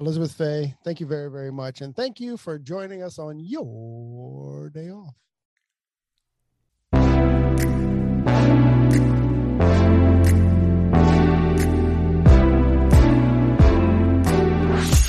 Elizabeth 0.00 0.32
Faye 0.32 0.74
thank 0.84 1.00
you 1.00 1.06
very, 1.06 1.30
very 1.30 1.52
much. 1.52 1.82
And 1.82 1.94
thank 1.94 2.18
you 2.18 2.38
for 2.38 2.58
joining 2.58 3.02
us 3.02 3.18
on 3.18 3.38
your 3.38 4.70
day 4.70 4.88
off. 4.88 5.12